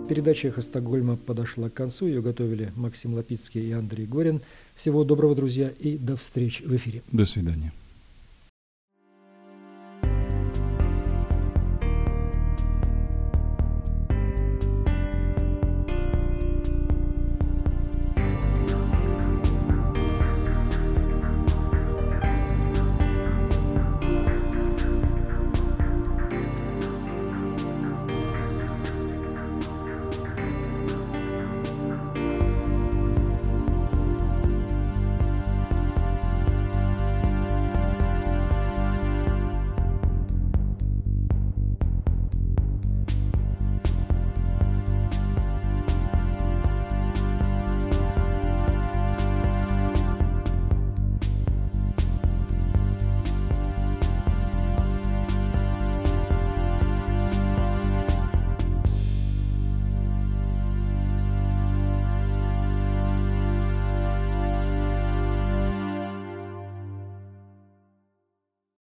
Передача 0.08 0.50
«Эхо 0.50 0.62
Стокгольма» 0.62 1.16
подошла 1.16 1.70
к 1.70 1.74
концу. 1.74 2.08
Ее 2.08 2.22
готовили 2.22 2.72
Максим 2.76 3.16
Лапицкий 3.16 3.68
и 3.68 3.72
Андрей 3.72 4.06
Горин. 4.06 4.42
Всего 4.76 5.04
доброго, 5.04 5.34
друзья, 5.34 5.72
и 5.80 5.98
до 5.98 6.16
встречи 6.16 6.64
в 6.64 6.76
эфире. 6.76 7.02
До 7.12 7.26
свидания. 7.26 7.72